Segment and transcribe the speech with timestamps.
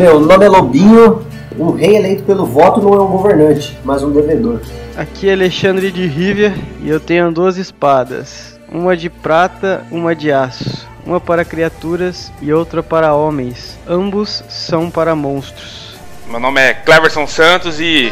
[0.00, 1.26] Meu nome é Lobinho.
[1.58, 4.62] Um rei eleito pelo voto não é um governante, mas um devedor.
[4.96, 8.58] Aqui é Alexandre de Rivia e eu tenho duas espadas.
[8.72, 10.88] Uma de prata, uma de aço.
[11.04, 13.78] Uma para criaturas e outra para homens.
[13.86, 15.94] Ambos são para monstros.
[16.30, 18.10] Meu nome é Cleverson Santos e.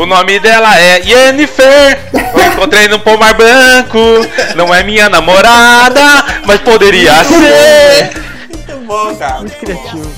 [0.00, 2.08] O nome dela é Yennefer.
[2.14, 3.98] Eu encontrei no pomar branco.
[4.56, 8.10] Não é minha namorada, mas poderia ser.
[8.48, 9.40] Muito bom, cara.
[9.40, 10.10] Muito criativo.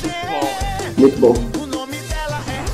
[0.97, 1.35] Muito bom.
[1.59, 1.89] Muito bom.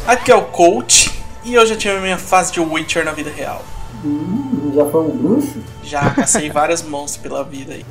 [0.06, 1.10] Aqui é o Coach
[1.42, 3.64] e eu já tive a minha fase de Witcher na vida real.
[4.04, 5.64] Hum, já foi um bruxo?
[5.88, 7.84] Já passei vários monstros pela vida aí.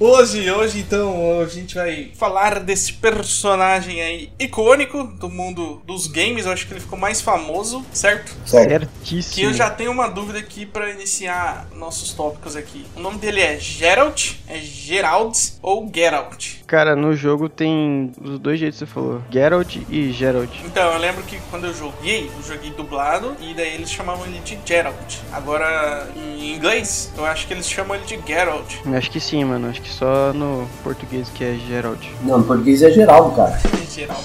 [0.00, 6.46] Hoje, hoje então, a gente vai falar desse personagem aí icônico do mundo dos games.
[6.46, 8.34] Eu acho que ele ficou mais famoso, certo?
[8.46, 8.88] Certo.
[9.08, 9.34] Certíssimo.
[9.34, 12.86] Que eu já tenho uma dúvida aqui pra iniciar nossos tópicos aqui.
[12.96, 16.58] O nome dele é Geralt, é Gerald ou Geralt?
[16.66, 20.50] Cara, no jogo tem os dois jeitos que você falou: Geralt e Geralt.
[20.64, 24.38] Então, eu lembro que quando eu joguei, eu joguei dublado e daí eles chamavam ele
[24.40, 25.16] de Geralt.
[25.32, 26.77] Agora, em inglês,
[27.16, 28.74] eu acho que eles chamam ele de Geralt.
[28.96, 29.68] Acho que sim, mano.
[29.68, 32.04] Acho que só no português que é Geralt.
[32.22, 33.58] Não, em português é Geraldo, cara.
[33.82, 34.20] Em geral.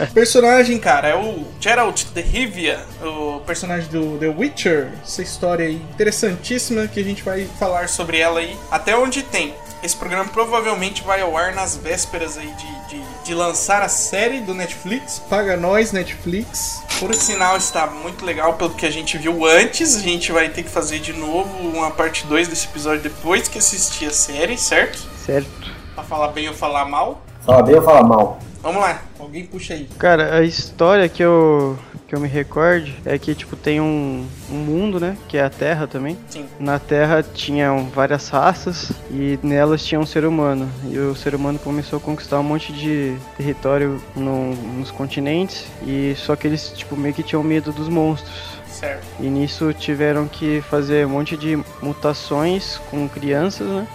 [0.00, 4.92] o personagem, cara, é o Geralt de Rivia, o personagem do The Witcher.
[5.02, 9.54] Essa história aí interessantíssima que a gente vai falar sobre ela aí, até onde tem.
[9.84, 14.40] Esse programa provavelmente vai ao ar nas vésperas aí de, de, de lançar a série
[14.40, 15.18] do Netflix.
[15.28, 16.82] Paga nós, Netflix.
[16.98, 19.94] Por sinal, está muito legal pelo que a gente viu antes.
[19.96, 23.58] A gente vai ter que fazer de novo uma parte 2 desse episódio depois que
[23.58, 25.06] assistir a série, certo?
[25.22, 25.50] Certo.
[25.94, 27.20] Pra falar bem ou falar mal.
[27.44, 28.38] Fala bem ou fala mal?
[28.64, 29.86] Vamos lá, alguém puxa aí.
[29.98, 34.54] Cara, a história que eu que eu me recorde é que tipo tem um, um
[34.54, 36.16] mundo, né, que é a Terra também.
[36.30, 36.46] Sim.
[36.58, 40.66] Na Terra tinham várias raças e nelas tinha um ser humano.
[40.90, 46.14] E o ser humano começou a conquistar um monte de território no- nos continentes e
[46.16, 48.32] só que eles tipo meio que tinham medo dos monstros.
[48.66, 49.04] Certo.
[49.20, 53.86] E nisso tiveram que fazer um monte de mutações com crianças, né?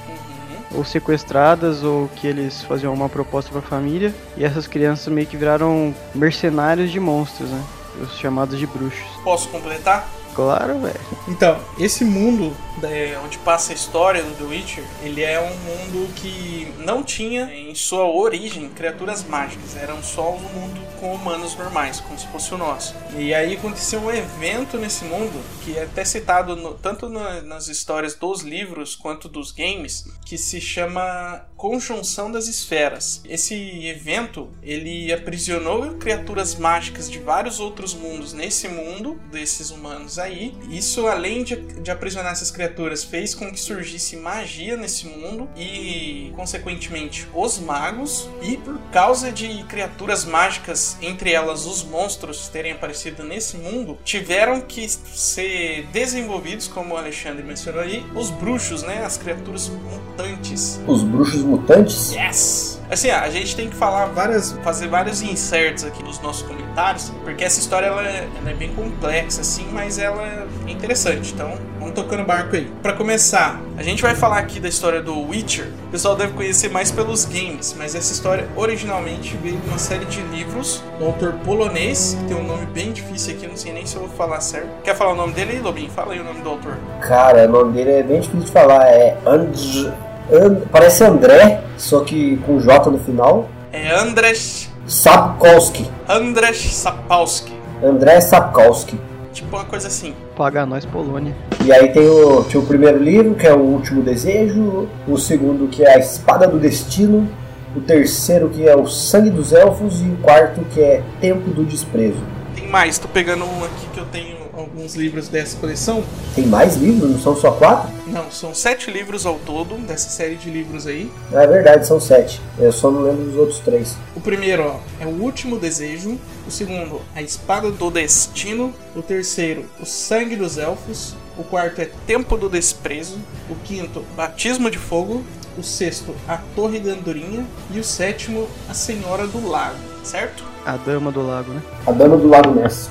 [0.74, 4.14] Ou sequestradas, ou que eles faziam uma proposta pra família.
[4.38, 7.64] E essas crianças meio que viraram mercenários de monstros, né?
[8.02, 9.08] Os chamados de bruxos.
[9.24, 10.08] Posso completar?
[10.40, 11.00] Claro, velho.
[11.28, 16.14] Então, esse mundo né, onde passa a história do The Witcher, ele é um mundo
[16.16, 22.00] que não tinha em sua origem criaturas mágicas, eram só um mundo com humanos normais,
[22.00, 22.96] como se fosse o nosso.
[23.18, 27.68] E aí aconteceu um evento nesse mundo que é até citado no- tanto na- nas
[27.68, 33.22] histórias dos livros quanto dos games, que se chama Conjunção das Esferas.
[33.28, 33.54] Esse
[33.88, 40.29] evento, ele aprisionou criaturas mágicas de vários outros mundos nesse mundo desses humanos aí.
[40.32, 46.32] Isso, além de, de aprisionar essas criaturas, fez com que surgisse magia nesse mundo e,
[46.36, 48.30] consequentemente, os magos.
[48.42, 54.62] E por causa de criaturas mágicas, entre elas os monstros, terem aparecido nesse mundo, tiveram
[54.62, 59.04] que ser desenvolvidos, como o Alexandre mencionou aí, os bruxos, né?
[59.04, 60.80] As criaturas mutantes.
[60.88, 62.14] Os bruxos mutantes?
[62.14, 62.79] Yes!
[62.90, 67.44] Assim, a gente tem que falar várias, fazer vários inserts aqui nos nossos comentários, porque
[67.44, 71.32] essa história ela é, ela é bem complexa, assim, mas ela é interessante.
[71.34, 72.72] Então, vamos tocando barco aí.
[72.82, 75.68] Pra começar, a gente vai falar aqui da história do Witcher.
[75.88, 80.06] O pessoal deve conhecer mais pelos games, mas essa história originalmente veio de uma série
[80.06, 83.72] de livros do autor polonês, que tem um nome bem difícil aqui, eu não sei
[83.72, 84.68] nem se eu vou falar certo.
[84.84, 85.92] Quer falar o nome dele aí, Lobinho?
[85.92, 86.76] Fala aí o nome do autor.
[87.02, 88.88] Cara, o nome dele é bem difícil de falar.
[88.88, 90.09] É Andrzej.
[90.32, 93.50] And- Parece André, só que com J no final.
[93.72, 95.86] É Andrzej, Sapkowski.
[96.08, 97.54] Andrzej Sapkowski.
[97.84, 99.00] André Sapkowski.
[99.32, 100.14] Tipo uma coisa assim.
[100.36, 101.36] Paga nós, Polônia.
[101.64, 104.88] E aí tem o, tinha o primeiro livro, que é o Último Desejo.
[105.08, 107.28] O segundo, que é a Espada do Destino.
[107.76, 110.02] O terceiro, que é o Sangue dos Elfos.
[110.02, 112.18] E o quarto, que é Tempo do Desprezo.
[112.56, 116.04] Tem mais, tô pegando um aqui que eu tenho alguns livros dessa coleção.
[116.36, 117.10] Tem mais livros?
[117.10, 117.90] Não são só quatro?
[118.08, 121.12] Não, são sete livros ao todo, dessa série de livros aí.
[121.32, 122.42] É verdade, são sete.
[122.58, 123.96] Eu só não lembro dos outros três.
[124.16, 126.18] O primeiro, ó, é o Último Desejo.
[126.48, 128.74] O segundo, A Espada do Destino.
[128.96, 131.16] O terceiro, O Sangue dos Elfos.
[131.38, 133.18] O quarto é Tempo do Desprezo.
[133.50, 135.24] O quinto, Batismo de Fogo.
[135.58, 137.46] O sexto, A Torre da Andorinha.
[137.72, 140.44] E o sétimo, A Senhora do Lago, certo?
[140.66, 141.62] A dama do lago, né?
[141.88, 142.90] A Dama do Lago Ness.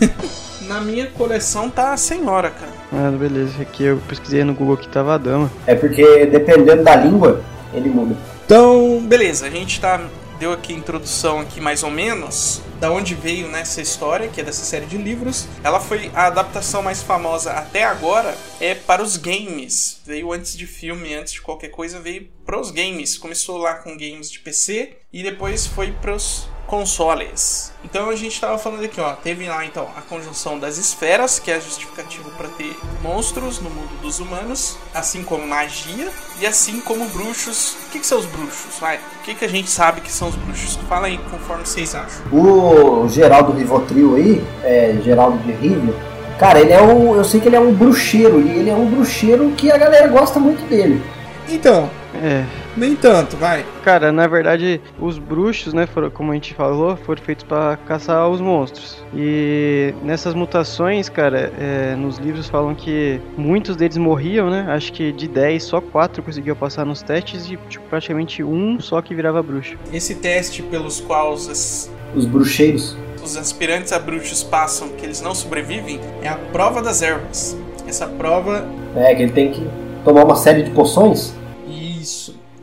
[0.72, 2.72] Na minha coleção tá a Senhora, cara.
[2.90, 3.60] Ah, beleza.
[3.60, 5.52] Aqui eu pesquisei no Google que tava a dama.
[5.66, 7.42] É porque dependendo da língua,
[7.74, 8.16] ele muda.
[8.46, 10.00] Então, beleza, a gente tá
[10.38, 12.62] deu aqui a introdução aqui mais ou menos.
[12.80, 15.46] da onde veio nessa história, que é dessa série de livros.
[15.62, 20.00] Ela foi a adaptação mais famosa até agora é para os games.
[20.06, 23.18] Veio antes de filme, antes de qualquer coisa, veio para os games.
[23.18, 27.72] Começou lá com games de PC e depois foi para os consoles.
[27.84, 31.50] Então a gente estava falando aqui, ó, teve lá então a conjunção das esferas, que
[31.50, 36.08] é justificativo para ter monstros no mundo dos humanos, assim como magia
[36.40, 37.76] e assim como bruxos.
[37.86, 38.78] O que, que são os bruxos?
[38.78, 40.78] Vai, o que, que a gente sabe que são os bruxos?
[40.88, 42.22] Fala aí conforme vocês acham.
[42.32, 45.94] O Geraldo Rivotril aí, é, Geraldo de Rivo,
[46.38, 47.14] cara, ele é um.
[47.16, 50.06] Eu sei que ele é um bruxeiro, e ele é um bruxeiro que a galera
[50.08, 51.02] gosta muito dele.
[51.48, 52.44] Então, É.
[52.76, 53.64] nem tanto, vai.
[53.84, 58.28] Cara, na verdade, os bruxos, né, foram, como a gente falou, foram feitos para caçar
[58.28, 59.02] os monstros.
[59.14, 64.66] E nessas mutações, cara, é, nos livros falam que muitos deles morriam, né?
[64.68, 69.00] Acho que de 10, só 4 conseguiam passar nos testes e tipo, praticamente um só
[69.00, 69.76] que virava bruxo.
[69.92, 72.96] Esse teste pelos quais as- Os bruxeiros.
[73.22, 77.56] os aspirantes a bruxos passam, que eles não sobrevivem, é a prova das ervas.
[77.86, 79.66] Essa prova É, que ele tem que
[80.04, 81.34] tomar uma série de poções.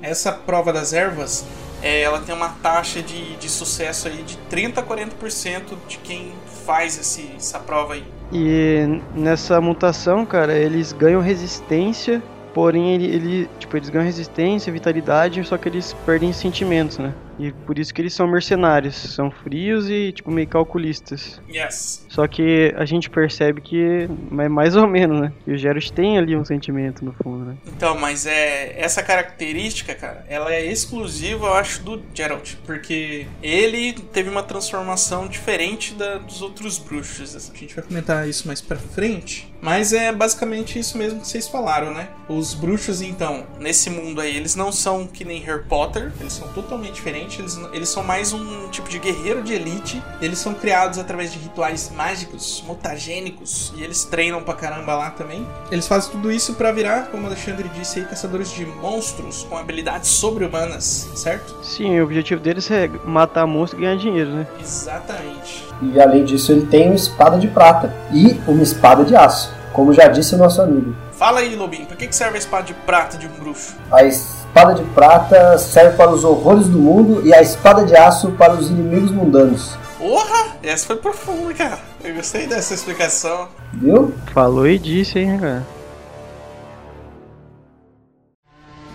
[0.01, 1.45] Essa prova das ervas,
[1.81, 6.31] é, ela tem uma taxa de, de sucesso aí de 30 a 40% de quem
[6.65, 8.03] faz esse, essa prova aí.
[8.31, 12.21] E nessa mutação, cara, eles ganham resistência,
[12.53, 17.13] porém ele, ele- tipo, eles ganham resistência, vitalidade, só que eles perdem sentimentos, né?
[17.39, 21.41] E por isso que eles são mercenários, são frios e tipo meio calculistas.
[21.49, 22.05] Yes.
[22.09, 24.07] Só que a gente percebe que
[24.37, 25.31] é mais ou menos, né?
[25.45, 27.55] Que o Geralt tem ali um sentimento no fundo, né?
[27.67, 33.93] Então, mas é essa característica, cara, ela é exclusiva, eu acho, do Geralt, porque ele
[33.93, 37.35] teve uma transformação diferente da, dos outros bruxos.
[37.35, 39.49] A gente vai comentar isso mais pra frente.
[39.61, 42.09] Mas é basicamente isso mesmo que vocês falaram, né?
[42.27, 46.47] Os bruxos, então, nesse mundo aí, eles não são que nem Harry Potter, eles são
[46.49, 50.97] totalmente diferentes, eles, eles são mais um tipo de guerreiro de elite, eles são criados
[50.97, 55.45] através de rituais mágicos, mutagênicos, e eles treinam pra caramba lá também.
[55.71, 59.57] Eles fazem tudo isso pra virar, como o Alexandre disse aí, caçadores de monstros com
[59.57, 61.57] habilidades sobre-humanas, certo?
[61.63, 64.47] Sim, o objetivo deles é matar monstro e ganhar dinheiro, né?
[64.61, 65.68] Exatamente.
[65.81, 69.53] E além disso, ele tem uma espada de prata e uma espada de aço.
[69.71, 70.95] Como já disse o nosso amigo.
[71.13, 73.75] Fala aí, Lobinho, pra que que serve a espada de prata de um bruxo?
[73.91, 78.31] A espada de prata serve para os horrores do mundo e a espada de aço
[78.31, 79.77] para os inimigos mundanos.
[79.97, 80.55] Porra!
[80.63, 81.79] Essa foi profunda, cara.
[82.03, 83.47] Eu gostei dessa explicação.
[83.73, 84.13] Viu?
[84.33, 85.63] Falou e disse, hein, cara?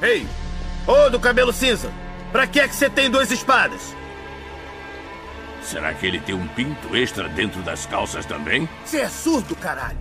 [0.03, 0.27] Ei!
[0.87, 1.89] Ô, do cabelo cinza!
[2.33, 3.95] Pra que é que você tem duas espadas?
[5.65, 8.69] Será que ele tem um pinto extra dentro das calças também?
[8.85, 9.99] Você é surdo, caralho!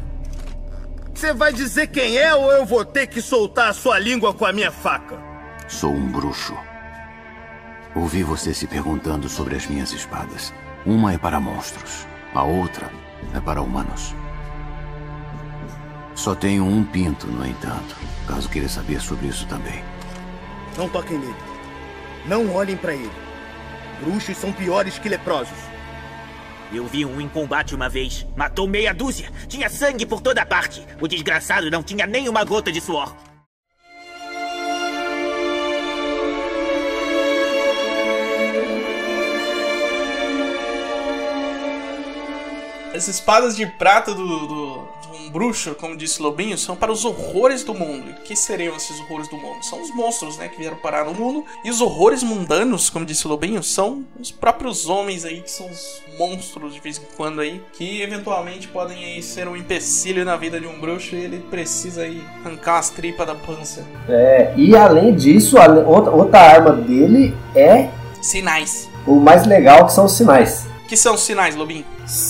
[1.13, 4.45] Você vai dizer quem é ou eu vou ter que soltar a sua língua com
[4.45, 5.17] a minha faca?
[5.69, 6.53] Sou um bruxo.
[7.95, 10.53] Ouvi você se perguntando sobre as minhas espadas.
[10.85, 12.89] Uma é para monstros, a outra
[13.33, 14.13] é para humanos.
[16.13, 17.95] Só tenho um pinto, no entanto,
[18.27, 19.81] caso queira saber sobre isso também.
[20.77, 21.35] Não toquem nele.
[22.25, 23.22] Não olhem pra ele.
[24.03, 25.57] Bruxos são piores que leprosos.
[26.73, 28.25] Eu vi um em combate uma vez.
[28.35, 29.31] Matou meia dúzia.
[29.47, 30.85] Tinha sangue por toda parte.
[30.99, 33.15] O desgraçado não tinha nem uma gota de suor.
[42.95, 44.82] As espadas de prata do, do-
[45.33, 48.05] de um bruxo, como disse Lobinho, são para os horrores do mundo.
[48.09, 49.63] E o que seriam esses horrores do mundo?
[49.63, 51.43] São os monstros, né, que vieram parar no mundo.
[51.63, 56.01] E os horrores mundanos, como disse Lobinho, são os próprios homens aí, que são os
[56.17, 60.59] monstros de vez em quando aí, que eventualmente podem aí ser um empecilho na vida
[60.59, 63.85] de um bruxo e ele precisa aí arrancar as tripas da pança.
[64.07, 67.89] É, e além disso, outra, outra arma dele é
[68.21, 68.89] Sinais.
[69.07, 70.72] o mais legal, que são os sinais.
[70.93, 71.83] O que são os sinais, Lobinho?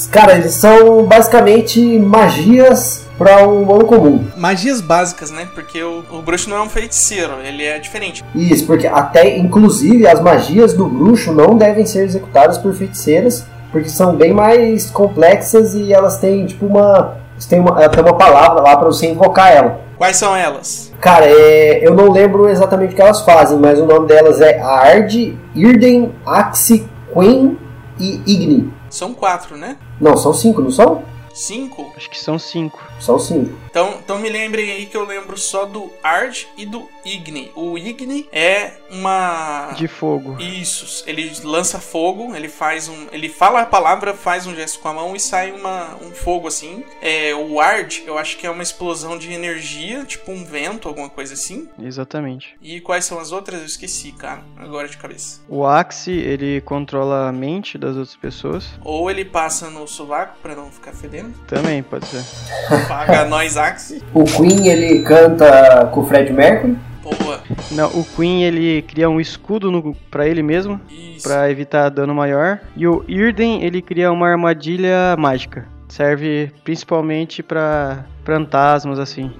[0.10, 4.26] Cara, eles são basicamente magias para um humano comum.
[4.38, 5.50] Magias básicas, né?
[5.54, 8.24] Porque o, o bruxo não é um feiticeiro, ele é diferente.
[8.34, 13.90] Isso, porque até, inclusive, as magias do bruxo não devem ser executadas por feiticeiras, porque
[13.90, 17.18] são bem mais complexas e elas têm, tipo, uma.
[17.50, 19.82] Tem uma, tem uma palavra lá para você invocar ela.
[19.98, 20.90] Quais são elas?
[21.02, 24.62] Cara, é, eu não lembro exatamente o que elas fazem, mas o nome delas é
[24.62, 27.58] Ard, Irden, Axi, Quen
[28.00, 28.72] e Igni.
[28.90, 29.78] São quatro, né?
[30.00, 31.04] Não, são cinco, não são?
[31.34, 31.92] Cinco?
[31.96, 32.82] Acho que são cinco.
[33.04, 33.54] São cinco.
[33.70, 37.52] Então, então me lembrem aí que eu lembro só do Ard e do Igni.
[37.54, 39.74] O Igni é uma.
[39.76, 40.38] De fogo.
[40.40, 41.04] Isso.
[41.06, 43.08] Ele lança fogo, ele faz um.
[43.12, 46.48] Ele fala a palavra, faz um gesto com a mão e sai uma, um fogo
[46.48, 46.86] assim.
[47.02, 51.10] É, o Ard, eu acho que é uma explosão de energia, tipo um vento, alguma
[51.10, 51.68] coisa assim.
[51.78, 52.56] Exatamente.
[52.62, 53.60] E quais são as outras?
[53.60, 54.46] Eu esqueci, cara.
[54.56, 55.42] Agora de cabeça.
[55.50, 58.70] O Axe, ele controla a mente das outras pessoas.
[58.82, 61.34] Ou ele passa no sovaco pra não ficar fedendo.
[61.48, 62.24] Também pode ser.
[62.94, 64.04] Paga nós, Axe.
[64.14, 66.78] O Queen, ele canta com o Fred Mercury.
[67.02, 67.42] Boa.
[67.72, 71.28] Não, o Queen ele cria um escudo no, pra ele mesmo, Isso.
[71.28, 72.60] pra evitar dano maior.
[72.78, 75.66] E o Irden ele cria uma armadilha mágica.
[75.90, 79.32] Serve principalmente pra fantasmas assim.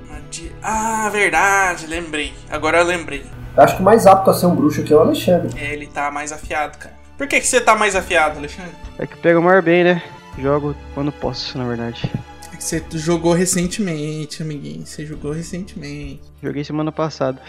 [0.62, 2.34] Ah, verdade, lembrei.
[2.50, 3.24] Agora eu lembrei.
[3.56, 5.50] Acho que o mais apto a ser um bruxo aqui é o Alexandre.
[5.60, 6.96] É, ele tá mais afiado, cara.
[7.18, 8.72] Por que, que você tá mais afiado, Alexandre?
[9.00, 10.02] É que pega o maior bem, né?
[10.38, 12.12] Jogo quando posso, na verdade.
[12.64, 14.86] Você jogou recentemente, amiguinho.
[14.86, 16.22] Você jogou recentemente.
[16.42, 17.42] Joguei semana passada.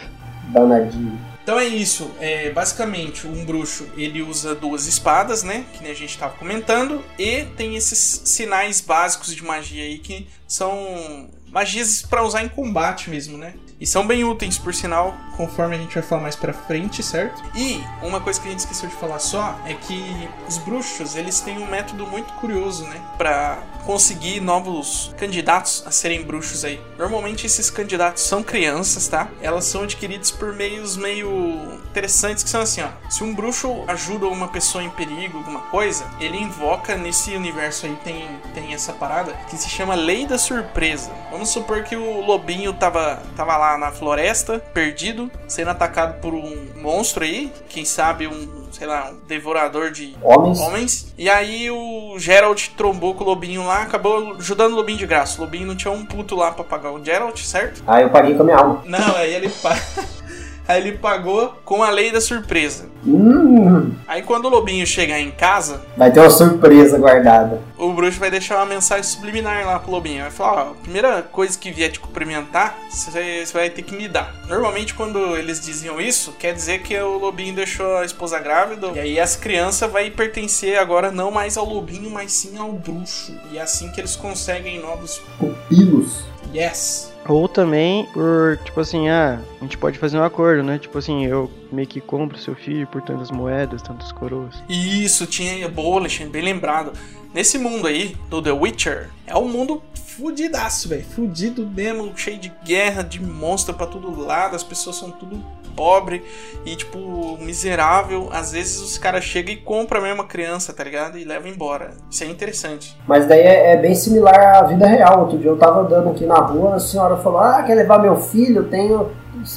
[0.49, 1.16] Danadinho.
[1.40, 2.11] Então é isso.
[2.18, 5.66] É, basicamente, um bruxo ele usa duas espadas, né?
[5.73, 7.00] Que nem a gente tava comentando.
[7.16, 13.09] E tem esses sinais básicos de magia aí que são magias para usar em combate
[13.09, 13.54] mesmo, né?
[13.80, 17.40] E são bem úteis, por sinal, conforme a gente vai falar mais pra frente, certo?
[17.54, 21.40] E uma coisa que a gente esqueceu de falar só é que os bruxos, eles
[21.40, 23.00] têm um método muito curioso, né?
[23.16, 26.81] Pra conseguir novos candidatos a serem bruxos aí.
[26.99, 29.29] Normalmente esses candidatos são crianças, tá?
[29.41, 32.88] Elas são adquiridas por meios meio interessantes que são assim, ó.
[33.11, 37.97] Se um bruxo ajuda uma pessoa em perigo, alguma coisa, ele invoca nesse universo aí
[38.05, 41.11] tem tem essa parada que se chama Lei da Surpresa.
[41.31, 46.69] Vamos supor que o lobinho tava tava lá na floresta, perdido, sendo atacado por um
[46.76, 50.59] monstro aí, quem sabe um, sei lá, um devorador de Homens.
[50.61, 51.14] homens.
[51.16, 55.38] E aí o Geralt trombou com o lobinho lá, acabou ajudando o lobinho de graça.
[55.40, 57.83] O lobinho não tinha um puto lá pra pagar o Geralt, certo?
[57.87, 58.83] Aí eu paguei com a minha alma.
[58.85, 59.76] Não, aí ele pa-
[60.66, 62.87] Aí ele pagou com a lei da surpresa.
[63.06, 67.61] Hum, Aí quando o lobinho chegar em casa, vai ter uma surpresa guardada.
[67.76, 70.23] o bruxo vai deixar uma mensagem subliminar lá pro lobinho.
[70.23, 74.09] Vai falar, ó, a primeira coisa que vier te cumprimentar, você vai ter que me
[74.09, 74.35] dar.
[74.49, 78.88] Normalmente quando eles diziam isso, quer dizer que o lobinho deixou a esposa grávida.
[78.94, 83.35] E aí as crianças vai pertencer agora não mais ao lobinho, mas sim ao bruxo.
[83.52, 86.25] E é assim que eles conseguem novos Pupilos.
[86.54, 87.12] yes.
[87.28, 90.78] Ou também por, tipo assim, ah, a gente pode fazer um acordo, né?
[90.78, 94.62] Tipo assim, eu meio que compro seu filho por tantas moedas, tantas coroas.
[94.69, 96.93] Isso, tinha boa, bem lembrado.
[97.33, 99.83] Nesse mundo aí, do The Witcher, é um mundo
[100.16, 101.04] fudidaço, velho.
[101.04, 105.44] Fudido mesmo, cheio de guerra, de monstro pra todo lado, as pessoas são tudo
[105.76, 106.23] pobre
[106.64, 108.28] e, tipo, miserável.
[108.33, 111.18] Às vezes os caras chegam e compram mesmo a criança, tá ligado?
[111.18, 111.90] E levam embora.
[112.11, 112.97] Isso é interessante.
[113.06, 115.21] Mas daí é, é bem similar à vida real.
[115.21, 118.16] Outro dia eu tava andando aqui na rua, a senhora falou: Ah, quer levar meu
[118.16, 118.59] filho?
[118.59, 119.11] Eu tenho.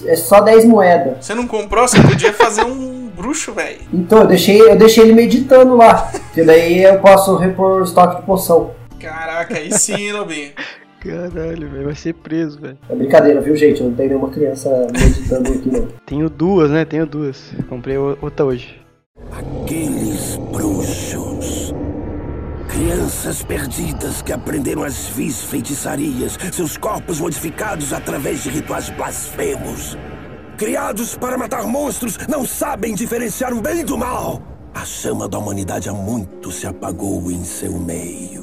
[0.06, 1.26] É só 10 moedas.
[1.26, 3.80] Você não comprou, você podia fazer um bruxo, velho.
[3.94, 6.12] Então eu deixei, eu deixei ele meditando lá.
[6.34, 8.72] Que daí eu posso repor o estoque de poção.
[9.00, 10.52] Caraca, aí sim, Lobinho.
[11.00, 12.78] Caralho, velho, vai ser preso, velho.
[12.90, 13.80] É brincadeira, viu, gente?
[13.82, 15.88] Eu não tenho nenhuma criança meditando aqui, não.
[16.06, 16.84] Tenho duas, né?
[16.86, 17.54] Tenho duas.
[17.70, 18.82] Comprei o- outra hoje.
[19.32, 21.74] Aqueles bruxos.
[22.68, 29.98] Crianças perdidas que aprenderam as vis feitiçarias, seus corpos modificados através de rituais blasfemos.
[30.58, 34.42] Criados para matar monstros, não sabem diferenciar o bem do mal.
[34.74, 38.37] A chama da humanidade há muito se apagou em seu meio.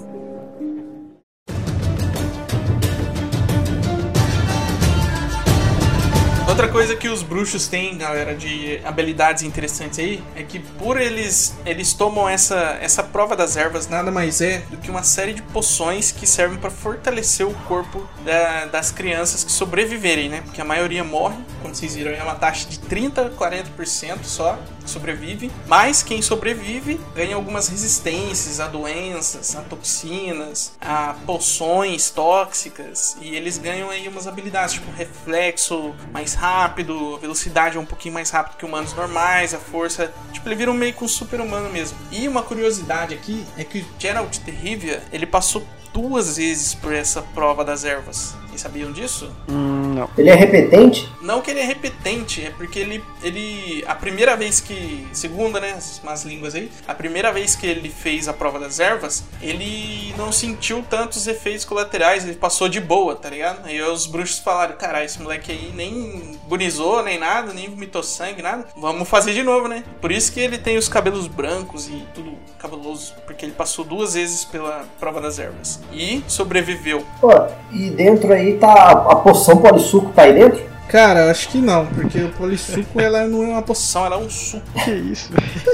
[6.55, 11.53] Outra coisa que os bruxos têm, galera, de habilidades interessantes aí, é que por eles
[11.67, 15.43] eles tomam essa, essa prova das ervas nada mais é do que uma série de
[15.43, 20.43] poções que servem para fortalecer o corpo da- das crianças que sobreviverem, né?
[20.45, 24.57] Porque a maioria morre, como vocês viram, é uma taxa de 30 a 40% só
[24.87, 33.35] sobrevive, mas quem sobrevive ganha algumas resistências a doenças, a toxinas, a poções tóxicas e
[33.35, 38.65] eles ganham aí umas habilidades, tipo reflexo mais rápido, velocidade um pouquinho mais rápido que
[38.65, 41.97] humanos normais, a força, tipo, ele vira um meio que um super-humano mesmo.
[42.11, 46.93] E uma curiosidade aqui é que o Geralt de Rivia, ele passou duas vezes por
[46.93, 48.35] essa prova das ervas.
[48.55, 49.29] Vocês sabiam disso?
[49.49, 50.09] Hum, não.
[50.17, 51.11] Ele é repetente?
[51.21, 53.85] Não que ele é repetente, é porque ele, ele.
[53.87, 55.07] A primeira vez que.
[55.13, 55.73] Segunda, né?
[55.73, 56.71] As más línguas aí.
[56.87, 61.65] A primeira vez que ele fez a prova das ervas, ele não sentiu tantos efeitos
[61.65, 63.67] colaterais, ele passou de boa, tá ligado?
[63.67, 68.41] Aí os bruxos falaram: caralho, esse moleque aí nem bunizou, nem nada, nem vomitou sangue,
[68.41, 68.67] nada.
[68.77, 69.83] Vamos fazer de novo, né?
[70.01, 74.15] Por isso que ele tem os cabelos brancos e tudo cabeloso, porque ele passou duas
[74.15, 75.81] vezes pela prova das ervas.
[75.93, 77.05] E sobreviveu.
[77.21, 80.63] Ó, e dentro aí tá a, poção polissuco tá aí dentro?
[80.89, 84.07] Cara, acho que não, porque o polissuco ela não é uma poção.
[84.07, 84.65] Ela é um suco.
[84.85, 85.33] Que isso?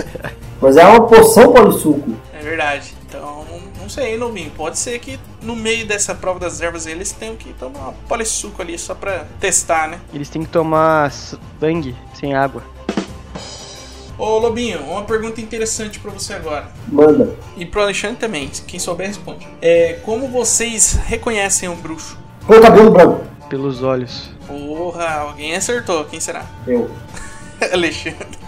[0.63, 2.15] Mas é uma poção polissuco.
[2.33, 2.95] É verdade.
[3.07, 3.45] Então,
[3.79, 4.51] não sei, novinho.
[4.57, 8.63] Pode ser que no meio dessa prova das ervas eles tenham que tomar uma polissuco
[8.63, 10.01] ali só pra testar, né?
[10.15, 12.63] Eles têm que tomar sangue sem água.
[14.21, 16.69] Ô Lobinho, uma pergunta interessante pra você agora.
[16.89, 17.35] Manda.
[17.57, 19.49] E pro Alexandre também, quem souber responde.
[19.63, 22.19] É, como vocês reconhecem um bruxo?
[22.47, 23.25] Com cabelo branco.
[23.49, 24.31] Pelos olhos.
[24.47, 26.05] Porra, alguém acertou.
[26.05, 26.47] Quem será?
[26.67, 26.91] Eu.
[27.73, 28.39] Alexandre.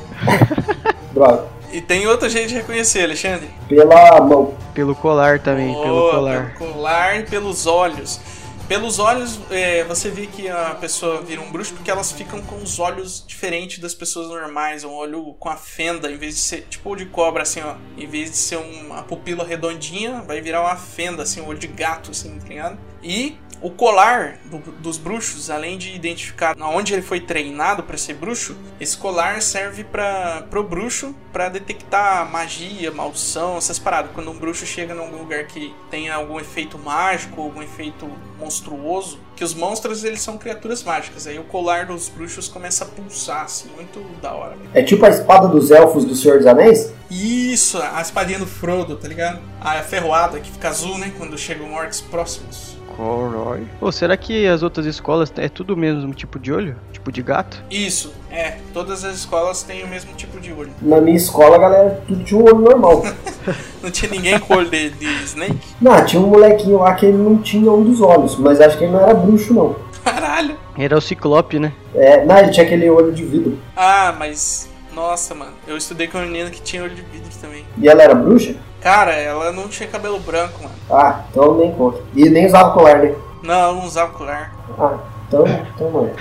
[1.12, 1.48] Droga.
[1.72, 3.48] E tem outro jeito de reconhecer, Alexandre?
[3.68, 4.54] Pela mão.
[4.74, 6.54] Pelo colar também, pelo Boa, colar.
[6.58, 8.20] Pelo colar e pelos olhos.
[8.68, 12.56] Pelos olhos, é, você vê que a pessoa vira um bruxo porque elas ficam com
[12.56, 14.84] os olhos diferentes das pessoas normais.
[14.84, 17.74] Um olho com a fenda, em vez de ser tipo o de cobra, assim, ó.
[17.96, 21.66] Em vez de ser uma pupila redondinha, vai virar uma fenda, assim, um olho de
[21.66, 22.78] gato, assim, tá ligado?
[23.02, 28.14] E o colar do- dos bruxos, além de identificar onde ele foi treinado para ser
[28.14, 34.10] bruxo, esse colar serve para pro bruxo para detectar magia, maldição, essas paradas.
[34.12, 39.44] Quando um bruxo chega num lugar que tem algum efeito mágico, algum efeito monstruoso, que
[39.44, 41.26] os monstros eles são criaturas mágicas.
[41.26, 44.56] Aí o colar dos bruxos começa a pulsar, assim, muito da hora.
[44.74, 46.92] É tipo a espada dos elfos do Senhor dos Anéis?
[47.10, 49.40] Isso, a espadinha do Frodo, tá ligado?
[49.60, 51.12] A ferroada que fica azul, né?
[51.16, 52.76] Quando chegam orcs próximos.
[53.02, 53.66] Corói.
[53.80, 56.76] Pô, será que as outras escolas é tudo o mesmo tipo de olho?
[56.92, 57.60] Tipo de gato?
[57.68, 58.58] Isso, é.
[58.72, 60.70] Todas as escolas têm o mesmo tipo de olho.
[60.80, 63.02] Na minha escola, galera tudo tinha um olho normal.
[63.82, 65.58] Não tinha ninguém com olho de, de Snake?
[65.80, 68.84] não, tinha um molequinho lá que ele não tinha um dos olhos, mas acho que
[68.84, 69.74] ele não era bruxo, não.
[70.04, 70.56] Caralho!
[70.78, 71.72] Era o Ciclope, né?
[71.92, 73.58] É, não, ele tinha aquele olho de vidro.
[73.76, 74.70] Ah, mas.
[74.94, 75.52] Nossa, mano.
[75.66, 77.64] Eu estudei com uma menina que tinha olho de vidro também.
[77.76, 78.54] E ela era bruxa?
[78.82, 80.74] Cara, ela não tinha cabelo branco, mano.
[80.90, 82.02] Ah, então nem conta.
[82.14, 83.14] E nem usava colar, né?
[83.42, 84.52] Não, ela não usava colar.
[84.78, 84.98] Ah,
[85.28, 86.12] então, então não é.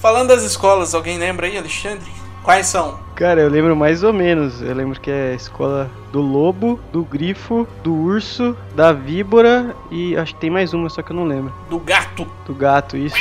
[0.01, 2.11] Falando das escolas, alguém lembra aí, Alexandre?
[2.43, 2.99] Quais são?
[3.15, 4.63] Cara, eu lembro mais ou menos.
[4.63, 10.17] Eu lembro que é a escola do lobo, do grifo, do urso, da víbora e
[10.17, 11.53] acho que tem mais uma, só que eu não lembro.
[11.69, 12.27] Do gato.
[12.47, 13.17] Do gato, isso.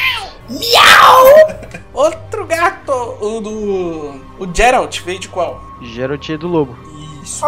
[1.93, 2.91] Outro gato!
[3.19, 4.21] O do.
[4.39, 5.61] O Geralt veio de qual?
[5.81, 6.77] Geralt é do lobo.
[7.27, 7.45] Isso.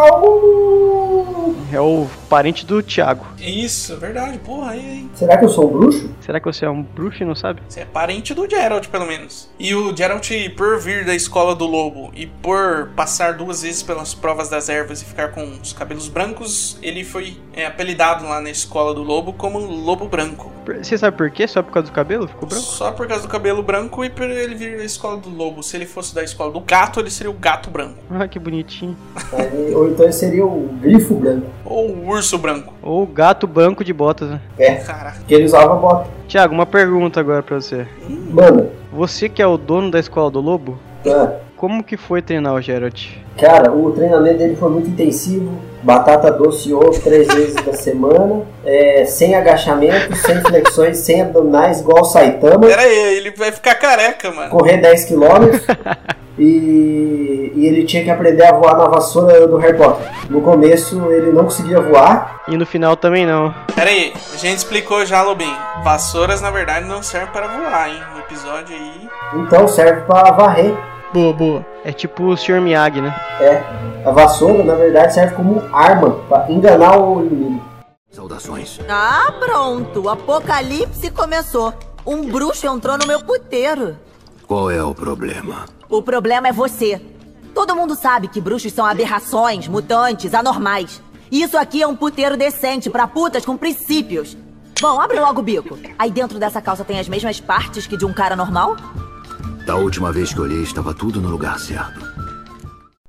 [1.72, 3.24] É o parente do Thiago.
[3.38, 4.38] Isso, é verdade.
[4.38, 5.10] Porra, aí, aí.
[5.14, 6.10] Será que eu sou um bruxo?
[6.20, 7.62] Será que você é um bruxo e não sabe?
[7.66, 9.48] Você é parente do Geralt, pelo menos.
[9.58, 14.14] E o Geralt, por vir da escola do lobo e por passar duas vezes pelas
[14.14, 18.50] provas das ervas e ficar com os cabelos brancos, ele foi é, apelidado lá na
[18.50, 20.50] escola do lobo como Lobo Branco.
[20.66, 21.48] Você sabe por quê?
[21.48, 22.28] Só por causa do cabelo?
[22.28, 22.64] Ficou branco?
[22.64, 25.62] Só por causa do cabelo branco e por ele vir da escola do lobo.
[25.62, 27.98] Se ele fosse da escola do gato, ele seria o gato branco.
[28.10, 28.96] Ah, que bonitinho.
[29.74, 31.46] Ou então ele seria o grifo branco.
[31.64, 32.72] Ou o urso branco.
[32.82, 34.40] Ou gato banco de botas, né?
[34.58, 35.20] É, Caraca.
[35.26, 36.08] que ele usava bota.
[36.28, 37.86] Thiago, uma pergunta agora pra você.
[38.08, 38.70] Manda.
[38.92, 42.60] Você que é o dono da escola do lobo, Ah, como que foi treinar o
[42.60, 43.08] Geralt?
[43.40, 45.50] Cara, o treinamento dele foi muito intensivo.
[45.82, 48.42] Batata doce e ovo três vezes da semana.
[48.64, 52.66] É, sem agachamento, sem flexões, sem abdominais, igual o Saitama.
[52.66, 54.50] Pera aí, ele vai ficar careca, mano.
[54.50, 55.58] Correr 10 km.
[56.38, 60.06] E, e ele tinha que aprender a voar na vassoura do Harry Potter.
[60.30, 62.42] No começo ele não conseguia voar.
[62.48, 63.54] E no final também não.
[63.74, 65.54] Pera aí, a gente explicou já, Lobinho.
[65.84, 68.00] Vassouras, na verdade, não servem para voar, hein?
[68.14, 69.08] No episódio aí.
[69.34, 70.74] Então serve para varrer.
[71.12, 71.66] Boa, boa.
[71.84, 72.60] É tipo o Sr.
[72.60, 73.14] Miyagi, né?
[73.40, 73.62] É,
[74.06, 77.62] a vassoura na verdade serve como arma para enganar o inimigo.
[78.10, 78.78] Saudações.
[78.88, 80.02] Ah, pronto.
[80.02, 81.74] O apocalipse começou.
[82.06, 83.96] Um bruxo entrou no meu puteiro.
[84.46, 85.64] Qual é o problema?
[85.88, 87.00] O problema é você.
[87.54, 91.02] Todo mundo sabe que bruxos são aberrações, mutantes, anormais.
[91.30, 94.36] Isso aqui é um puteiro decente pra putas com princípios.
[94.80, 95.78] Bom, abre logo o bico.
[95.98, 98.76] Aí dentro dessa calça tem as mesmas partes que de um cara normal?
[99.66, 102.00] Da última vez que olhei, estava tudo no lugar certo.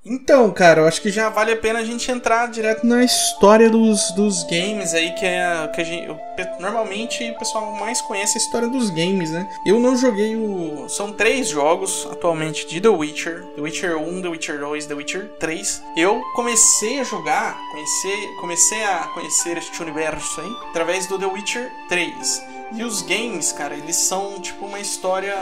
[0.03, 3.69] Então, cara, eu acho que já vale a pena a gente entrar direto na história
[3.69, 6.07] dos, dos games aí, que é que a gente.
[6.07, 6.19] eu-
[6.59, 9.47] normalmente o pessoal mais conhece a história dos games, né?
[9.65, 10.89] Eu não joguei o.
[10.89, 15.31] São três jogos atualmente de The Witcher: The Witcher 1, The Witcher 2, The Witcher
[15.39, 15.83] 3.
[15.95, 21.71] Eu comecei a jogar, conhecer, comecei a conhecer este universo aí através do The Witcher
[21.89, 22.41] 3.
[22.73, 25.35] E os games, cara, eles são tipo uma história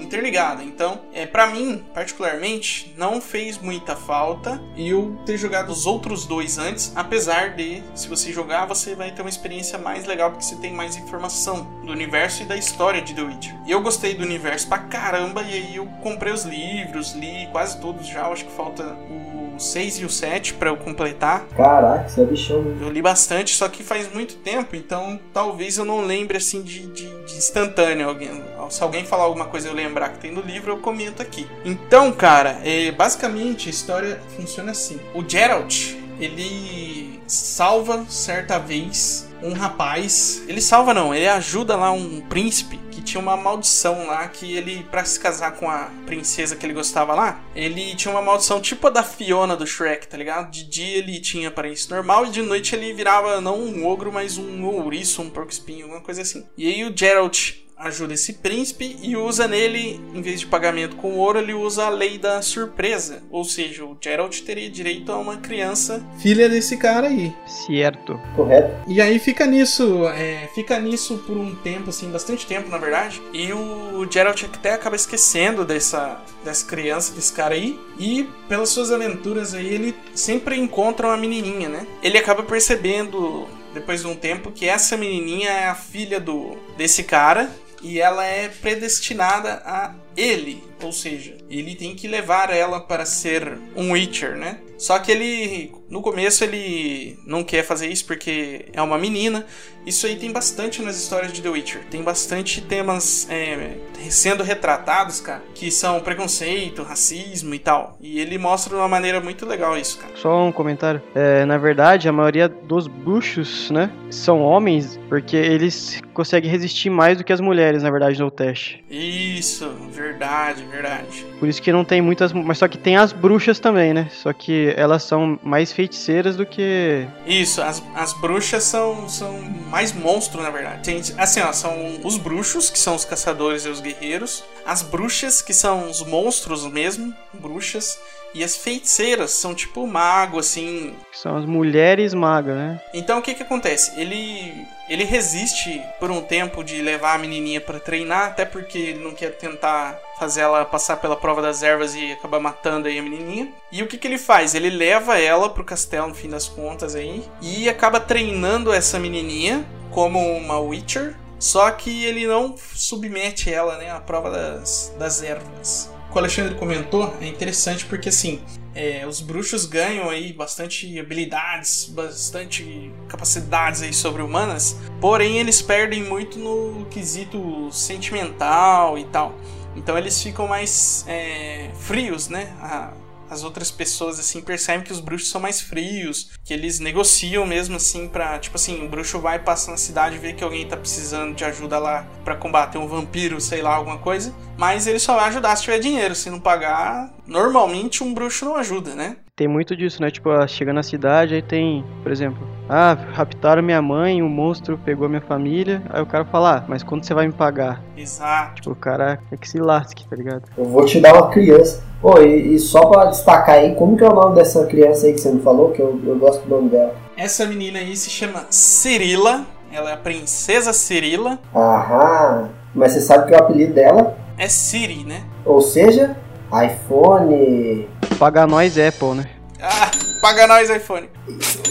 [0.00, 0.64] interligada.
[0.64, 6.58] Então, é para mim, particularmente, não fez muita falta eu ter jogado os outros dois
[6.58, 10.56] antes, apesar de, se você jogar, você vai ter uma experiência mais legal porque você
[10.56, 13.54] tem mais informação do universo e da história de The Witcher.
[13.66, 17.80] E eu gostei do universo pra caramba e aí eu comprei os livros, li quase
[17.80, 21.46] todos já, acho que falta o 6 e o 7 pra eu completar.
[21.56, 22.62] Caraca, você é bichão.
[22.62, 22.84] mesmo.
[22.84, 26.86] Eu li bastante, só que faz muito tempo, então talvez eu não lembre assim de,
[26.86, 28.08] de, de instantâneo.
[28.08, 31.22] Alguém, se alguém falar alguma coisa e eu lembrar que tem no livro, eu comento
[31.22, 31.46] aqui.
[31.64, 39.52] Então, cara, é, basicamente a história funciona assim: o Geralt ele salva certa vez um
[39.52, 40.42] rapaz.
[40.46, 42.78] Ele salva não, ele ajuda lá um príncipe
[43.12, 47.14] tinha uma maldição lá que ele para se casar com a princesa que ele gostava
[47.14, 50.50] lá, ele tinha uma maldição tipo a da Fiona do Shrek, tá ligado?
[50.50, 54.38] De dia ele tinha aparência normal e de noite ele virava não um ogro, mas
[54.38, 56.46] um ouriço, um porco espinho, alguma coisa assim.
[56.56, 61.16] E aí o Geralt ajuda esse príncipe e usa nele, em vez de pagamento com
[61.18, 63.22] ouro, ele usa a lei da surpresa.
[63.30, 67.32] Ou seja, o Geralt teria direito a uma criança Filha desse cara aí.
[67.46, 68.18] Certo.
[68.36, 68.72] Correto?
[68.86, 73.20] e aí fica nisso, é, fica nisso por um tempo, assim, bastante tempo, na verdade.
[73.32, 77.78] E o Geralt até acaba esquecendo dessa, dessa criança, desse cara aí.
[77.98, 81.86] E pelas suas aventuras aí, ele sempre encontra uma menininha, né?
[82.02, 87.02] Ele acaba percebendo, depois de um tempo, que essa menininha é a filha do desse
[87.02, 87.50] cara.
[87.82, 93.58] E ela é predestinada a ele, ou seja, ele tem que levar ela para ser
[93.76, 94.58] um Witcher, né?
[94.82, 99.46] Só que ele, no começo, ele não quer fazer isso porque é uma menina.
[99.86, 101.84] Isso aí tem bastante nas histórias de The Witcher.
[101.88, 103.76] Tem bastante temas é,
[104.10, 107.96] sendo retratados, cara, que são preconceito, racismo e tal.
[108.00, 110.12] E ele mostra de uma maneira muito legal isso, cara.
[110.16, 111.00] Só um comentário.
[111.14, 117.18] É, na verdade, a maioria dos bruxos, né, são homens, porque eles conseguem resistir mais
[117.18, 118.84] do que as mulheres, na verdade, no teste.
[118.90, 121.26] Isso, verdade, verdade.
[121.38, 122.32] Por isso que não tem muitas.
[122.32, 124.08] Mas só que tem as bruxas também, né?
[124.10, 127.06] Só que elas são mais feiticeiras do que.
[127.26, 130.82] Isso, as, as bruxas são, são mais monstros, na verdade.
[130.82, 134.44] Tem, assim, ó, são os bruxos, que são os caçadores e os guerreiros.
[134.64, 137.98] As bruxas, que são os monstros mesmo, bruxas.
[138.34, 140.94] E as feiticeiras são tipo mago, assim.
[141.12, 142.80] São as mulheres magas, né?
[142.94, 143.92] Então o que que acontece?
[144.00, 149.02] Ele ele resiste por um tempo de levar a menininha pra treinar, até porque ele
[149.02, 153.02] não quer tentar fazer ela passar pela prova das ervas e acabar matando aí a
[153.02, 153.48] menininha.
[153.70, 154.54] E o que que ele faz?
[154.54, 159.64] Ele leva ela pro castelo no fim das contas aí e acaba treinando essa menininha
[159.90, 165.90] como uma Witcher, só que ele não submete ela, né, à prova das, das ervas.
[166.08, 168.42] O que o Alexandre comentou é interessante porque assim,
[168.74, 176.38] é, os bruxos ganham aí bastante habilidades, bastante capacidades aí sobre-humanas, porém eles perdem muito
[176.38, 179.34] no quesito sentimental e tal.
[179.76, 182.54] Então eles ficam mais é, frios, né?
[182.60, 182.92] A-
[183.32, 187.76] as outras pessoas assim percebem que os bruxos são mais frios, que eles negociam mesmo
[187.76, 191.34] assim pra, tipo assim, o bruxo vai passa na cidade vê que alguém tá precisando
[191.34, 195.28] de ajuda lá pra combater um vampiro, sei lá, alguma coisa, mas ele só vai
[195.28, 199.16] ajudar se tiver dinheiro, se não pagar, normalmente um bruxo não ajuda, né?
[199.42, 200.08] Tem muito disso, né?
[200.08, 204.78] Tipo, ah, chega na cidade, aí tem, por exemplo, ah, raptaram minha mãe, um monstro
[204.78, 205.82] pegou minha família.
[205.90, 207.82] Aí o cara fala, ah, mas quando você vai me pagar?
[207.96, 208.54] Exato.
[208.54, 210.44] Tipo, o cara é que se lasque, tá ligado?
[210.56, 211.82] Eu vou te dar uma criança.
[212.00, 215.12] Ô, e, e só pra destacar aí, como que é o nome dessa criança aí
[215.12, 215.72] que você me falou?
[215.72, 216.94] Que eu, eu gosto do nome dela.
[217.16, 222.48] Essa menina aí se chama Cirila, ela é a princesa Cirila, Aham.
[222.72, 225.24] Mas você sabe que o apelido dela, é Siri, né?
[225.44, 226.16] ou seja,
[226.52, 227.88] iPhone.
[228.22, 229.26] Paga nós Apple, né?
[229.60, 231.08] Ah, paga nós iPhone.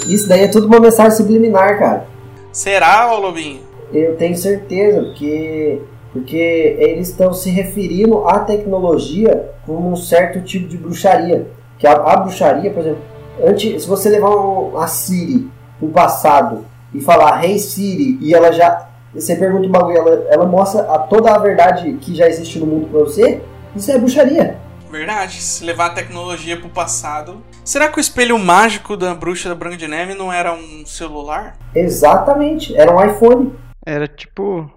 [0.05, 2.05] Isso daí é tudo uma mensagem subliminar, cara.
[2.51, 3.61] Será, ô Lobinho?
[3.93, 10.67] Eu tenho certeza, porque, porque eles estão se referindo à tecnologia como um certo tipo
[10.67, 11.47] de bruxaria.
[11.79, 13.01] Que a, a bruxaria, por exemplo,
[13.45, 18.51] antes, se você levar um- a Siri pro passado e falar Hey Siri, e ela
[18.51, 18.89] já.
[19.15, 22.65] Você pergunta um bagulho, ela, ela mostra a, toda a verdade que já existe no
[22.65, 23.39] mundo pra você,
[23.73, 24.59] isso é bruxaria.
[24.91, 27.41] Verdade, se levar a tecnologia pro passado.
[27.63, 31.58] Será que o espelho mágico da bruxa da Branca de Neve não era um celular?
[31.73, 33.54] Exatamente, era um iPhone.
[33.86, 34.69] Era tipo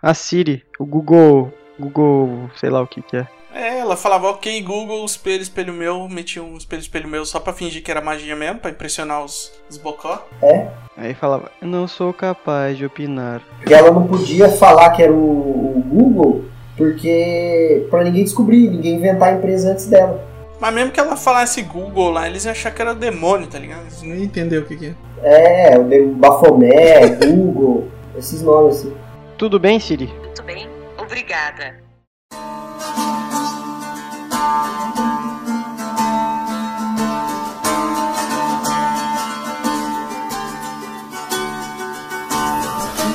[0.00, 1.52] a Siri, o Google.
[1.78, 3.26] Google, sei lá o que que é.
[3.52, 7.52] É, ela falava, ok, Google, espelho, espelho meu, metia um espelho, espelho meu só pra
[7.52, 10.26] fingir que era magia mesmo, pra impressionar os, os bocó.
[10.42, 10.68] É.
[10.96, 13.42] Aí falava, eu não sou capaz de opinar.
[13.66, 16.44] E ela não podia falar que era o, o Google,
[16.76, 20.24] porque pra ninguém descobrir, ninguém inventar a empresa antes dela.
[20.60, 23.88] Mas mesmo que ela falasse Google lá, eles iam achar que era demônio, tá ligado?
[23.90, 25.72] Você não entendeu o que, que é.
[25.72, 28.94] É, o Bafomé, Google, esses nomes assim.
[29.36, 30.06] Tudo bem, Siri?
[30.06, 31.84] Muito bem, obrigada.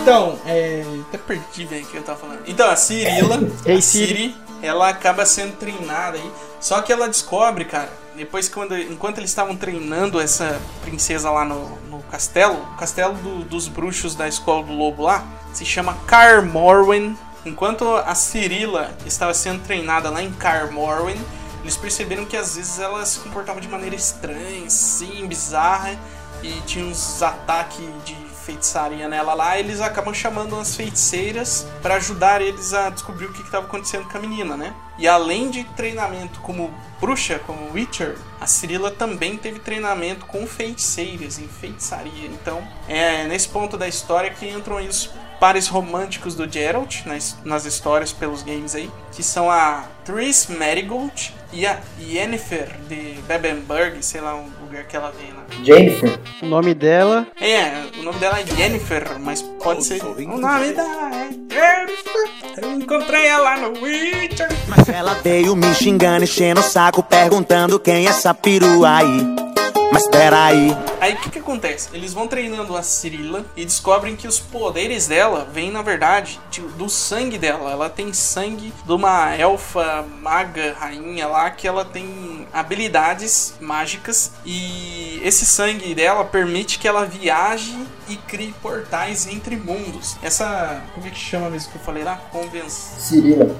[0.01, 0.83] Então, é.
[1.11, 2.39] Até perdi, velho, o que eu tava falando.
[2.47, 3.35] Então, a Cirila,
[3.67, 3.81] a Siri.
[3.81, 6.31] Siri, ela acaba sendo treinada aí.
[6.61, 8.77] Só que ela descobre, cara, depois quando.
[8.77, 14.15] Enquanto eles estavam treinando essa princesa lá no, no castelo, o castelo do- dos bruxos
[14.15, 17.17] da escola do lobo lá, se chama Carmorwen.
[17.45, 21.19] Enquanto a Cirila estava sendo treinada lá em Carmorwen,
[21.63, 25.99] eles perceberam que às vezes ela se comportava de maneira estranha, assim, bizarra,
[26.43, 28.15] e tinha uns ataques de
[28.51, 33.41] feitiçaria nela lá, eles acabam chamando umas feiticeiras para ajudar eles a descobrir o que
[33.41, 34.73] estava acontecendo com a menina, né?
[34.97, 41.39] E além de treinamento como bruxa, como Witcher, a Cirila também teve treinamento com feiticeiras
[41.39, 42.27] em feitiçaria.
[42.27, 45.09] Então, é nesse ponto da história que entram os
[45.41, 51.33] pares românticos do Geralt nas, nas histórias pelos games aí, que são a Triss Marigold
[51.51, 55.43] e a Yennefer de Bebenberg, sei lá o lugar que ela vem lá.
[55.63, 56.19] Jennifer.
[56.43, 57.25] O nome dela.
[57.41, 60.03] É, o nome dela é Jennifer, mas pode ser.
[60.03, 62.29] O nome dela é Jennifer.
[62.61, 64.47] Eu encontrei ela no Witcher.
[64.67, 69.50] Mas ela veio me xingando, enchendo o saco, perguntando quem é essa perua aí.
[69.91, 70.75] Mas peraí.
[71.01, 71.89] Aí o que, que acontece?
[71.93, 76.61] Eles vão treinando a Cirila e descobrem que os poderes dela vêm, na verdade, de-
[76.61, 77.71] do sangue dela.
[77.71, 84.31] Ela tem sangue de uma elfa maga, rainha lá, que ela tem habilidades mágicas.
[84.45, 87.77] E esse sangue dela permite que ela viaje
[88.11, 90.17] e crie portais entre mundos.
[90.21, 90.81] Essa.
[90.93, 92.19] Como é que chama mesmo que eu falei lá?
[92.31, 92.99] Convenção.
[92.99, 93.55] Cirila.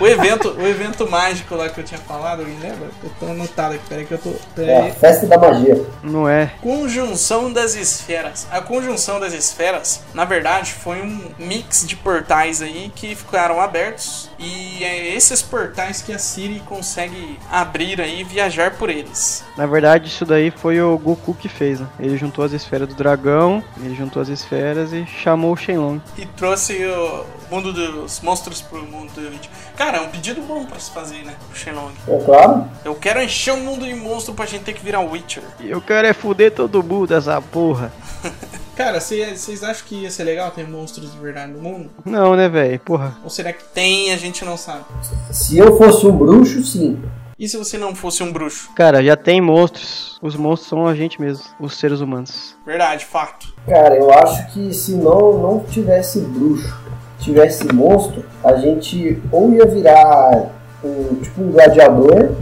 [0.00, 2.88] O evento, o evento mágico lá que eu tinha falado, alguém lembra?
[3.02, 4.34] Eu tô anotado aqui, peraí que eu tô.
[4.60, 5.84] É festa da magia.
[6.02, 6.52] Não é.
[6.60, 8.46] Conjunção das esferas.
[8.50, 14.30] A conjunção das esferas, na verdade, foi um mix de portais aí que ficaram abertos.
[14.38, 19.44] E é esses portais que a Siri consegue abrir aí e viajar por eles.
[19.56, 21.88] Na verdade, isso daí foi o Goku que fez, né?
[21.98, 26.00] Ele juntou as esferas do dragão, ele juntou as esferas e chamou o Shenlong.
[26.16, 29.50] E trouxe o mundo dos monstros pro mundo do Witcher.
[29.76, 31.34] Cara, é um pedido bom pra se fazer, né?
[31.52, 31.92] O Shenlong.
[32.08, 32.68] É claro.
[32.84, 35.42] Eu quero encher o mundo de monstro pra gente ter que virar um Witcher.
[35.60, 37.92] E eu quero é fuder todo mundo essa porra.
[38.76, 41.90] Cara, cê- vocês acham que ia ser legal ter monstros de verdade no mundo?
[42.04, 42.78] Não, né, velho?
[42.80, 43.16] Porra.
[43.22, 43.62] Ou será que.
[43.64, 44.84] Tem, a gente não sabe.
[45.30, 47.00] Se eu fosse um bruxo, sim.
[47.38, 48.70] E se você não fosse um bruxo?
[48.74, 50.18] Cara, já tem monstros.
[50.22, 52.56] Os monstros são a gente mesmo, os seres humanos.
[52.64, 53.52] Verdade, fato.
[53.66, 56.78] Cara, eu acho que se não, não tivesse bruxo,
[57.18, 60.50] tivesse monstro, a gente ou ia virar
[60.84, 62.32] um, tipo um gladiador,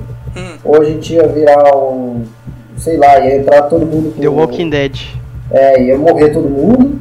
[0.64, 2.24] ou a gente ia virar um.
[2.76, 4.20] sei lá, ia entrar todo mundo com.
[4.20, 4.98] The Walking Dead.
[5.50, 7.00] É, ia morrer todo mundo,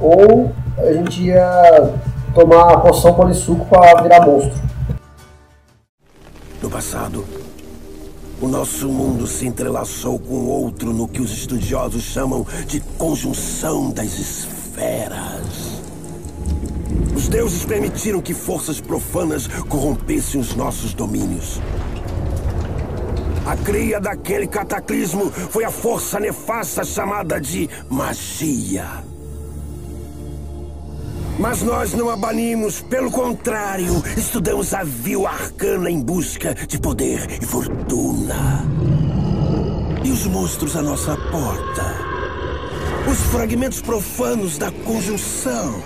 [0.00, 1.92] ou a gente ia
[2.34, 4.68] tomar a poção polissuco pra virar monstro.
[6.68, 7.24] No passado,
[8.42, 14.18] o nosso mundo se entrelaçou com outro no que os estudiosos chamam de conjunção das
[14.18, 15.80] esferas.
[17.16, 21.58] Os deuses permitiram que forças profanas corrompessem os nossos domínios.
[23.46, 29.07] A cria daquele cataclismo foi a força nefasta chamada de magia.
[31.38, 37.38] Mas nós não a banimos, pelo contrário, estudamos a vil arcana em busca de poder
[37.40, 38.64] e fortuna.
[40.02, 41.94] E os monstros à nossa porta?
[43.08, 45.80] Os fragmentos profanos da conjunção.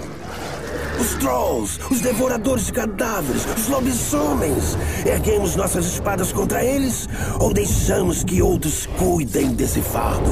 [0.98, 4.78] Os trolls, os devoradores de cadáveres, os lobisomens.
[5.04, 7.06] Erguemos nossas espadas contra eles
[7.38, 10.30] ou deixamos que outros cuidem desse fardo?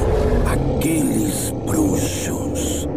[0.51, 2.87] Aqueles bruxos.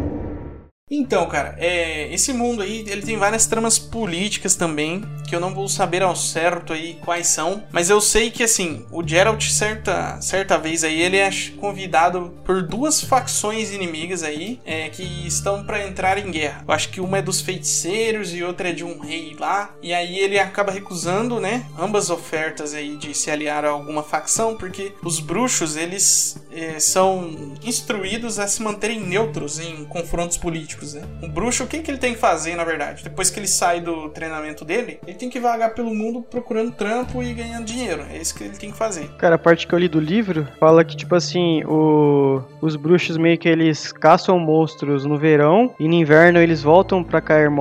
[0.96, 5.52] Então, cara, é, esse mundo aí, ele tem várias tramas políticas também, que eu não
[5.52, 10.20] vou saber ao certo aí quais são, mas eu sei que, assim, o Geralt, certa,
[10.20, 11.28] certa vez aí, ele é
[11.59, 16.62] convidado por duas facções inimigas aí, é, que estão pra entrar em guerra.
[16.66, 19.92] Eu acho que uma é dos feiticeiros e outra é de um rei lá, e
[19.92, 24.92] aí ele acaba recusando, né, ambas ofertas aí de se aliar a alguma facção, porque
[25.02, 31.02] os bruxos, eles, eh, são instruídos a se manterem neutros em confrontos políticos, né?
[31.22, 33.02] O bruxo, o que, que ele tem que fazer, na verdade?
[33.02, 37.22] Depois que ele sai do treinamento dele, ele tem que vagar pelo mundo procurando trampo
[37.22, 38.04] e ganhando dinheiro.
[38.10, 39.08] É isso que ele tem que fazer.
[39.16, 42.42] Cara, a parte que eu li do livro fala que, tipo assim, o...
[42.60, 47.20] os bruxos meio que eles caçam monstros no verão e no inverno eles voltam pra
[47.20, 47.54] Kaer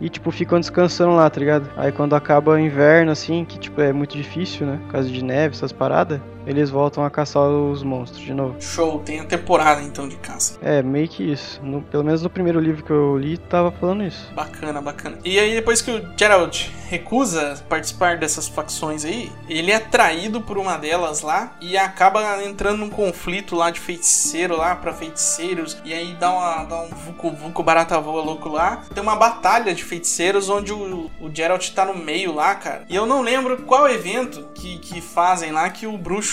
[0.00, 1.68] e, tipo, ficam descansando lá, tá ligado?
[1.76, 4.78] Aí quando acaba o inverno, assim, que, tipo, é muito difícil, né?
[4.84, 8.56] Por causa de neve, essas paradas, eles voltam a caçar os monstros de novo.
[8.60, 10.58] Show, tem a temporada então de caça.
[10.62, 11.60] É, meio que isso.
[11.62, 14.32] No- pelo menos no primeiro livro que eu li, tava falando isso.
[14.34, 15.18] Bacana, bacana.
[15.24, 20.58] E aí, depois que o Geralt recusa participar dessas facções aí, ele é traído por
[20.58, 25.76] uma delas lá e acaba entrando num conflito lá de feiticeiro lá pra feiticeiros.
[25.84, 28.82] E aí dá, uma, dá um vucu vucu barata voa louco lá.
[28.94, 32.84] Tem uma batalha de feiticeiros onde o, o Geralt tá no meio lá, cara.
[32.88, 36.31] E eu não lembro qual evento que, que fazem lá que o bruxo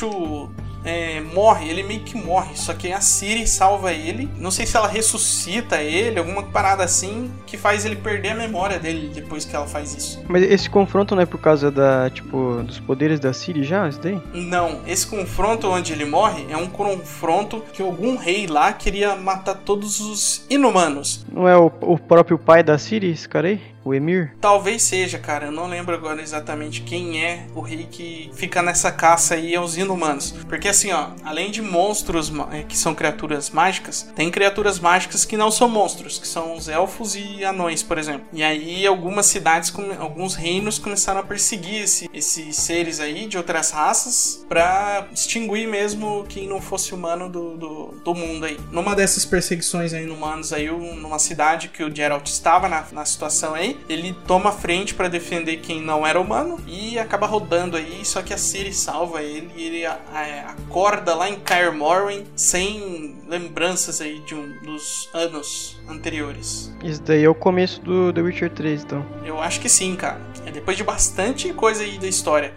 [0.83, 2.55] é, morre, ele meio que morre.
[2.55, 4.29] Só que a Ciri salva ele.
[4.37, 8.79] Não sei se ela ressuscita ele, alguma parada assim, que faz ele perder a memória
[8.79, 10.23] dele depois que ela faz isso.
[10.27, 13.99] Mas esse confronto não é por causa da, tipo, dos poderes da Ciri já, isso
[13.99, 14.21] daí?
[14.33, 19.55] Não, esse confronto onde ele morre é um confronto que algum rei lá queria matar
[19.55, 21.25] todos os inumanos.
[21.31, 23.61] Não é o, o próprio pai da Ciri, esse cara aí?
[23.83, 24.33] O Emir?
[24.41, 25.45] Talvez seja, cara.
[25.47, 29.77] Eu não lembro agora exatamente quem é o rei que fica nessa caça aí aos
[29.77, 30.31] inumanos.
[30.47, 35.37] Porque assim, ó, além de monstros eh, que são criaturas mágicas, tem criaturas mágicas que
[35.37, 38.27] não são monstros, que são os elfos e anões, por exemplo.
[38.33, 43.71] E aí algumas cidades, alguns reinos começaram a perseguir esse- esses seres aí de outras
[43.71, 48.59] raças pra extinguir mesmo quem não fosse humano do, do, do mundo aí.
[48.71, 53.05] Numa dessas perseguições aí humanos aí, um- numa cidade que o Geralt estava na, na
[53.05, 57.75] situação aí, ele toma a frente pra defender quem não era humano e acaba rodando
[57.77, 61.73] aí, só que a Ciri salva ele e ele a- a- acorda lá em Kaer
[61.73, 66.71] Morhen sem lembranças aí de um dos anos anteriores.
[66.83, 69.05] Isso daí é o começo do The Witcher 3, então.
[69.23, 70.19] Eu acho que sim, cara.
[70.45, 72.53] É depois de bastante coisa aí da história.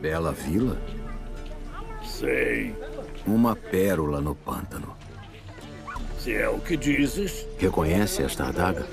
[0.00, 0.78] Bela vila?
[2.04, 2.74] Sei.
[3.26, 4.94] Uma pérola no pântano.
[6.18, 7.46] Se é o que dizes.
[7.58, 8.86] Reconhece esta adaga?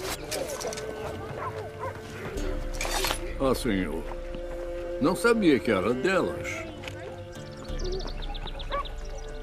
[3.40, 4.04] Ah, senhor.
[5.02, 6.48] Não sabia que era delas.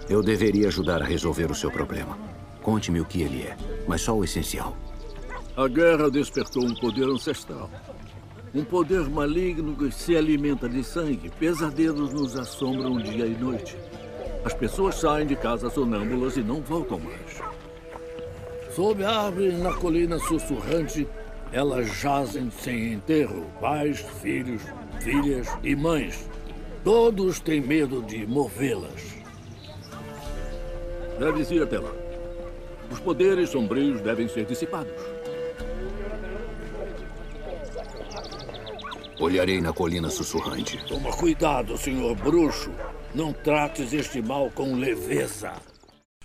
[0.09, 2.18] Eu deveria ajudar a resolver o seu problema.
[2.62, 4.76] Conte-me o que ele é, mas só o essencial.
[5.57, 7.70] A guerra despertou um poder ancestral.
[8.55, 11.31] Um poder maligno que se alimenta de sangue.
[11.38, 13.76] Pesadelos nos assombram dia e noite.
[14.44, 17.40] As pessoas saem de casa sonâmbulas e não voltam mais.
[18.74, 21.07] Sob a árvore na colina sussurrante,
[21.53, 23.47] elas jazem sem enterro.
[23.61, 24.63] Pais, filhos,
[25.01, 26.29] filhas e mães.
[26.85, 29.17] Todos têm medo de movê-las.
[31.19, 31.93] Deve ir até lá.
[32.91, 34.93] Os poderes sombrios devem ser dissipados.
[39.21, 40.83] Olharei na colina sussurrante.
[40.89, 42.71] Toma cuidado, senhor bruxo.
[43.15, 45.53] Não trates este mal com leveza.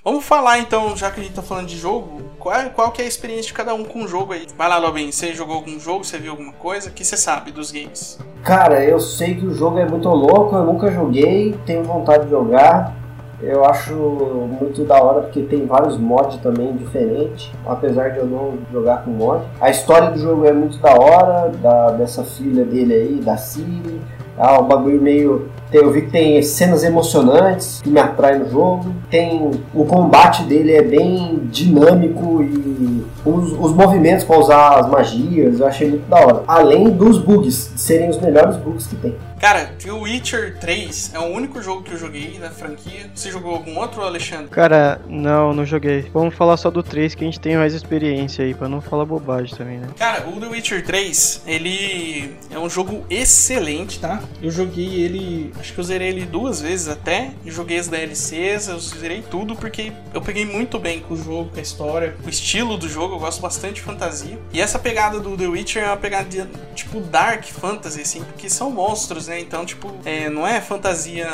[0.06, 3.02] Vamos falar então, já que a gente tá falando de jogo, qual, é- qual que
[3.02, 4.46] é a experiência de cada um com o jogo aí?
[4.56, 6.90] Vai lá, Lobin, você jogou algum jogo, você viu alguma coisa?
[6.90, 8.20] O que você sabe dos games?
[8.44, 12.30] Cara, eu sei que o jogo é muito louco, eu nunca joguei, tenho vontade de
[12.30, 12.94] jogar.
[13.42, 18.60] Eu acho muito da hora porque tem vários mods também diferentes, apesar de eu não
[18.72, 19.44] jogar com mod.
[19.60, 24.00] A história do jogo é muito da hora, da, dessa filha dele aí, da Siri.
[24.38, 25.50] Ah, um bagulho meio.
[25.76, 28.86] Tem- Eu vi que tem cenas emocionantes que me atraem no jogo.
[29.10, 29.52] Tem.
[29.74, 35.68] O combate dele é bem dinâmico e os, os movimentos para usar as magias eu
[35.68, 36.44] achei muito da hora.
[36.48, 39.16] Além dos bugs, serem os melhores bugs que tem.
[39.46, 43.12] Cara, The Witcher 3 é o único jogo que eu joguei da franquia.
[43.14, 44.48] Você jogou algum outro, Alexandre?
[44.48, 46.10] Cara, não, não joguei.
[46.12, 49.06] Vamos falar só do 3 que a gente tem mais experiência aí, pra não falar
[49.06, 49.88] bobagem também, né?
[50.00, 54.20] Cara, o The Witcher 3, ele é um jogo excelente, tá?
[54.42, 57.30] Eu joguei ele, acho que eu zerei ele duas vezes até.
[57.46, 61.52] Eu joguei as DLCs, eu zerei tudo porque eu peguei muito bem com o jogo,
[61.52, 63.14] com a história, com o estilo do jogo.
[63.14, 64.40] Eu gosto bastante de fantasia.
[64.52, 68.50] E essa pegada do The Witcher é uma pegada de, tipo dark fantasy, assim, porque
[68.50, 69.35] são monstros, né?
[69.40, 71.28] Então, tipo, é, não é fantasia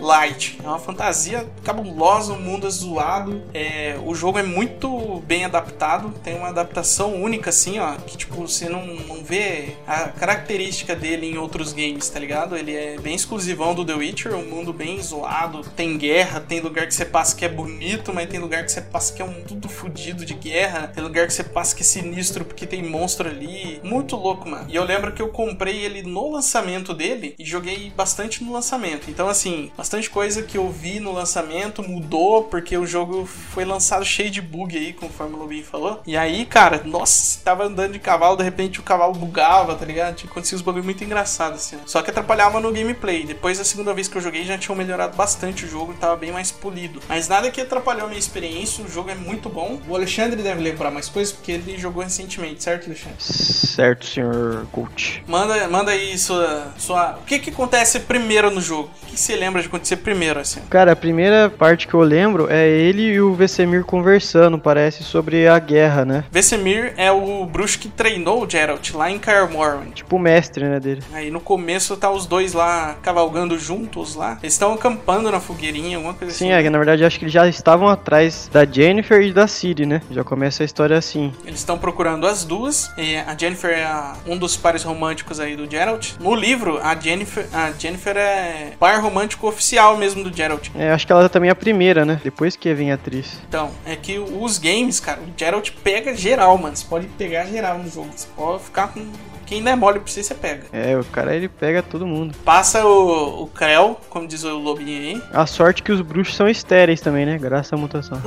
[0.00, 3.42] light, é uma fantasia cabulosa, um mundo zoado.
[3.54, 8.34] É, o jogo é muito bem adaptado, tem uma adaptação única, assim, ó, que tipo,
[8.36, 12.56] você não, não vê a característica dele em outros games, tá ligado?
[12.56, 16.86] Ele é bem exclusivão do The Witcher, um mundo bem zoado, tem guerra, tem lugar
[16.86, 19.42] que você passa que é bonito, mas tem lugar que você passa que é um
[19.42, 23.28] tudo fudido de guerra, tem lugar que você passa que é sinistro porque tem monstro
[23.28, 23.80] ali.
[23.82, 24.66] Muito louco, mano.
[24.68, 28.52] E eu lembro que eu comprei ele no lançamento dele dele e joguei bastante no
[28.52, 29.10] lançamento.
[29.10, 34.04] Então, assim, bastante coisa que eu vi no lançamento mudou porque o jogo foi lançado
[34.04, 36.02] cheio de bug aí, conforme o Lobinho falou.
[36.06, 40.14] E aí, cara, nossa, tava andando de cavalo, de repente o cavalo bugava, tá ligado?
[40.16, 41.78] Tinha acontecido uns bagulho muito engraçados, assim.
[41.86, 43.24] Só que atrapalhava no gameplay.
[43.24, 46.16] Depois da segunda vez que eu joguei, já tinham melhorado bastante o jogo e tava
[46.16, 47.00] bem mais polido.
[47.08, 49.80] Mas nada que atrapalhou a minha experiência, o jogo é muito bom.
[49.88, 53.16] O Alexandre deve lembrar mais coisas porque ele jogou recentemente, certo, Alexandre?
[53.22, 55.22] Certo, senhor coach.
[55.26, 57.15] Manda, manda aí sua, sua.
[57.22, 58.90] O que que acontece primeiro no jogo?
[59.02, 60.60] O que você lembra de acontecer primeiro, assim?
[60.70, 65.48] Cara, a primeira parte que eu lembro é ele e o Vesemir conversando, parece, sobre
[65.48, 66.24] a guerra, né?
[66.30, 69.90] Vesemir é o bruxo que treinou o Geralt lá em Kaer Morhen.
[69.90, 71.02] Tipo o mestre, né, dele.
[71.12, 74.38] Aí no começo tá os dois lá cavalgando juntos lá.
[74.42, 76.60] Eles estão acampando na fogueirinha, alguma coisa Sim, assim.
[76.60, 79.86] é, que na verdade acho que eles já estavam atrás da Jennifer e da Ciri,
[79.86, 80.02] né?
[80.10, 81.32] Já começa a história assim.
[81.44, 82.90] Eles estão procurando as duas.
[82.96, 83.86] E a Jennifer é
[84.26, 86.12] um dos pares românticos aí do Geralt.
[86.20, 90.70] No livro, a Jennifer, a Jennifer é par romântico oficial mesmo do Geralt.
[90.74, 92.20] É, acho que ela também é a primeira, né?
[92.24, 93.38] Depois que vem a atriz.
[93.48, 96.74] Então, é que os games, cara, o Geralt pega geral, mano.
[96.74, 98.08] Você pode pegar geral no jogo.
[98.12, 99.06] Você pode ficar com.
[99.46, 100.64] Quem der mole pra você, você pega.
[100.72, 102.36] É, o cara ele pega todo mundo.
[102.44, 105.22] Passa o, o Krell, como diz o Lobinho aí.
[105.32, 107.38] A sorte que os bruxos são estéreis também, né?
[107.38, 108.20] Graças à mutação.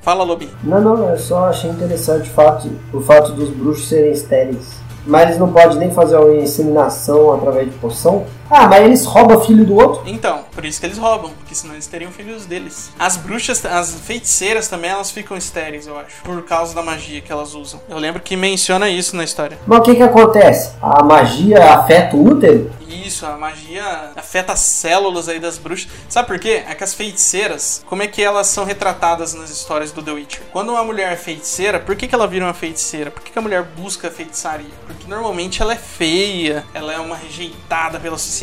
[0.00, 0.52] Fala, Lobinho.
[0.62, 4.82] Não, não, eu só achei interessante o fato, o fato dos bruxos serem estéreis.
[5.06, 8.24] Mas não podem nem fazer uma inseminação através de poção.
[8.50, 10.02] Ah, mas eles roubam filho do outro?
[10.06, 12.92] Então, por isso que eles roubam, porque senão eles teriam filhos deles.
[12.98, 17.32] As bruxas, as feiticeiras também, elas ficam estéreis, eu acho, por causa da magia que
[17.32, 17.80] elas usam.
[17.88, 19.58] Eu lembro que menciona isso na história.
[19.66, 20.72] Mas o que que acontece?
[20.80, 22.70] A magia afeta o útero?
[23.04, 25.90] Isso, a magia afeta as células aí das bruxas.
[26.08, 26.62] Sabe por quê?
[26.66, 30.42] É que as feiticeiras, como é que elas são retratadas nas histórias do The Witcher?
[30.52, 33.10] Quando uma mulher é feiticeira, por que, que ela vira uma feiticeira?
[33.10, 34.70] Por que, que a mulher busca a feitiçaria?
[34.86, 38.34] Porque normalmente ela é feia, ela é uma rejeitada pela sociedade,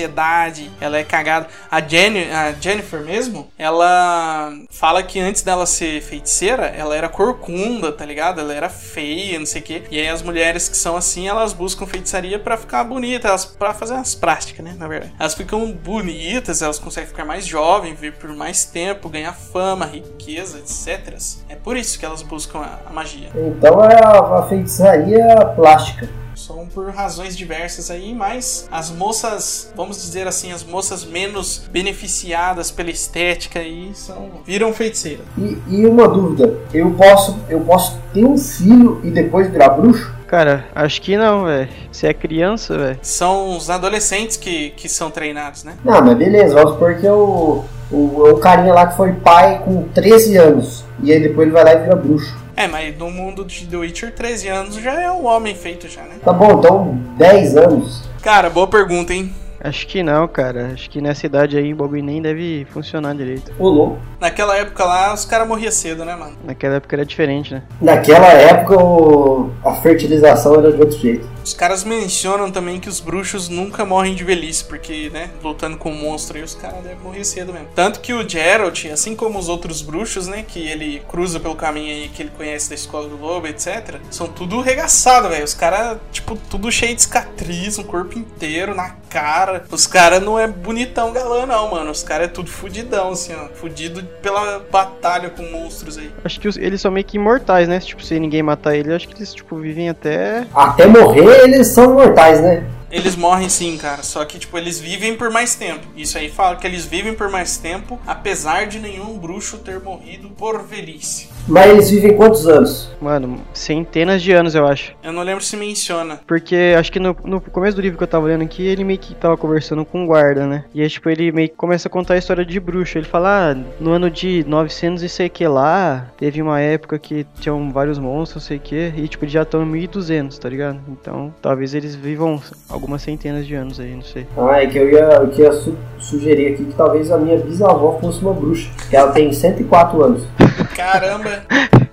[0.79, 1.47] ela é cagada.
[1.69, 7.91] A, Jenny, a Jennifer mesmo, ela fala que antes dela ser feiticeira, ela era corcunda,
[7.91, 8.39] tá ligado?
[8.39, 9.83] Ela era feia, não sei o quê.
[9.91, 13.93] E aí as mulheres que são assim, elas buscam feitiçaria pra ficar bonita, para fazer
[13.93, 15.13] umas práticas, né, na verdade.
[15.19, 20.59] Elas ficam bonitas, elas conseguem ficar mais jovens, viver por mais tempo, ganhar fama, riqueza,
[20.59, 21.17] etc.
[21.49, 23.29] É por isso que elas buscam a, a magia.
[23.35, 26.09] Então é a, a feitiçaria plástica.
[26.45, 32.71] São por razões diversas aí, mas as moças, vamos dizer assim, as moças menos beneficiadas
[32.71, 35.25] pela estética aí são viram feiticeiras.
[35.37, 40.13] E, e uma dúvida, eu posso, eu posso ter um filho e depois virar bruxo?
[40.27, 41.69] Cara, acho que não, velho.
[41.91, 42.99] Você é criança, velho.
[43.01, 45.75] São os adolescentes que, que são treinados, né?
[45.83, 49.83] Não, mas beleza, vamos supor que o, o, o carinha lá que foi pai com
[49.89, 50.85] 13 anos.
[51.03, 52.40] E aí depois ele vai lá e vira bruxo.
[52.55, 56.01] É, mas no mundo de The Witcher, 13 anos já é um homem feito já,
[56.03, 56.15] né?
[56.23, 58.03] Tá bom, então 10 anos.
[58.21, 59.33] Cara, boa pergunta, hein?
[59.63, 60.71] Acho que não, cara.
[60.73, 63.51] Acho que nessa idade aí o bagulho nem deve funcionar direito.
[63.59, 63.99] Ô, louco.
[64.19, 66.33] Naquela época lá, os caras morriam cedo, né, mano?
[66.43, 67.61] Naquela época era diferente, né?
[67.79, 71.27] Naquela época o- a fertilização era de outro jeito.
[71.43, 75.91] Os caras mencionam também que os bruxos nunca morrem de velhice, porque, né, lutando com
[75.91, 77.67] o monstro aí, os caras devem morrer cedo mesmo.
[77.75, 81.93] Tanto que o Geralt, assim como os outros bruxos, né, que ele cruza pelo caminho
[81.93, 85.43] aí que ele conhece da escola do lobo, etc., são tudo regaçado, velho.
[85.43, 89.65] Os caras, tipo, tudo cheio de cicatriz, no corpo inteiro, na cara.
[89.69, 91.91] Os caras não é bonitão galã, não, mano.
[91.91, 93.49] Os caras é tudo fudidão, assim, ó.
[93.55, 96.11] Fudido pela batalha com monstros aí.
[96.23, 97.79] Acho que eles são meio que imortais, né?
[97.79, 100.45] Tipo, se ninguém matar ele, acho que eles, tipo, vivem até.
[100.53, 102.63] Até morrer eles são mortais, né?
[102.91, 104.03] Eles morrem sim, cara.
[104.03, 105.87] Só que, tipo, eles vivem por mais tempo.
[105.95, 110.29] Isso aí fala que eles vivem por mais tempo, apesar de nenhum bruxo ter morrido
[110.29, 111.29] por velhice.
[111.47, 112.89] Mas eles vivem quantos anos?
[113.01, 114.93] Mano, centenas de anos, eu acho.
[115.03, 116.19] Eu não lembro se menciona.
[116.27, 118.99] Porque acho que no, no começo do livro que eu tava lendo aqui, ele meio
[118.99, 120.65] que tava conversando com um guarda, né?
[120.73, 122.97] E aí, tipo, ele meio que começa a contar a história de bruxo.
[122.97, 127.25] Ele fala, ah, no ano de 900 e sei que lá, teve uma época que
[127.39, 130.79] tinham vários monstros, sei que, e tipo, eles já estão em 1200, tá ligado?
[130.87, 132.41] Então, talvez eles vivam
[132.81, 134.25] algumas centenas de anos aí, não sei.
[134.35, 137.37] Ah, é que eu ia, eu que ia su- sugerir aqui que talvez a minha
[137.37, 138.69] bisavó fosse uma bruxa.
[138.89, 140.23] Que ela tem 104 anos.
[140.75, 141.29] Caramba!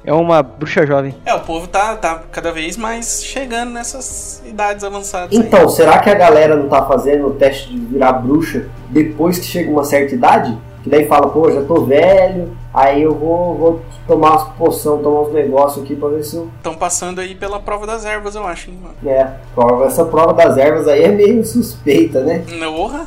[0.05, 1.15] É uma bruxa jovem.
[1.27, 5.31] É, o povo tá, tá cada vez mais chegando nessas idades avançadas.
[5.31, 5.45] aí.
[5.45, 9.45] Então, será que a galera não tá fazendo o teste de virar bruxa depois que
[9.45, 10.57] chega uma certa idade?
[10.89, 15.29] Que daí fala, pô, já tô velho, aí eu vou, vou tomar umas poção, tomar
[15.29, 16.49] uns negócios aqui pra ver se eu.
[16.57, 18.95] Estão passando aí pela prova das ervas, eu acho, hein, mano.
[19.05, 22.43] É, prova- essa prova das ervas aí é meio suspeita, né?
[22.75, 23.07] Porra!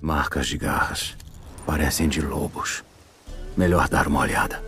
[0.00, 1.16] Marcas de garras.
[1.66, 2.84] Parecem de lobos.
[3.56, 4.62] Melhor dar uma olhada.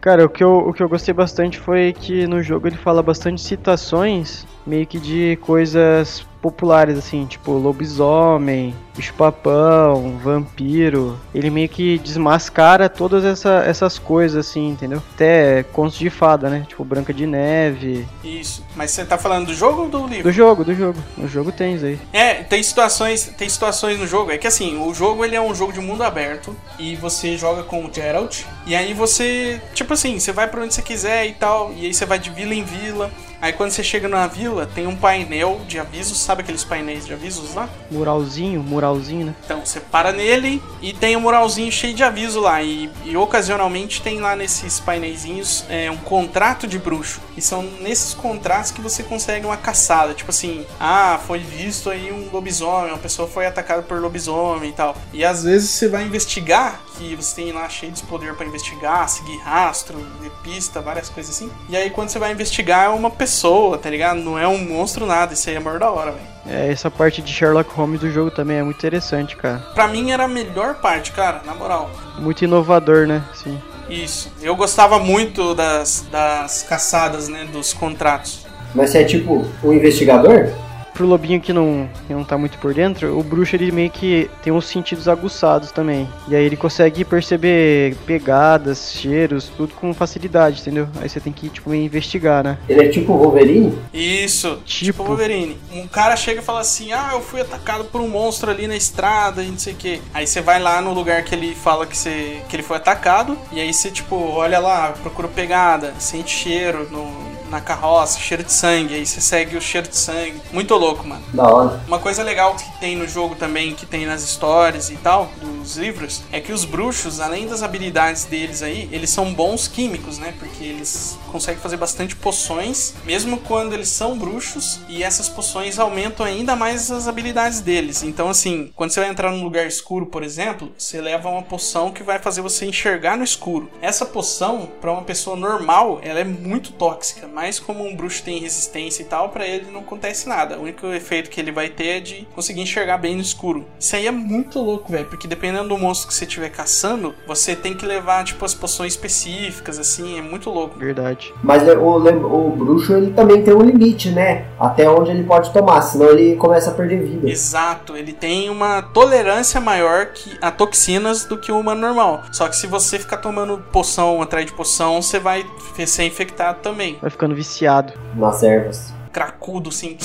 [0.00, 3.00] Cara, o que, eu, o que eu gostei bastante foi que no jogo ele fala
[3.00, 11.18] bastante citações meio que de coisas populares, assim, tipo lobisomem, bicho-papão, vampiro.
[11.34, 15.02] Ele meio que desmascara todas essa, essas coisas, assim, entendeu?
[15.14, 16.64] Até contos de fada, né?
[16.68, 18.06] Tipo Branca de Neve.
[18.22, 18.64] Isso.
[18.76, 20.24] Mas você tá falando do jogo ou do livro?
[20.24, 20.98] Do jogo, do jogo.
[21.16, 21.98] No jogo tem isso aí.
[22.12, 24.30] É, tem situações, tem situações no jogo.
[24.30, 27.64] É que assim, o jogo ele é um jogo de mundo aberto e você joga
[27.64, 28.42] com o Geralt.
[28.66, 31.72] E aí você, tipo assim, você vai pra onde você quiser e tal.
[31.76, 33.10] E aí você vai de vila em vila.
[33.46, 37.12] Aí quando você chega na vila, tem um painel de avisos, sabe aqueles painéis de
[37.12, 37.68] avisos lá?
[37.88, 39.34] Muralzinho, muralzinho, né?
[39.44, 42.60] Então você para nele e tem um muralzinho cheio de aviso lá.
[42.60, 47.20] E, e ocasionalmente tem lá nesses painéisinhos é, um contrato de bruxo.
[47.36, 50.12] E são nesses contratos que você consegue uma caçada.
[50.12, 54.72] Tipo assim, ah, foi visto aí um lobisomem, uma pessoa foi atacada por lobisomem e
[54.72, 54.96] tal.
[55.12, 59.08] E às vezes você vai investigar, que você tem lá cheio de poder para investigar,
[59.08, 61.50] seguir rastro, ver pista, várias coisas assim.
[61.68, 63.35] E aí quando você vai investigar é uma pessoa,
[63.78, 64.20] tá ligado?
[64.20, 65.34] Não é um monstro nada.
[65.34, 66.24] Isso aí é maior da hora, velho.
[66.48, 69.58] É, essa parte de Sherlock Holmes do jogo também é muito interessante, cara.
[69.74, 71.90] Pra mim era a melhor parte, cara, na moral.
[72.18, 73.22] Muito inovador, né?
[73.34, 73.60] Sim.
[73.88, 74.32] Isso.
[74.40, 77.46] Eu gostava muito das, das caçadas, né?
[77.52, 78.46] Dos contratos.
[78.74, 80.52] Mas você é tipo o investigador?
[80.96, 84.30] Pro lobinho que não, que não tá muito por dentro, o bruxo ele meio que
[84.42, 86.08] tem uns sentidos aguçados também.
[86.26, 90.88] E aí ele consegue perceber pegadas, cheiros, tudo com facilidade, entendeu?
[91.00, 92.58] Aí você tem que, tipo, investigar, né?
[92.68, 93.78] Ele é tipo o Wolverine?
[93.92, 95.58] Isso, tipo Wolverine.
[95.72, 98.76] Um cara chega e fala assim: Ah, eu fui atacado por um monstro ali na
[98.76, 100.00] estrada e não sei o que.
[100.14, 103.36] Aí você vai lá no lugar que ele fala que, você, que ele foi atacado,
[103.52, 108.52] e aí você, tipo, olha lá, procura pegada, sente cheiro no, na carroça, cheiro de
[108.52, 110.40] sangue, aí você segue o cheiro de sangue.
[110.52, 111.22] Muito louco, mano.
[111.32, 111.80] Da hora.
[111.86, 115.76] Uma coisa legal que tem no jogo também, que tem nas histórias e tal, dos
[115.76, 120.34] livros, é que os bruxos, além das habilidades deles aí, eles são bons químicos, né?
[120.38, 126.24] Porque eles conseguem fazer bastante poções, mesmo quando eles são bruxos, e essas poções aumentam
[126.24, 128.02] ainda mais as habilidades deles.
[128.02, 131.90] Então, assim, quando você vai entrar num lugar escuro, por exemplo, você leva uma poção
[131.90, 133.70] que vai fazer você enxergar no escuro.
[133.80, 138.38] Essa poção, para uma pessoa normal, ela é muito tóxica, mas como um bruxo tem
[138.38, 140.56] resistência e tal, para ele não acontece nada.
[140.56, 143.66] O único efeito que ele vai ter é de conseguir enxergar bem no escuro.
[143.78, 147.54] Isso aí é muito louco, velho, porque dependendo do monstro que você estiver caçando, você
[147.54, 150.78] tem que levar, tipo, as poções específicas, assim, é muito louco.
[150.78, 151.34] Verdade.
[151.42, 154.46] Mas o, o, bruxo ele também tem um limite, né?
[154.58, 157.28] Até onde ele pode tomar, senão ele começa a perder vida.
[157.28, 162.22] Exato, ele tem uma tolerância maior que a toxinas do que o humano normal.
[162.32, 165.44] Só que se você ficar tomando poção atrás de poção, você vai
[165.86, 166.96] ser infectado também.
[167.02, 167.92] Vai ficando viciado.
[168.14, 168.92] Nas ervas.
[169.12, 169.98] Cracudo, sim.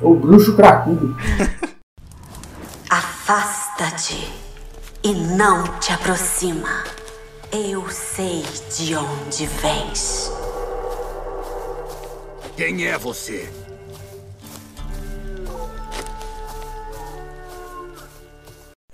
[0.00, 1.16] o bruxo cracudo.
[2.88, 4.32] Afasta-te
[5.02, 6.84] e não te aproxima.
[7.52, 8.42] Eu sei
[8.76, 10.32] de onde vens.
[12.56, 13.48] Quem é você?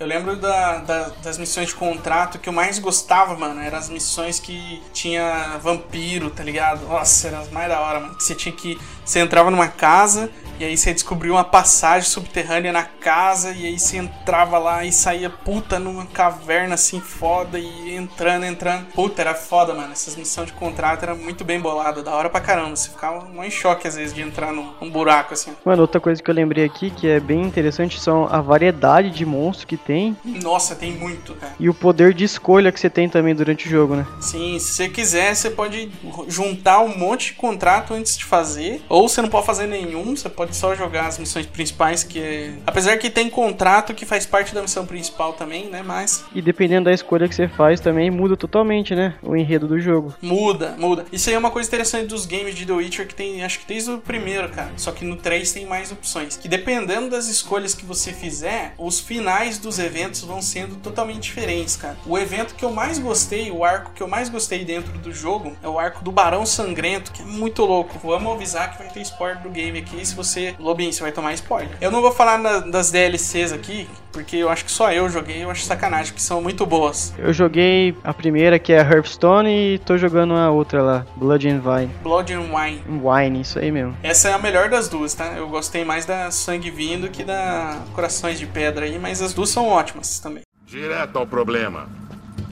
[0.00, 3.60] Eu lembro da, da, das missões de contrato que eu mais gostava, mano.
[3.60, 6.86] Eram as missões que tinha vampiro, tá ligado?
[6.86, 8.14] Nossa, eram as mais da hora, mano.
[8.14, 8.80] Que você tinha que.
[9.10, 10.30] Você entrava numa casa
[10.60, 14.92] e aí você descobriu uma passagem subterrânea na casa e aí você entrava lá e
[14.92, 18.84] saía puta numa caverna assim foda e entrando, entrando.
[18.94, 19.90] Puta, era foda, mano.
[19.90, 22.76] Essas missões de contrato era muito bem bolada, da hora pra caramba.
[22.76, 25.52] Você ficava um em choque às vezes de entrar num, num buraco assim.
[25.64, 29.24] Mano, outra coisa que eu lembrei aqui que é bem interessante são a variedade de
[29.24, 30.14] monstros que tem.
[30.22, 31.54] Nossa, tem muito, cara.
[31.58, 34.06] E o poder de escolha que você tem também durante o jogo, né?
[34.20, 35.90] Sim, se você quiser, você pode
[36.28, 38.82] juntar um monte de contrato antes de fazer.
[38.90, 42.52] Ou você não pode fazer nenhum, você pode só jogar as missões principais, que é...
[42.66, 45.82] Apesar que tem contrato que faz parte da missão principal também, né?
[45.84, 46.24] Mas.
[46.34, 49.14] E dependendo da escolha que você faz também, muda totalmente, né?
[49.22, 50.14] O enredo do jogo.
[50.20, 51.04] Muda, muda.
[51.12, 53.66] Isso aí é uma coisa interessante dos games de The Witcher que tem, acho que
[53.66, 54.70] desde o primeiro, cara.
[54.76, 56.36] Só que no 3 tem mais opções.
[56.36, 61.76] Que dependendo das escolhas que você fizer, os finais dos eventos vão sendo totalmente diferentes,
[61.76, 61.96] cara.
[62.06, 65.56] O evento que eu mais gostei, o arco que eu mais gostei dentro do jogo,
[65.62, 67.98] é o arco do Barão Sangrento, que é muito louco.
[68.02, 70.04] Vamos avisar que vai ter spoiler do game aqui.
[70.04, 70.54] Se você.
[70.58, 71.70] Lobinho, você vai tomar spoiler.
[71.80, 75.42] Eu não vou falar na, das DLCs aqui, porque eu acho que só eu joguei,
[75.42, 77.14] eu acho sacanagem, que são muito boas.
[77.18, 81.48] Eu joguei a primeira, que é a Hearthstone, e tô jogando a outra lá, Blood
[81.48, 81.90] and Wine.
[82.02, 82.82] Blood and Wine.
[83.02, 83.96] Wine, isso aí mesmo.
[84.02, 85.34] Essa é a melhor das duas, tá?
[85.36, 89.50] Eu gostei mais da Sangue Vindo que da Corações de Pedra aí, mas as duas
[89.50, 90.42] são ótimas também.
[90.66, 91.88] Direto ao problema.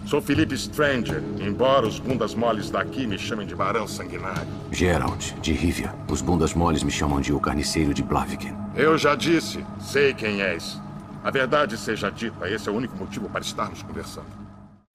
[0.09, 4.49] Sou Felipe Stranger, embora os bundas moles daqui me chamem de Barão Sanguinário.
[4.73, 5.95] Geralt, de Rivia.
[6.11, 8.57] Os bundas moles me chamam de o carniceiro de Blaviken.
[8.75, 10.81] Eu já disse, sei quem és.
[11.23, 14.29] A verdade seja dita, esse é o único motivo para estarmos conversando.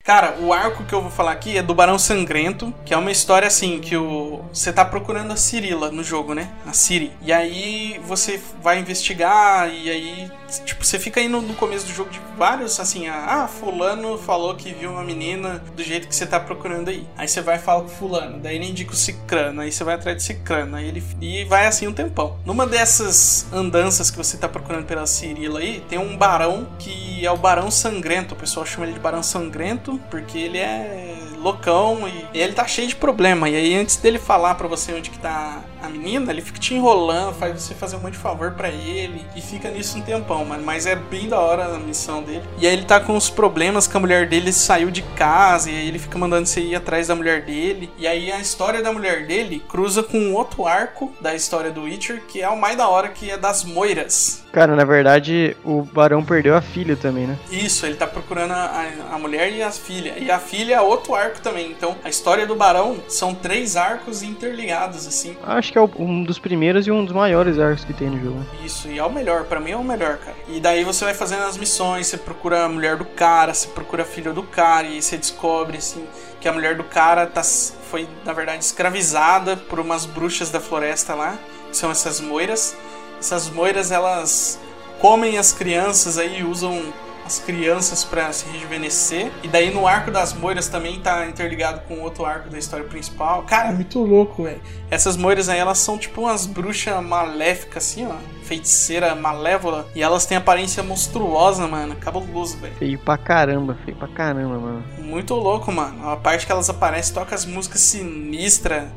[0.03, 3.11] Cara, o arco que eu vou falar aqui é do Barão Sangrento, que é uma
[3.11, 6.51] história assim, que o você tá procurando a Cirila no jogo, né?
[6.65, 7.11] A Ciri.
[7.21, 12.09] E aí você vai investigar e aí tipo, você fica aí no, começo do jogo
[12.09, 16.39] de vários assim, ah, fulano falou que viu uma menina do jeito que você tá
[16.39, 17.07] procurando aí.
[17.17, 19.95] Aí você vai e fala com fulano, daí ele indica o Cicrano, aí você vai
[19.95, 22.37] atrás de Cicrano, aí ele e vai assim um tempão.
[22.45, 27.31] Numa dessas andanças que você tá procurando pela Cirila aí, tem um barão que é
[27.31, 32.39] o Barão Sangrento, o pessoal chama ele de Barão Sangrento porque ele é loucão e
[32.39, 33.49] ele tá cheio de problema.
[33.49, 36.73] E aí, antes dele falar para você onde que tá a menina, ele fica te
[36.73, 40.45] enrolando, faz você fazer um monte de favor para ele e fica nisso um tempão,
[40.45, 40.63] mano.
[40.63, 42.43] Mas é bem da hora a missão dele.
[42.57, 45.75] E aí ele tá com os problemas que a mulher dele saiu de casa e
[45.75, 47.91] aí ele fica mandando você ir atrás da mulher dele.
[47.97, 52.23] E aí a história da mulher dele cruza com outro arco da história do Witcher,
[52.27, 54.43] que é o mais da hora, que é das moiras.
[54.53, 57.37] Cara, na verdade, o barão perdeu a filha também, né?
[57.49, 60.13] Isso, ele tá procurando a, a mulher e a filha.
[60.19, 61.71] E a filha é outro arco também.
[61.71, 65.35] Então, a história do barão são três arcos interligados, assim.
[65.41, 68.45] Acho que é um dos primeiros e um dos maiores arcos que tem no jogo.
[68.63, 70.37] Isso, e é o melhor, para mim é o melhor, cara.
[70.47, 74.03] E daí você vai fazendo as missões, você procura a mulher do cara, você procura
[74.03, 76.05] a filha do cara, e você descobre, assim,
[76.39, 81.15] que a mulher do cara tá, foi, na verdade, escravizada por umas bruxas da floresta
[81.15, 81.39] lá,
[81.71, 82.77] que são essas moiras.
[83.17, 84.59] Essas moiras, elas
[84.99, 86.83] comem as crianças aí, usam
[87.25, 89.31] as crianças para se rejuvenescer.
[89.43, 93.43] E daí no arco das moiras também tá interligado com outro arco da história principal.
[93.43, 94.61] Cara, é muito louco, velho.
[94.89, 98.15] Essas moiras aí, elas são tipo umas bruxas maléficas, assim, ó.
[98.43, 99.87] Feiticeira malévola.
[99.95, 101.95] E elas têm aparência monstruosa, mano.
[101.95, 102.75] Cabuloso, velho.
[102.75, 104.83] Feio pra caramba, feio pra caramba, mano.
[104.99, 106.09] Muito louco, mano.
[106.09, 108.89] A parte que elas aparecem, toca as músicas sinistras.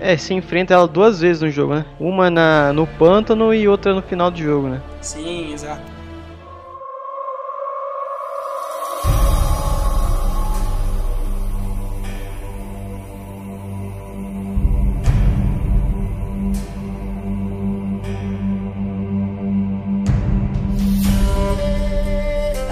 [0.00, 1.84] É, se enfrenta ela duas vezes no jogo, né?
[2.00, 4.80] Uma na, no pântano e outra no final do jogo, né?
[5.00, 5.97] Sim, exato.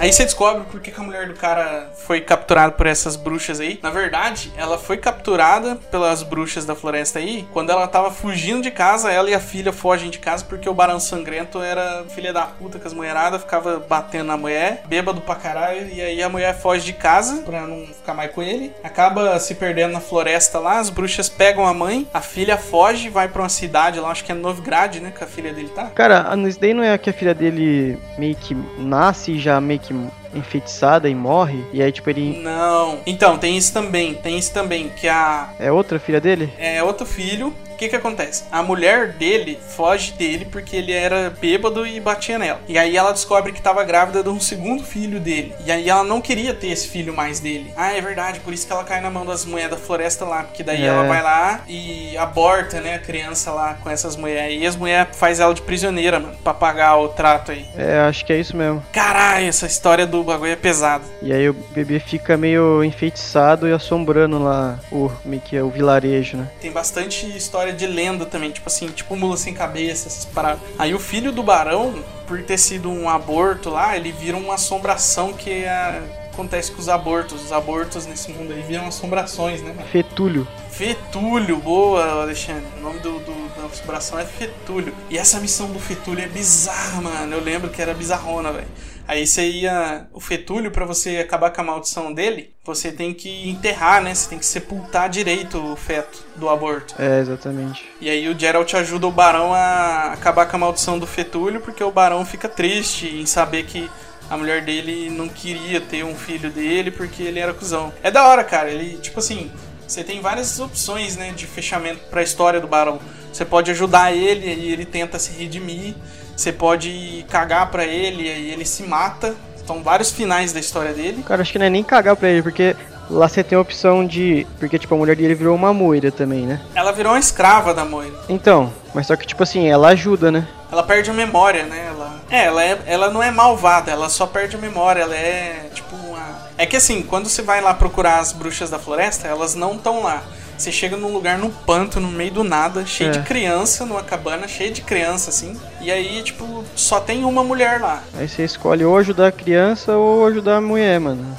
[0.07, 3.59] Aí você descobre por que, que a mulher do cara foi capturada por essas bruxas
[3.59, 3.77] aí.
[3.83, 8.71] Na verdade, ela foi capturada pelas bruxas da floresta aí quando ela tava fugindo de
[8.71, 9.11] casa.
[9.11, 12.79] Ela e a filha fogem de casa porque o Barão Sangrento era filha da puta
[12.79, 15.89] com as mulheradas, ficava batendo na mulher, bêbado pra caralho.
[15.89, 18.71] E aí a mulher foge de casa pra não ficar mais com ele.
[18.85, 20.79] Acaba se perdendo na floresta lá.
[20.79, 24.31] As bruxas pegam a mãe, a filha foge, vai pra uma cidade lá, acho que
[24.31, 25.11] é Novigrad, né?
[25.11, 25.87] Que a filha dele tá.
[25.87, 29.81] Cara, isso daí não é que a filha dele meio que nasce e já meio
[29.81, 30.26] que Um.
[30.33, 32.39] Enfeitiçada e morre, e aí tipo ele.
[32.41, 32.99] Não.
[33.05, 35.49] Então, tem isso também, tem isso também, que a.
[35.59, 36.51] É outra filha dele?
[36.57, 37.53] É outro filho.
[37.71, 38.43] O que que acontece?
[38.51, 42.59] A mulher dele foge dele porque ele era bêbado e batia nela.
[42.67, 45.53] E aí ela descobre que estava grávida de um segundo filho dele.
[45.63, 47.71] E aí ela não queria ter esse filho mais dele.
[47.77, 50.41] Ah, é verdade, por isso que ela cai na mão das mulheres da floresta lá.
[50.41, 50.87] Porque daí É.
[50.87, 54.59] ela vai lá e aborta, né, a criança lá com essas mulheres.
[54.59, 57.63] E as mulheres faz ela de prisioneira, mano, pra pagar o trato aí.
[57.77, 58.83] É, acho que é isso mesmo.
[58.91, 61.03] Caralho, essa história do bagulho é pesada.
[61.21, 65.09] E aí o bebê fica meio enfeitiçado e assombrando lá o,
[65.45, 66.47] que é o vilarejo, né?
[66.61, 70.59] Tem bastante história de lenda também, tipo assim, tipo mula sem cabeça, essas paradas.
[70.77, 71.93] Aí o filho do barão,
[72.27, 76.01] por ter sido um aborto lá, ele vira uma assombração que é-
[76.33, 77.45] acontece com os abortos.
[77.45, 79.73] Os abortos nesse mundo aí viram assombrações, né?
[79.75, 79.87] mano?
[79.89, 80.47] Fetúlio.
[80.69, 82.63] Fetúlio, boa, Alexandre.
[82.77, 84.93] O nome do, do- da assombração é Fetúlio.
[85.09, 87.33] E essa missão do Fetúlio é bizarra, mano.
[87.35, 88.67] Eu lembro que era bizarrona, velho.
[89.07, 90.07] Aí você ia.
[90.11, 94.13] O Fetúlio, pra você acabar com a maldição dele, você tem que enterrar, né?
[94.13, 96.93] Você tem que sepultar direito o feto do aborto.
[96.99, 97.89] É, exatamente.
[98.01, 101.83] E aí o Geralt ajuda o Barão a acabar com a maldição do Fetúlio, porque
[101.83, 103.89] o Barão fica triste em saber que
[104.29, 107.93] a mulher dele não queria ter um filho dele porque ele era cuzão.
[108.03, 108.69] É da hora, cara.
[108.69, 109.49] Ele, tipo assim,
[109.87, 112.99] você tem várias opções, né, de fechamento pra história do Barão.
[113.31, 115.95] Você pode ajudar ele e ele tenta se redimir.
[116.37, 119.35] Você pode cagar pra ele e ele se mata.
[119.65, 121.23] São vários finais da história dele.
[121.23, 122.75] Cara, acho que não é nem cagar pra ele, porque
[123.09, 124.45] lá você tem a opção de.
[124.59, 126.61] Porque, tipo, a mulher dele virou uma moira também, né?
[126.75, 128.13] Ela virou uma escrava da Moira.
[128.29, 130.47] Então, mas só que, tipo assim, ela ajuda, né?
[130.71, 131.87] Ela perde a memória, né?
[131.87, 135.01] Ela, é, ela, é, ela não é malvada, ela só perde a memória.
[135.01, 136.47] Ela é tipo uma.
[136.57, 140.03] É que assim, quando você vai lá procurar as bruxas da floresta, elas não estão
[140.03, 140.23] lá.
[140.57, 143.13] Você chega num lugar no panto, no meio do nada, cheio É.
[143.13, 145.55] de criança, numa cabana cheia de criança, assim.
[145.79, 148.01] E aí, tipo, só tem uma mulher lá.
[148.17, 151.37] Aí você escolhe ou ajudar a criança ou ajudar a mulher, mano.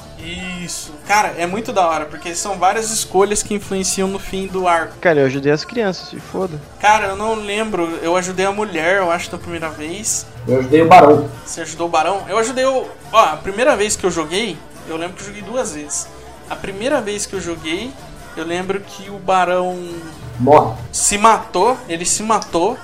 [0.63, 0.93] Isso.
[1.07, 4.93] Cara, é muito da hora, porque são várias escolhas que influenciam no fim do arco.
[5.01, 6.59] Cara, eu ajudei as crianças, se foda.
[6.79, 7.97] Cara, eu não lembro.
[8.01, 10.25] Eu ajudei a mulher, eu acho, da primeira vez.
[10.47, 11.29] Eu ajudei o Barão.
[11.45, 12.23] Você ajudou o Barão?
[12.29, 12.87] Eu ajudei o.
[13.11, 14.57] Ó, a primeira vez que eu joguei,
[14.87, 16.07] eu lembro que eu joguei duas vezes.
[16.49, 17.91] A primeira vez que eu joguei,
[18.39, 19.77] eu lembro que o Barão
[20.39, 20.73] Morre.
[20.91, 22.77] se matou, ele se matou,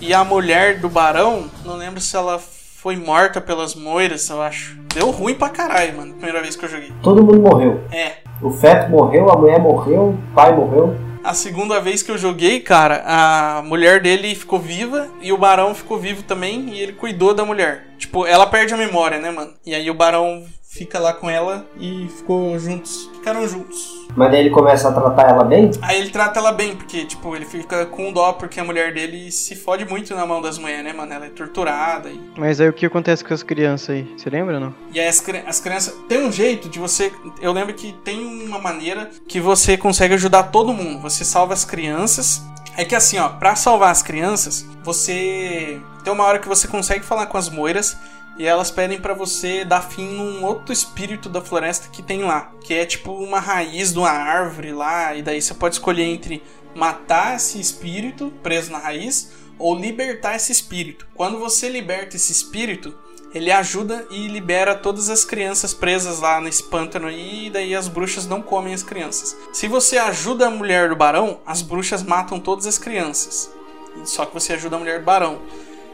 [0.00, 4.78] e a mulher do Barão, não lembro se ela foi morta pelas moiras, eu acho.
[4.94, 6.92] Deu ruim pra caralho, mano, primeira vez que eu joguei.
[7.02, 7.80] Todo mundo morreu.
[7.90, 8.18] É.
[8.40, 10.96] O feto morreu, a mulher morreu, o pai morreu.
[11.22, 15.74] A segunda vez que eu joguei, cara, a mulher dele ficou viva e o barão
[15.74, 17.88] ficou vivo também e ele cuidou da mulher.
[17.98, 19.52] Tipo, ela perde a memória, né, mano?
[19.66, 23.10] E aí o barão fica lá com ela e ficou juntos.
[23.14, 24.06] Ficaram juntos.
[24.16, 25.70] Mas daí ele começa a tratar ela bem?
[25.82, 29.32] Aí ele trata ela bem, porque, tipo, ele fica com dó porque a mulher dele
[29.32, 31.12] se fode muito na mão das mulheres, né, mano?
[31.12, 34.14] Ela é torturada e Mas aí o que acontece com as crianças aí?
[34.16, 34.74] Você lembra ou não?
[34.94, 35.94] E aí as, as crianças.
[36.08, 37.12] Tem um jeito de você.
[37.42, 41.02] Eu lembro que tem uma maneira que você consegue ajudar todo mundo.
[41.02, 42.42] Você salva as crianças.
[42.76, 45.80] É que assim, ó, pra salvar as crianças, você.
[46.04, 47.96] Tem uma hora que você consegue falar com as moiras.
[48.40, 52.50] E elas pedem pra você dar fim num outro espírito da floresta que tem lá.
[52.64, 55.14] Que é tipo uma raiz de uma árvore lá.
[55.14, 56.42] E daí você pode escolher entre
[56.74, 61.06] matar esse espírito preso na raiz ou libertar esse espírito.
[61.14, 62.94] Quando você liberta esse espírito,
[63.34, 67.88] ele ajuda e libera todas as crianças presas lá nesse pântano aí, e daí as
[67.88, 69.36] bruxas não comem as crianças.
[69.52, 73.52] Se você ajuda a mulher do barão, as bruxas matam todas as crianças.
[74.04, 75.42] Só que você ajuda a mulher do barão.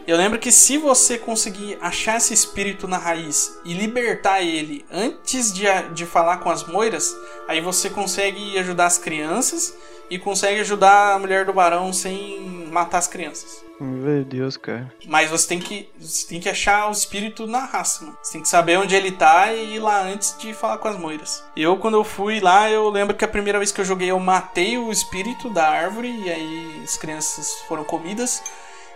[0.07, 5.53] Eu lembro que se você conseguir achar esse espírito na raiz e libertar ele antes
[5.53, 7.13] de, de falar com as moiras,
[7.49, 9.77] aí você consegue ajudar as crianças
[10.09, 13.65] e consegue ajudar a mulher do barão sem matar as crianças.
[13.81, 14.93] Meu Deus, cara.
[15.07, 18.17] Mas você tem que, você tem que achar o espírito na raça, mano.
[18.23, 20.97] Você tem que saber onde ele tá e ir lá antes de falar com as
[20.97, 21.43] moiras.
[21.57, 24.21] Eu, quando eu fui lá, eu lembro que a primeira vez que eu joguei, eu
[24.21, 28.41] matei o espírito da árvore e aí as crianças foram comidas.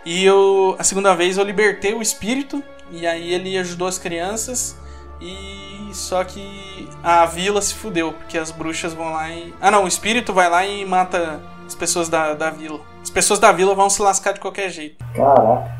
[0.05, 4.75] E eu, a segunda vez, eu libertei o espírito e aí ele ajudou as crianças.
[5.19, 9.53] E só que a vila se fudeu, porque as bruxas vão lá e.
[9.61, 12.81] Ah, não, o espírito vai lá e mata as pessoas da, da vila.
[13.03, 15.03] As pessoas da vila vão se lascar de qualquer jeito.
[15.13, 15.79] Caraca.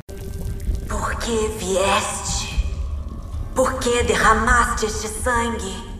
[0.87, 2.51] Por que vieste?
[3.55, 5.91] Por que derramaste este sangue?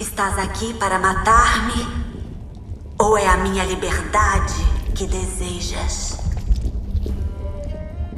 [0.00, 1.86] Estás aqui para matar-me?
[2.98, 4.54] Ou é a minha liberdade
[4.96, 6.27] que desejas?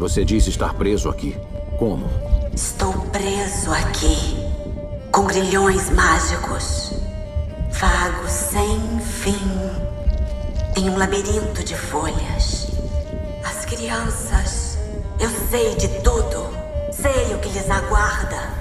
[0.01, 1.39] Você disse estar preso aqui.
[1.79, 2.09] Como?
[2.55, 4.35] Estou preso aqui,
[5.13, 6.95] com grilhões mágicos.
[7.69, 9.37] Vago sem fim,
[10.75, 12.69] em um labirinto de folhas.
[13.45, 14.79] As crianças,
[15.19, 16.49] eu sei de tudo.
[16.91, 18.55] Sei o que lhes aguarda.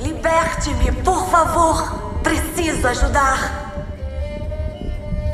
[0.00, 2.20] Liberte-me, por favor.
[2.22, 3.84] Preciso ajudar.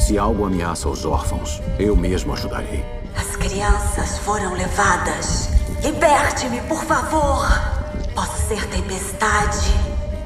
[0.00, 2.84] Se algo ameaça os órfãos, eu mesmo ajudarei.
[3.16, 5.51] As crianças foram levadas.
[5.82, 7.46] Liberte-me, por favor.
[8.14, 9.68] Posso ser tempestade,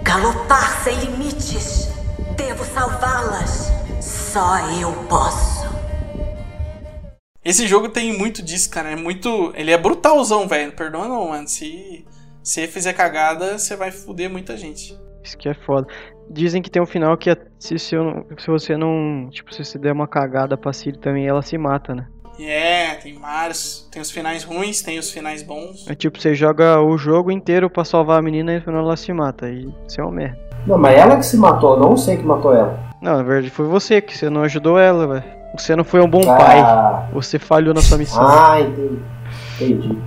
[0.02, 1.88] galopar sem limites.
[2.36, 3.72] Devo salvá-las.
[4.00, 5.66] Só eu posso.
[7.44, 8.90] Esse jogo tem muito disso, cara.
[8.90, 9.52] É muito.
[9.54, 10.72] Ele é brutalzão, velho.
[10.72, 11.46] Perdoa não, mano.
[11.48, 12.04] Se
[12.42, 14.98] você fizer cagada, você vai foder muita gente.
[15.22, 15.86] Isso que é foda.
[16.28, 19.28] Dizem que tem um final que é- se, se, eu não- se você não.
[19.30, 22.08] Tipo, se você der uma cagada pra Siri também, ela se mata, né?
[22.38, 23.88] É, tem vários.
[23.90, 25.86] Tem os finais ruins, tem os finais bons.
[25.88, 28.96] É tipo, você joga o jogo inteiro pra salvar a menina e no final ela
[28.96, 29.48] se mata.
[29.48, 30.38] E isso é uma merda.
[30.66, 32.78] Não, mas ela que se matou, não sei que matou ela.
[33.00, 35.24] Não, na verdade foi você que você não ajudou ela, velho.
[35.56, 36.36] Você não foi um bom Ah.
[36.36, 37.08] pai.
[37.12, 38.26] Você falhou na sua missão.
[38.26, 39.00] Ah, entendi.
[39.60, 39.98] Entendi.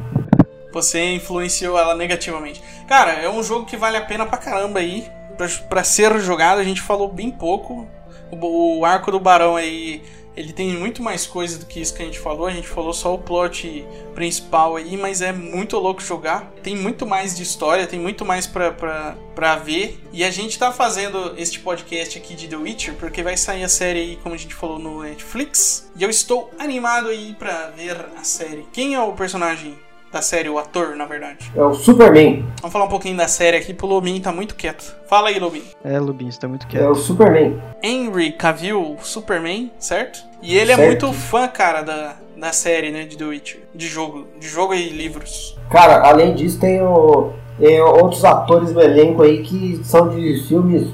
[0.72, 2.62] Você influenciou ela negativamente.
[2.88, 5.08] Cara, é um jogo que vale a pena pra caramba aí.
[5.38, 7.88] Pra, pra ser jogado, a gente falou bem pouco.
[8.32, 10.04] O, o arco do Barão aí,
[10.40, 12.48] ele tem muito mais coisa do que isso que a gente falou.
[12.48, 13.86] A gente falou só o plot
[14.16, 16.50] principal aí, mas é muito louco jogar.
[16.64, 20.00] Tem muito mais de história, tem muito mais pra, pra, pra ver.
[20.14, 23.70] E a gente tá fazendo este podcast aqui de The Witcher porque vai sair a
[23.70, 25.92] série aí, como a gente falou, no Netflix.
[25.94, 28.66] E eu estou animado aí pra ver a série.
[28.72, 29.78] Quem é o personagem
[30.12, 31.52] da série, o ator, na verdade?
[31.56, 32.46] É o Superman.
[32.62, 34.96] Vamos falar um pouquinho da série aqui, pro Lobin tá muito quieto.
[35.08, 35.62] Fala aí, Lobin.
[35.84, 36.90] É, Lubin, você tá muito É quieto.
[36.90, 37.62] o Superman.
[37.84, 40.20] Henry Cavill, Superman, certo?
[40.42, 40.88] E ele é Certo.
[41.08, 43.60] muito fã, cara, da, da série, né, de The Witcher.
[43.76, 45.58] De jogo, de jogo e livros.
[45.70, 50.88] Cara, além disso, tem, o, tem outros atores no elenco aí que são de filmes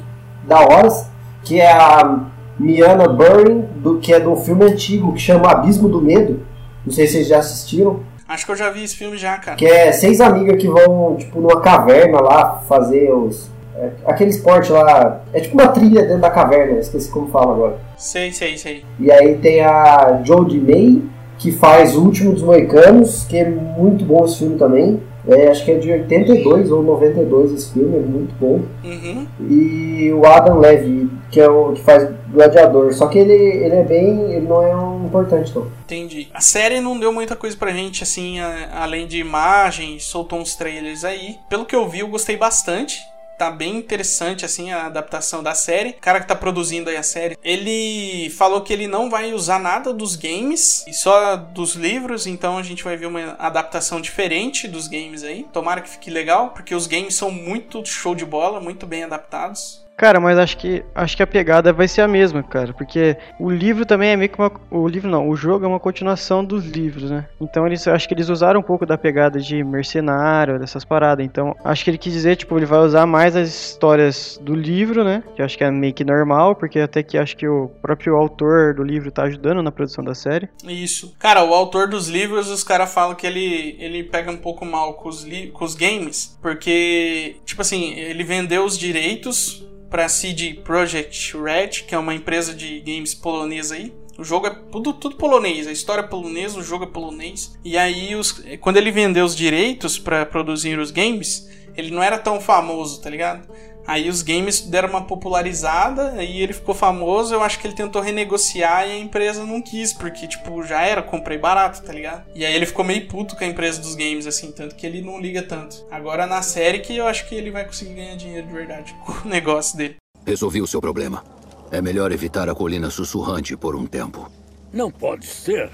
[0.44, 1.10] da horas,
[1.44, 2.26] que é a
[2.60, 6.46] Miana Burring, do, que é de um filme antigo que chama Abismo do Medo.
[6.86, 8.02] Não sei se vocês já assistiram.
[8.36, 9.56] Acho que eu já vi esse filme já, cara.
[9.56, 13.50] Que é seis amigas que vão, tipo, numa caverna lá fazer os.
[13.78, 15.22] é, aquele esporte lá.
[15.34, 17.78] É tipo uma trilha dentro da caverna, esqueci como fala agora.
[17.98, 18.84] Sei, sei, sei.
[19.00, 21.02] E aí tem a Jodie May,
[21.38, 25.02] que faz O Último dos Moicanos, que é muito bom esse filme também.
[25.28, 28.62] É, acho que é de 82 ou 92 esse filme, é muito bom.
[28.84, 29.26] Uhum.
[29.50, 32.94] E o Adam Levy, que é o que faz Gladiador.
[32.94, 34.34] Só que ele, ele é bem.
[34.34, 35.68] ele não é um importante, não.
[35.86, 36.28] Entendi.
[36.34, 40.56] A série não deu muita coisa pra gente, assim, a- além de imagens, soltou uns
[40.56, 41.38] trailers aí.
[41.50, 43.00] Pelo que eu vi, eu gostei bastante.
[43.38, 45.90] Tá bem interessante, assim, a adaptação da série.
[45.90, 49.60] O cara que tá produzindo aí a série, ele falou que ele não vai usar
[49.60, 54.68] nada dos games e só dos livros, então a gente vai ver uma adaptação diferente
[54.68, 55.46] dos games aí.
[55.52, 59.85] Tomara que fique legal, porque os games são muito show de bola, muito bem adaptados.
[59.98, 63.50] Cara, mas acho que acho que a pegada vai ser a mesma, cara, porque o
[63.50, 66.66] livro também é meio que uma o livro não, o jogo é uma continuação dos
[66.66, 67.28] livros, né?
[67.40, 71.26] Então eles acho que eles usaram um pouco da pegada de mercenário, dessas paradas.
[71.26, 75.04] Então, acho que ele quis dizer, tipo, ele vai usar mais as histórias do livro,
[75.04, 75.24] né?
[75.36, 78.74] Que acho que é meio que normal, porque até que acho que o próprio autor
[78.74, 80.50] do livro tá ajudando na produção da série.
[80.68, 81.16] Isso.
[81.18, 84.96] Cara, o autor dos livros, os caras falam que ele, ele pega um pouco mal
[84.96, 89.66] com os, com os games, porque, tipo assim, ele vendeu os direitos
[89.96, 93.94] pra CD Projekt Red, que é uma empresa de games polonesa aí.
[94.18, 97.58] O jogo é tudo, tudo polonês, a história é polonesa, o jogo é polonês.
[97.64, 102.18] E aí, os, quando ele vendeu os direitos pra produzir os games, ele não era
[102.18, 103.48] tão famoso, tá ligado?
[103.88, 108.02] Aí os games deram uma popularizada, aí ele ficou famoso, eu acho que ele tentou
[108.02, 112.24] renegociar e a empresa não quis, porque, tipo, já era, comprei barato, tá ligado?
[112.34, 115.02] E aí ele ficou meio puto com a empresa dos games, assim, tanto que ele
[115.02, 115.86] não liga tanto.
[115.92, 119.28] Agora na série que eu acho que ele vai conseguir ganhar dinheiro de verdade com
[119.28, 119.98] o negócio dele.
[120.26, 121.24] Resolvi o seu problema.
[121.72, 124.32] É melhor evitar a colina sussurrante por um tempo.
[124.74, 125.70] Não pode ser.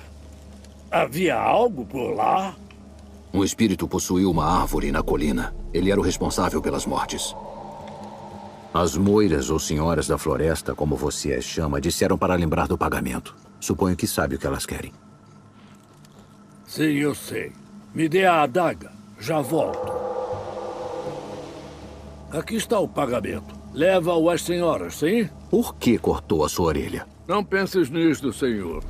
[0.89, 2.55] Havia algo por lá?
[3.33, 5.55] Um espírito possuiu uma árvore na colina.
[5.73, 7.33] Ele era o responsável pelas mortes.
[8.73, 13.35] As moiras ou senhoras da floresta, como você as chama, disseram para lembrar do pagamento.
[13.59, 14.93] Suponho que sabe o que elas querem.
[16.65, 17.51] Sim, eu sei.
[17.93, 18.93] Me dê a adaga.
[19.19, 19.91] Já volto.
[22.31, 23.53] Aqui está o pagamento.
[23.73, 25.29] Leva-o às senhoras, sim?
[25.49, 27.05] Por que cortou a sua orelha?
[27.27, 28.85] Não penses nisto, senhor.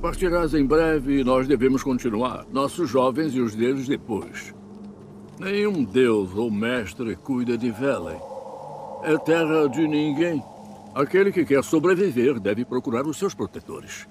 [0.00, 2.46] Partirás em breve e nós devemos continuar.
[2.50, 4.54] Nossos jovens e os deles depois.
[5.38, 8.31] Nenhum deus ou mestre cuida de Velen.
[9.04, 10.42] É terra de ninguém.
[10.94, 14.06] Aquele que quer sobreviver deve procurar os seus protetores.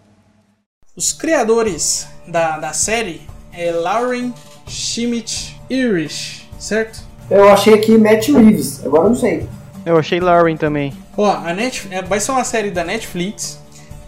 [0.96, 3.22] Os criadores da, da série
[3.54, 4.34] é Lauren
[4.68, 7.00] Schmidt Irish, certo?
[7.30, 9.48] Eu achei aqui Matt Reeves, agora eu não sei.
[9.86, 10.94] Eu achei Lauren também.
[11.16, 13.60] Ó, a Net, é, vai ser uma série da Netflix,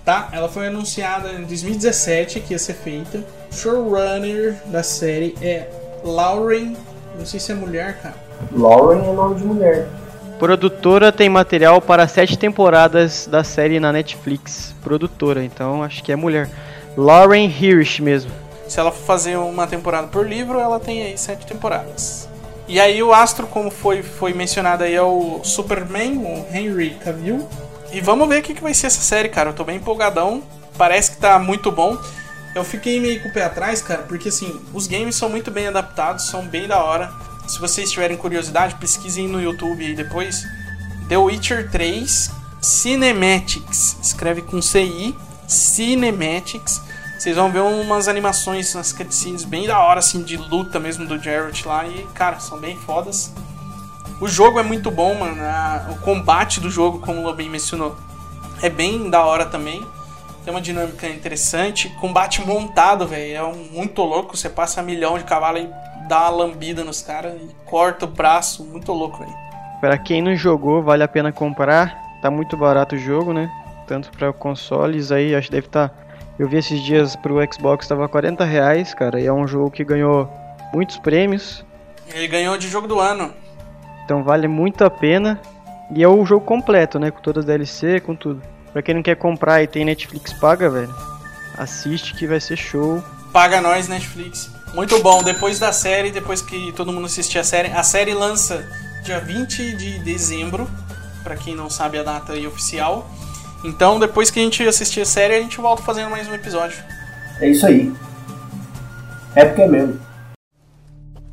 [0.03, 0.27] tá?
[0.33, 3.25] Ela foi anunciada em 2017 que ia ser feita.
[3.49, 5.69] O showrunner da série é
[6.03, 6.75] Lauren,
[7.17, 8.15] não sei se é mulher, cara.
[8.51, 9.87] Lauren é nome de mulher.
[10.43, 14.75] Produtora tem material para sete temporadas da série na Netflix.
[14.83, 16.49] Produtora, então acho que é mulher.
[16.97, 18.29] Lauren Hirsch mesmo.
[18.67, 22.27] Se ela for fazer uma temporada por livro, ela tem aí sete temporadas.
[22.67, 27.47] E aí o astro, como foi, foi mencionado aí, é o Superman, o Henry Cavill.
[27.93, 29.51] E vamos ver o que, que vai ser essa série, cara.
[29.51, 30.43] Eu tô bem empolgadão.
[30.77, 31.97] Parece que tá muito bom.
[32.53, 35.67] Eu fiquei meio com o pé atrás, cara, porque assim, os games são muito bem
[35.67, 37.09] adaptados, são bem da hora.
[37.53, 40.43] Se vocês tiverem curiosidade, pesquisem no YouTube aí depois.
[41.07, 43.95] The Witcher 3 Cinematics.
[44.01, 45.15] Escreve com CI
[45.47, 46.81] Cinematics.
[47.15, 51.21] Vocês vão ver umas animações nas cutscenes bem da hora, assim, de luta mesmo do
[51.21, 51.87] Jarrett lá.
[51.87, 53.31] E, cara, são bem fodas.
[54.19, 55.39] O jogo é muito bom, mano.
[55.91, 57.95] O combate do jogo, como o Lobin mencionou,
[58.63, 59.85] é bem da hora também.
[60.43, 61.87] Tem uma dinâmica interessante.
[62.01, 63.35] Combate montado, velho.
[63.37, 64.35] É muito louco.
[64.35, 65.69] Você passa milhão de cavalo e
[66.07, 68.63] dá uma lambida nos caras e corta o braço.
[68.63, 69.33] Muito louco, velho.
[69.79, 72.01] Pra quem não jogou, vale a pena comprar.
[72.21, 73.51] Tá muito barato o jogo, né?
[73.85, 75.91] Tanto pra consoles aí, acho que deve estar.
[76.39, 79.19] Eu vi esses dias pro Xbox, tava 40 reais, cara.
[79.19, 80.31] E é um jogo que ganhou
[80.73, 81.65] muitos prêmios.
[82.13, 83.33] Ele ganhou de jogo do ano.
[84.05, 85.39] Então vale muito a pena.
[85.93, 87.11] E é o jogo completo, né?
[87.11, 88.41] Com todas as DLC, com tudo.
[88.71, 90.93] Pra quem não quer comprar e tem Netflix paga, velho.
[91.57, 93.03] Assiste que vai ser show.
[93.31, 94.49] Paga nós, Netflix.
[94.73, 95.21] Muito bom.
[95.21, 98.67] Depois da série, depois que todo mundo assistir a série, a série lança
[99.03, 100.67] dia 20 de dezembro,
[101.23, 103.09] Pra quem não sabe a data aí oficial.
[103.63, 106.83] Então, depois que a gente assistir a série, a gente volta fazendo mais um episódio.
[107.39, 107.93] É isso aí.
[109.33, 109.99] É porque é mesmo.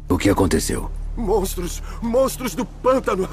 [0.08, 0.90] O que aconteceu?
[1.16, 1.82] Monstros!
[2.00, 3.28] Monstros do pântano!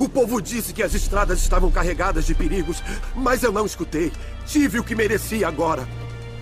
[0.00, 2.82] O povo disse que as estradas estavam carregadas de perigos,
[3.14, 4.10] mas eu não escutei.
[4.46, 5.86] Tive o que merecia agora.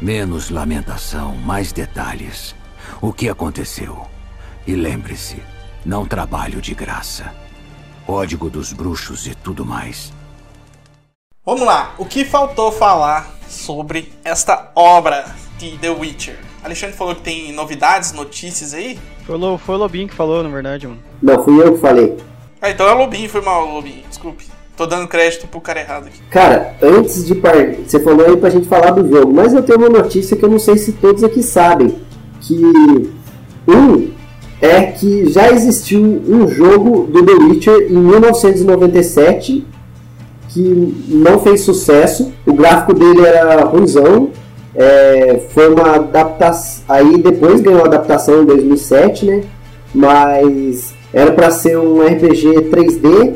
[0.01, 2.55] Menos lamentação, mais detalhes.
[3.01, 4.07] O que aconteceu?
[4.66, 5.43] E lembre-se,
[5.84, 7.32] não trabalho de graça.
[8.07, 10.12] Código dos bruxos e tudo mais.
[11.45, 15.24] Vamos lá, o que faltou falar sobre esta obra
[15.59, 16.39] de The Witcher?
[16.62, 18.99] Alexandre falou que tem novidades, notícias aí.
[19.24, 21.01] Foi o, foi o Lobinho que falou, na verdade, mano.
[21.22, 22.16] Não, fui eu que falei.
[22.61, 24.03] Ah, então é o Lobinho, foi mal, Lobinho.
[24.09, 24.45] Desculpe.
[24.76, 26.20] Tô dando crédito pro cara errado aqui.
[26.30, 29.78] Cara, antes de partir, você falou aí pra gente falar do jogo, mas eu tenho
[29.78, 32.01] uma notícia que eu não sei se todos aqui sabem.
[32.41, 33.11] Que
[33.66, 34.09] um
[34.61, 39.64] é que já existiu um jogo do The Witcher em 1997
[40.49, 42.32] que não fez sucesso.
[42.47, 44.30] O gráfico dele era ruimzão.
[44.74, 46.84] É, foi uma adaptação.
[46.89, 49.43] Aí depois ganhou a adaptação em 2007, né?
[49.95, 53.34] Mas era pra ser um RPG 3D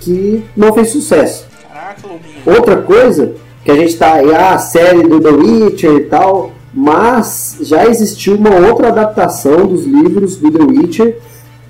[0.00, 1.46] que não fez sucesso.
[1.68, 2.08] Caraca.
[2.46, 3.34] Outra coisa
[3.64, 7.88] que a gente tá aí, ah, a série do The Witcher e tal, mas já
[7.88, 11.18] existiu uma outra adaptação dos livros do The Witcher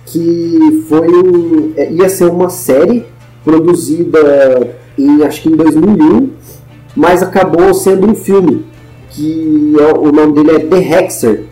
[0.05, 3.07] que foi um, é, ia ser uma série
[3.43, 6.29] produzida em acho que em 2001,
[6.95, 8.67] mas acabou sendo um filme
[9.11, 11.45] que é- o nome dele é The Hexer,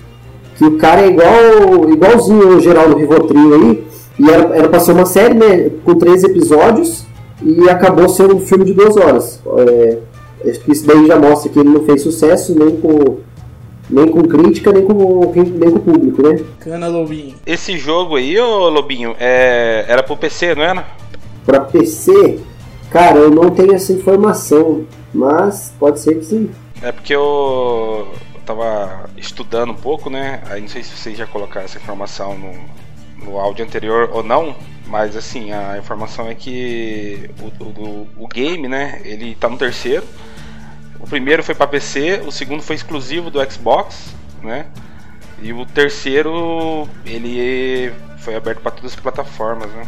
[0.57, 3.87] que o cara é igual igualzinho o Geraldo Rivotril aí,
[4.19, 7.07] e era, era ser uma série né, com três episódios
[7.43, 9.41] e acabou sendo um filme de duas horas.
[9.59, 9.99] É,
[10.45, 13.17] isso daí já mostra que ele não fez sucesso nem com,
[13.89, 16.45] nem com crítica, nem com, nem com o público, né?
[16.61, 17.35] Cana, Lobinho.
[17.47, 19.85] Esse jogo aí, ô Lobinho, é...
[19.89, 20.87] era pro PC, não era?
[21.45, 22.41] Pra PC,
[22.91, 24.85] cara, eu não tenho essa informação,
[25.15, 26.51] mas pode ser que sim.
[26.83, 30.43] É porque eu eu tava estudando um pouco, né?
[30.47, 34.55] Aí não sei se vocês já colocaram essa informação no, no áudio anterior ou não,
[34.87, 39.01] mas assim, a informação é que o, o, o game, né?
[39.05, 40.05] Ele tá no terceiro.
[41.01, 44.67] O primeiro foi para PC, o segundo foi exclusivo do Xbox, né?
[45.41, 49.83] E o terceiro, ele foi aberto para todas as plataformas, né?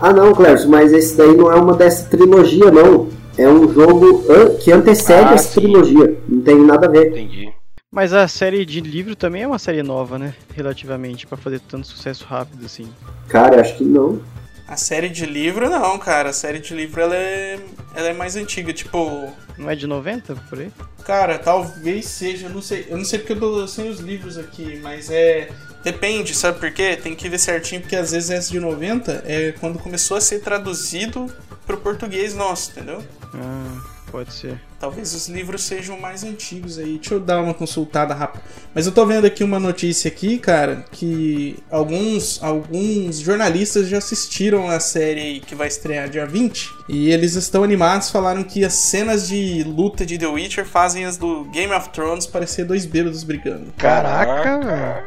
[0.00, 3.08] Ah não, Clércio, mas esse daí não é uma dessa trilogia, não.
[3.36, 5.60] É um jogo an- que antecede Ah, essa sim.
[5.60, 6.16] trilogia.
[6.28, 7.08] Não tem nada a ver.
[7.10, 7.52] Entendi.
[7.90, 10.34] Mas a série de livro também é uma série nova, né?
[10.54, 12.88] Relativamente, pra fazer tanto sucesso rápido assim.
[13.28, 14.20] Cara, acho que não.
[14.66, 16.30] A série de livro, não, cara.
[16.30, 17.58] A série de livro, ela é,
[17.94, 18.72] ela é mais antiga.
[18.72, 20.70] Tipo, Não é de 90 por aí?
[21.04, 22.86] Cara, talvez seja, eu não sei.
[22.88, 25.50] Eu não sei porque eu tô sem os livros aqui, mas é.
[25.82, 26.96] Depende, sabe por quê?
[26.96, 30.40] Tem que ver certinho, porque às vezes essa de 90 é quando começou a ser
[30.40, 31.30] traduzido
[31.66, 33.04] pro português nosso, entendeu?
[33.34, 33.80] Ah,
[34.14, 34.60] pode ser.
[34.78, 36.98] Talvez os livros sejam mais antigos aí.
[36.98, 38.44] Deixa eu dar uma consultada rápida.
[38.72, 44.70] Mas eu tô vendo aqui uma notícia aqui, cara, que alguns, alguns jornalistas já assistiram
[44.70, 46.72] a série aí que vai estrear dia 20.
[46.88, 51.16] E eles estão animados, falaram que as cenas de luta de The Witcher fazem as
[51.16, 53.72] do Game of Thrones parecer dois bêbados brigando.
[53.76, 55.04] Caraca, velho.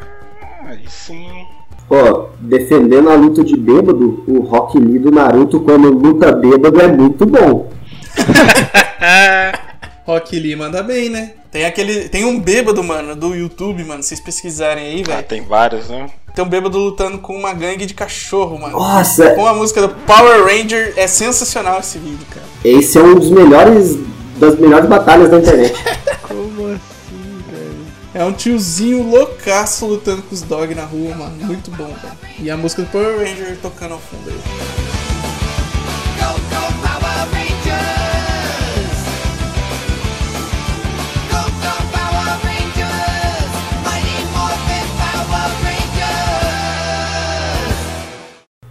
[0.66, 1.45] Aí sim.
[1.89, 6.91] Ó, defendendo a luta de bêbado, o Rock Lee do Naruto quando luta bêbado é
[6.91, 7.78] muito bom.
[10.05, 11.34] Rock Lee manda bem, né?
[11.51, 12.07] Tem aquele.
[12.07, 14.01] Tem um bêbado, mano, do YouTube, mano.
[14.01, 15.20] Se vocês pesquisarem aí, velho.
[15.20, 16.09] Ah, tem vários, né?
[16.34, 18.80] Tem um bêbado lutando com uma gangue de cachorro, mano.
[18.80, 19.32] Nossa!
[19.32, 20.93] Com a música do Power Ranger.
[20.95, 22.45] É sensacional esse vídeo, cara.
[22.63, 23.97] Esse é um dos melhores
[24.38, 25.74] das melhores batalhas da internet.
[26.28, 27.76] Como assim, velho?
[28.13, 31.36] É um tiozinho loucaço lutando com os dogs na rua, mano.
[31.45, 32.18] Muito bom, velho.
[32.39, 34.97] E a música do Power Ranger tocando ao fundo aí.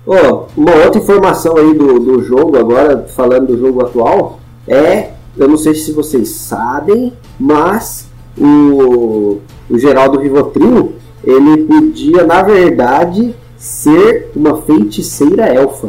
[0.07, 4.39] Ó, uma outra informação aí do, do jogo, agora falando do jogo atual,
[4.69, 8.07] é, eu não sei se vocês sabem, mas
[8.39, 9.39] o,
[9.69, 10.93] o Geraldo Rivotril,
[11.25, 15.89] ele podia, na verdade, ser uma feiticeira elfa.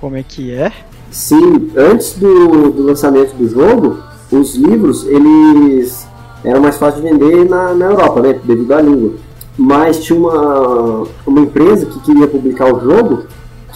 [0.00, 0.72] Como é que é?
[1.12, 3.98] Sim, antes do, do lançamento do jogo,
[4.32, 6.04] os livros, eles
[6.42, 9.12] eram mais fáceis de vender na, na Europa, né, devido à língua.
[9.56, 13.24] Mas tinha uma, uma empresa que queria publicar o jogo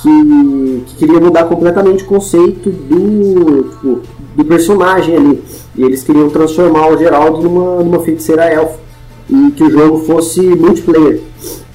[0.03, 4.03] que, que queria mudar completamente o conceito do, tipo,
[4.37, 5.45] do personagem ali.
[5.75, 8.79] E eles queriam transformar o Geraldo numa, numa feiticeira elfa.
[9.29, 11.21] E que o jogo fosse multiplayer.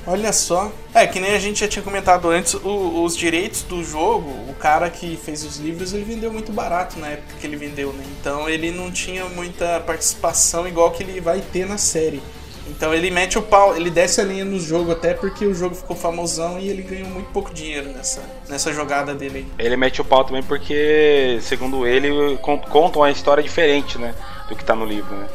[0.07, 0.71] Olha só.
[0.93, 4.53] É, que nem a gente já tinha comentado antes, o- os direitos do jogo, o
[4.53, 8.03] cara que fez os livros, ele vendeu muito barato na época que ele vendeu, né?
[8.19, 12.21] Então ele não tinha muita participação igual que ele vai ter na série.
[12.67, 15.75] Então ele mete o pau, ele desce a linha no jogo até porque o jogo
[15.75, 19.65] ficou famosão e ele ganhou muito pouco dinheiro nessa, nessa jogada dele aí.
[19.65, 24.13] Ele mete o pau também porque, segundo ele, con- contam uma história diferente, né?
[24.47, 25.27] Do que tá no livro, né?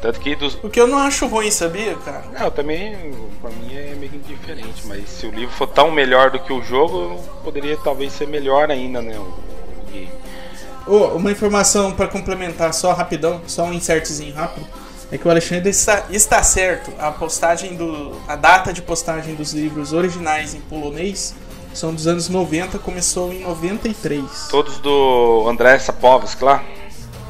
[0.00, 0.54] Tanto que dos.
[0.62, 2.24] O que eu não acho ruim, sabia, cara?
[2.32, 2.96] Não, eu também,
[3.42, 6.62] pra mim é meio indiferente, mas se o livro for tão melhor do que o
[6.62, 9.18] jogo, poderia talvez ser melhor ainda, né?
[9.18, 10.08] O, o game.
[10.86, 14.66] Ô, uma informação pra complementar só rapidão, só um insertzinho rápido.
[15.12, 16.92] É que o Alexandre está, está certo.
[16.98, 18.12] A postagem do.
[18.28, 21.34] A data de postagem dos livros originais em polonês
[21.74, 24.48] são dos anos 90, começou em 93.
[24.50, 26.62] Todos do André Sapowski lá?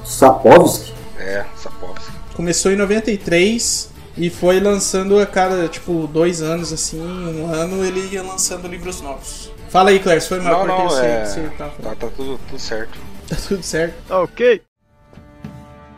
[0.04, 0.92] Sapowski?
[1.18, 2.10] É, Sapowski.
[2.34, 8.00] Começou em 93 e foi lançando a cada, tipo, dois anos, assim, um ano, ele
[8.12, 9.50] ia lançando livros novos.
[9.68, 11.24] Fala aí, Claire, foi mal Não, porque não, você, é...
[11.24, 12.98] você tá, tá, tá tudo, tudo certo.
[13.28, 13.94] tá tudo certo.
[14.10, 14.62] Ok.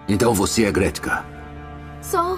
[0.08, 1.31] Então você é Gretka.
[2.12, 2.36] Sou.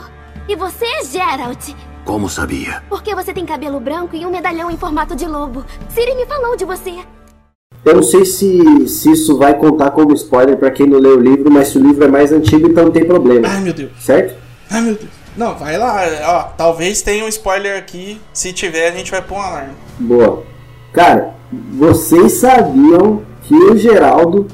[0.49, 1.75] E você é Geralt.
[2.05, 2.81] Como sabia?
[2.89, 5.65] Porque você tem cabelo branco e um medalhão em formato de lobo.
[5.89, 7.01] Siri me falou de você.
[7.85, 11.21] Eu não sei se, se isso vai contar como spoiler pra quem não leu o
[11.21, 13.49] livro, mas se o livro é mais antigo, então não tem problema.
[13.49, 13.91] Ai, meu Deus.
[13.99, 14.41] Certo?
[14.71, 15.11] Ai, meu Deus.
[15.37, 16.43] Não, vai lá, ó.
[16.57, 18.21] Talvez tenha um spoiler aqui.
[18.33, 19.75] Se tiver, a gente vai pôr um alarme.
[19.99, 20.45] Boa.
[20.93, 21.35] Cara,
[21.73, 24.47] vocês sabiam que o Geraldo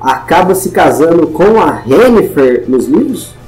[0.00, 3.43] acaba se casando com a Yennefer nos livros?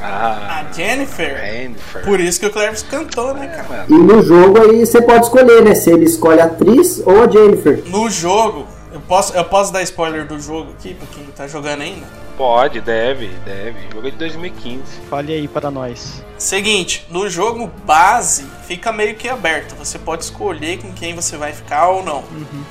[0.00, 1.36] Ah, A Jennifer.
[1.38, 2.02] Jennifer.
[2.04, 3.86] Por isso que o Cleves cantou, né, cara?
[3.88, 5.74] E no jogo aí você pode escolher, né?
[5.74, 7.82] Se ele escolhe a atriz ou a Jennifer.
[7.86, 8.66] No jogo,
[9.06, 12.06] posso, eu posso dar spoiler do jogo aqui pra quem tá jogando ainda?
[12.36, 13.78] Pode, deve, deve.
[13.90, 14.82] Jogo é de 2015.
[15.08, 16.22] Fale aí para nós.
[16.36, 19.74] Seguinte, no jogo base fica meio que aberto.
[19.76, 22.22] Você pode escolher com quem você vai ficar ou não.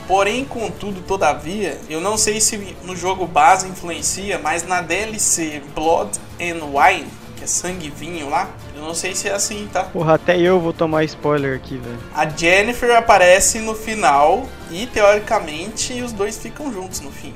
[0.07, 6.19] Porém, contudo, todavia, eu não sei se no jogo base influencia, mas na DLC Blood
[6.39, 8.51] and Wine, que é sangue e vinho lá,
[8.85, 9.83] não sei se é assim, tá?
[9.83, 11.97] Porra, até eu vou tomar spoiler aqui, velho.
[12.13, 17.33] A Jennifer aparece no final e teoricamente os dois ficam juntos no fim.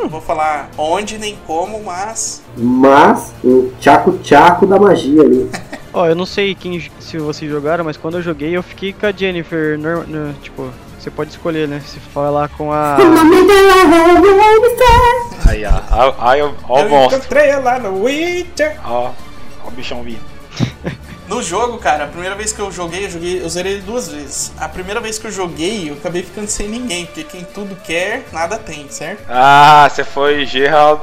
[0.00, 5.50] Não vou falar onde nem como, mas Mas o tchaco-tchaco da magia ali.
[5.94, 9.04] Ó, eu não sei quem, se vocês jogaram, mas quando eu joguei eu fiquei com
[9.06, 11.82] a Jennifer, no- no- tipo, você pode escolher, né?
[11.86, 12.96] Se falar com a...
[15.48, 15.70] Aí, ó.
[15.90, 17.18] Ó, ó, ó o eu monstro.
[17.18, 18.78] encontrei ela no Witcher.
[18.84, 19.10] Ó,
[19.64, 20.31] ó o bichão vindo.
[21.28, 24.08] No jogo, cara, a primeira vez que eu joguei, eu joguei, eu zerei ele duas
[24.08, 24.52] vezes.
[24.58, 28.26] A primeira vez que eu joguei, eu acabei ficando sem ninguém, porque quem tudo quer,
[28.32, 29.22] nada tem, certo?
[29.30, 31.00] Ah, você foi Gerald,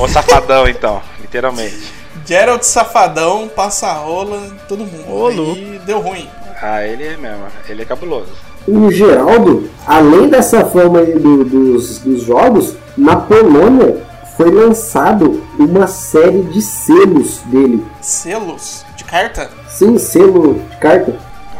[0.00, 1.92] o safadão então, literalmente.
[2.26, 5.08] Geralt Safadão, passa rola, todo mundo.
[5.10, 5.60] Ô, louco.
[5.86, 6.28] deu ruim.
[6.60, 8.32] Ah, ele é mesmo, ele é cabuloso.
[8.66, 14.04] O Geraldo, além dessa fama aí do- dos, dos jogos, na Polônia
[14.36, 17.86] foi lançado uma série de selos dele.
[18.02, 19.50] Selos carta?
[19.68, 21.12] Sim, selo de carta.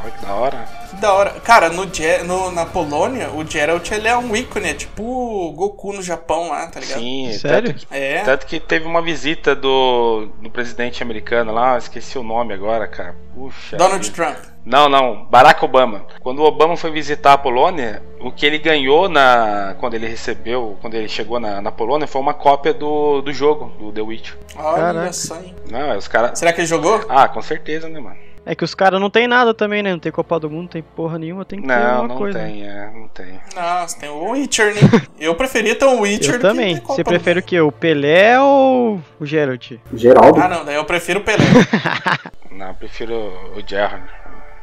[0.02, 0.77] Olha que da hora.
[0.98, 1.30] Que da hora.
[1.44, 1.84] Cara, no,
[2.26, 6.48] no- na Polônia, o Geralt ele é um ícone, é tipo o Goku no Japão
[6.48, 6.98] lá, tá ligado?
[6.98, 7.72] Sim, Sério?
[7.72, 8.22] Tanto que, É.
[8.24, 13.14] tanto que teve uma visita do, do presidente americano lá, esqueci o nome agora, cara.
[13.34, 13.76] Puxa.
[13.76, 14.10] Donald.
[14.10, 14.36] Trump.
[14.64, 16.04] Não, não, Barack Obama.
[16.20, 20.76] Quando o Obama foi visitar a Polônia, o que ele ganhou na quando ele recebeu,
[20.80, 24.32] quando ele chegou na, na Polônia, foi uma cópia do, do jogo, do The Witch.
[24.56, 25.12] Olha Caraca.
[25.12, 25.54] só, hein?
[25.70, 26.38] Não, os caras.
[26.38, 27.02] Será que ele jogou?
[27.08, 28.16] Ah, com certeza, né, mano?
[28.50, 29.92] É que os caras não tem nada também, né?
[29.92, 32.16] Não tem Copa do Mundo, não tem porra nenhuma, tem que ter Não, alguma não
[32.16, 32.38] coisa.
[32.38, 33.38] tem, é, não tem.
[33.54, 34.80] Nossa, tem o Witcher, né?
[35.20, 36.74] Eu preferia ter um Witcher Eu do que também.
[36.76, 37.60] ter Copa Você prefere o quê?
[37.60, 39.72] O Pelé ou o Geralt?
[39.92, 40.40] Geraldo.
[40.40, 41.44] Ah, não, daí eu prefiro o Pelé.
[42.50, 44.02] Não, eu prefiro o Gerard.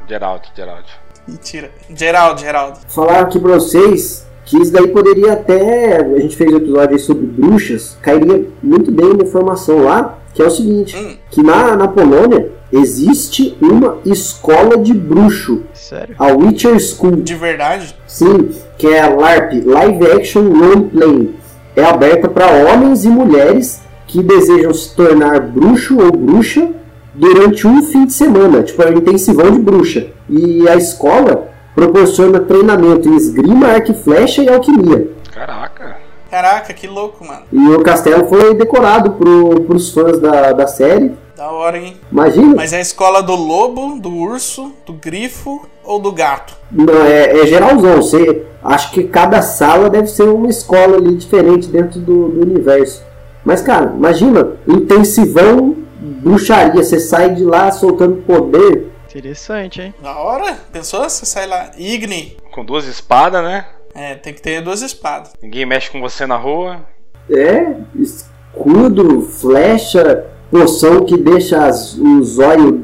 [0.10, 0.88] Geraldo, Geraldo.
[1.28, 1.72] Mentira.
[1.96, 2.80] Geraldo, Geraldo.
[2.90, 5.98] Falar aqui pra vocês que isso daí poderia até.
[6.02, 10.42] A gente fez um episódio aí sobre bruxas, cairia muito bem uma informação lá, que
[10.42, 11.16] é o seguinte: Hum.
[11.32, 16.16] que na, na Polônia existe uma escola de bruxo, Sério?
[16.20, 17.18] a Witcher School.
[17.18, 17.96] De verdade?
[18.06, 21.36] Sim, que é a LARP, Live Action Role Playing.
[21.76, 26.70] É aberta para homens e mulheres que desejam se tornar bruxo ou bruxa
[27.14, 30.08] durante um fim de semana, tipo é um intensivão de bruxa.
[30.30, 35.10] E a escola proporciona treinamento em esgrima, arco e flecha e alquimia.
[35.34, 35.98] Caraca.
[36.32, 37.44] Caraca, que louco, mano.
[37.52, 41.12] E o castelo foi decorado pro, pros fãs da, da série.
[41.36, 41.98] Da hora, hein?
[42.12, 42.56] Imagina?
[42.56, 46.56] Mas é a escola do lobo, do urso, do grifo ou do gato?
[46.72, 47.98] Não, é, é geralzão.
[47.98, 53.04] Você, acho que cada sala deve ser uma escola ali diferente dentro do, do universo.
[53.44, 56.82] Mas, cara, imagina, intensivão, bruxaria.
[56.82, 58.92] Você sai de lá soltando poder.
[59.10, 59.94] Interessante, hein?
[60.02, 60.58] Da hora?
[60.72, 61.04] Pensou?
[61.04, 61.72] Você sai lá.
[61.78, 62.38] Igni.
[62.52, 63.66] Com duas espadas, né?
[63.94, 65.34] É, tem que ter duas espadas.
[65.42, 66.82] Ninguém mexe com você na rua.
[67.30, 70.26] É, escudo, flecha,
[70.56, 72.80] poção que deixa as, os olhos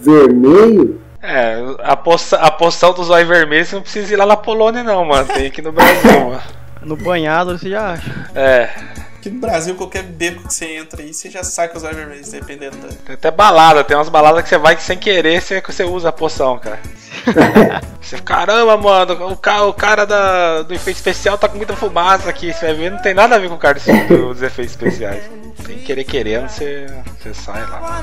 [0.00, 0.96] vermelhos.
[1.22, 4.84] É, a, poça, a poção dos olhos vermelhos você não precisa ir lá na Polônia,
[4.84, 5.26] não, mano.
[5.26, 6.42] Tem aqui no Brasil, mano.
[6.82, 8.30] No banhado você já acha.
[8.34, 8.70] É.
[9.16, 12.76] Aqui no Brasil, qualquer beco que você entra aí, você já saca os Evermans, dependendo
[12.76, 12.88] da.
[12.88, 16.10] Tem até balada, tem umas baladas que você vai que sem querer você, você usa
[16.10, 16.78] a poção, cara.
[18.00, 22.30] você, caramba, mano, o cara, o cara da, do efeito especial tá com muita fumaça
[22.30, 22.52] aqui.
[22.52, 25.24] Você vai ver, não tem nada a ver com o cara dos efeitos especiais.
[25.64, 26.86] Sem querer querendo, você,
[27.18, 28.00] você sai lá.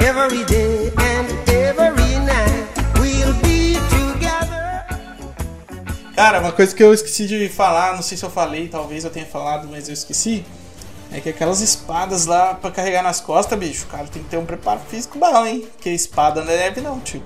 [0.00, 2.66] Every day and every night
[2.98, 4.84] we'll be together.
[6.14, 9.10] Cara, uma coisa que eu esqueci de falar, não sei se eu falei, talvez eu
[9.10, 10.44] tenha falado, mas eu esqueci.
[11.10, 14.38] É que aquelas espadas lá pra carregar nas costas, bicho, o cara tem que ter
[14.38, 15.68] um preparo físico bom, hein?
[15.72, 17.22] Porque espada não é leve não, tio.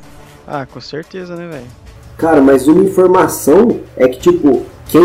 [0.46, 1.85] Ah, com certeza, né, velho?
[2.16, 5.02] Cara, mas uma informação é que, tipo, quem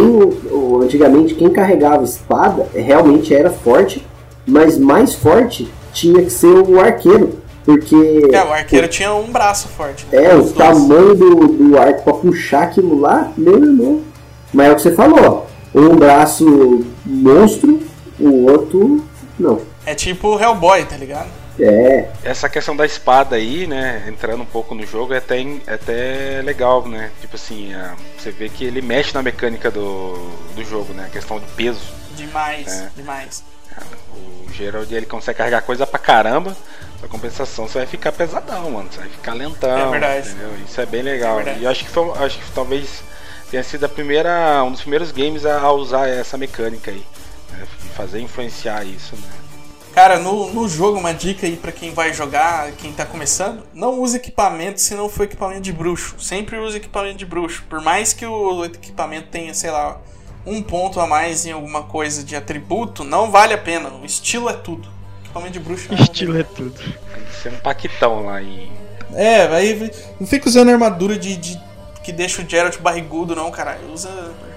[0.81, 4.05] antigamente quem carregava espada realmente era forte,
[4.45, 7.39] mas mais forte tinha que ser o arqueiro.
[7.63, 8.29] Porque.
[8.31, 10.05] É, o arqueiro o, tinha um braço forte.
[10.11, 10.25] Né?
[10.25, 14.01] É, o tamanho do, do arco pra puxar aquilo lá, meu irmão.
[14.53, 17.79] Mas é o que você falou, um braço monstro,
[18.19, 19.01] o outro
[19.39, 19.61] não.
[19.85, 21.29] É tipo o Hellboy, tá ligado?
[21.59, 22.09] É.
[22.23, 26.41] Essa questão da espada aí, né, entrando um pouco no jogo, é até, é até
[26.43, 27.11] legal, né?
[27.19, 30.13] Tipo assim, é, você vê que ele mexe na mecânica do,
[30.55, 31.05] do jogo, né?
[31.05, 31.81] A questão de peso.
[32.15, 32.91] Demais, é.
[32.95, 33.43] demais.
[34.13, 36.55] O Gerald ele consegue carregar coisa pra caramba,
[37.03, 38.89] a compensação você vai ficar pesadão, mano.
[38.91, 39.77] Você vai ficar lentão.
[39.77, 40.29] É verdade.
[40.29, 40.51] Entendeu?
[40.67, 41.39] Isso é bem legal.
[41.39, 43.03] É e eu acho que, foi, acho que talvez
[43.49, 47.03] tenha sido a primeira, um dos primeiros games a, usar essa mecânica aí.
[47.51, 47.65] Né?
[47.95, 49.29] Fazer influenciar isso, né?
[49.93, 53.99] Cara, no, no jogo, uma dica aí para quem vai jogar, quem tá começando, não
[53.99, 56.15] use equipamento se não for equipamento de bruxo.
[56.17, 57.63] Sempre use equipamento de bruxo.
[57.69, 59.99] Por mais que o equipamento tenha, sei lá,
[60.45, 63.89] um ponto a mais em alguma coisa de atributo, não vale a pena.
[63.89, 64.87] O estilo é tudo.
[65.23, 66.73] Equipamento de bruxo é Estilo é tudo.
[66.73, 68.71] Tem que ser um paquitão lá em.
[69.13, 71.61] É, aí não fica usando armadura de, de
[72.01, 73.77] que deixa o Geralt barrigudo, não, cara.
[73.93, 74.09] Usa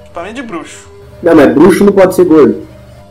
[0.04, 0.88] equipamento de bruxo.
[1.20, 2.66] Não, mas bruxo não pode ser gordo.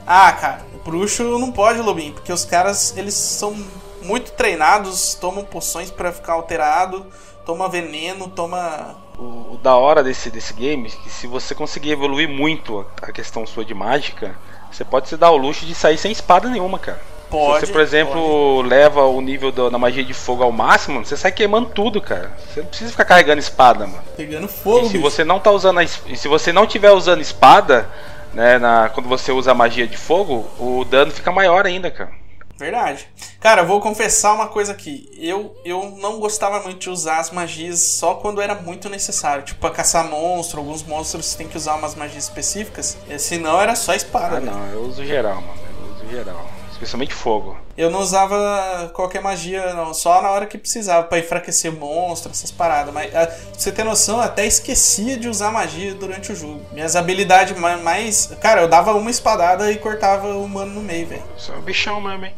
[0.05, 3.55] Ah, cara, bruxo não pode, Lobinho, porque os caras, eles são
[4.01, 7.05] muito treinados, tomam poções para ficar alterado,
[7.45, 11.91] toma veneno, toma o, o, da hora desse, desse game é que se você conseguir
[11.91, 14.35] evoluir muito a, questão sua de mágica,
[14.72, 16.99] você pode se dar o luxo de sair sem espada nenhuma, cara.
[17.30, 18.69] Pode, se você, por exemplo, pode.
[18.69, 22.31] leva o nível da, da magia de fogo ao máximo, você sai queimando tudo, cara.
[22.53, 24.03] Você não precisa ficar carregando espada, mano.
[24.15, 24.85] Pegando fogo.
[24.85, 25.01] E se bicho.
[25.01, 27.89] você não tá usando a, e se você não tiver usando espada,
[28.34, 32.23] né, na, quando você usa a magia de fogo, o dano fica maior ainda, cara.
[32.57, 33.07] Verdade.
[33.39, 35.10] Cara, eu vou confessar uma coisa aqui.
[35.18, 39.43] Eu, eu não gostava muito de usar as magias só quando era muito necessário.
[39.43, 42.97] Tipo, pra caçar monstro, alguns monstros você tem que usar umas magias específicas.
[43.18, 44.38] Senão era só espada.
[44.38, 44.51] Ah, né?
[44.51, 45.60] não, eu uso geral, mano.
[45.81, 46.49] Eu uso geral.
[46.84, 47.55] Especialmente fogo.
[47.77, 49.93] Eu não usava qualquer magia, não.
[49.93, 52.93] Só na hora que precisava, para enfraquecer monstro, essas paradas.
[52.93, 56.61] Mas, pra você ter noção, eu até esquecia de usar magia durante o jogo.
[56.73, 58.35] Minhas habilidades mais.
[58.41, 61.23] Cara, eu dava uma espadada e cortava o humano no meio, velho.
[61.38, 62.35] Só um bichão mesmo, hein?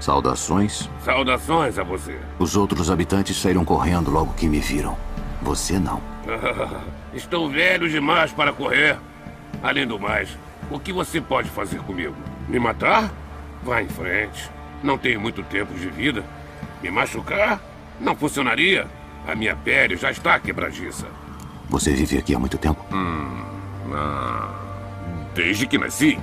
[0.00, 0.90] Saudações.
[1.04, 2.18] Saudações a você.
[2.36, 4.96] Os outros habitantes saíram correndo logo que me viram.
[5.42, 6.02] Você não.
[7.14, 8.98] Estou velho demais para correr.
[9.62, 10.28] Além do mais,
[10.68, 12.14] o que você pode fazer comigo?
[12.48, 13.12] Me matar?
[13.62, 14.50] Vá em frente.
[14.82, 16.24] Não tenho muito tempo de vida.
[16.82, 17.60] Me machucar?
[18.00, 18.86] Não funcionaria.
[19.26, 21.06] A minha pele já está quebradiça.
[21.68, 22.82] Você vive aqui há muito tempo?
[22.94, 23.44] Hum,
[23.92, 24.48] ah,
[25.34, 26.18] desde que nasci.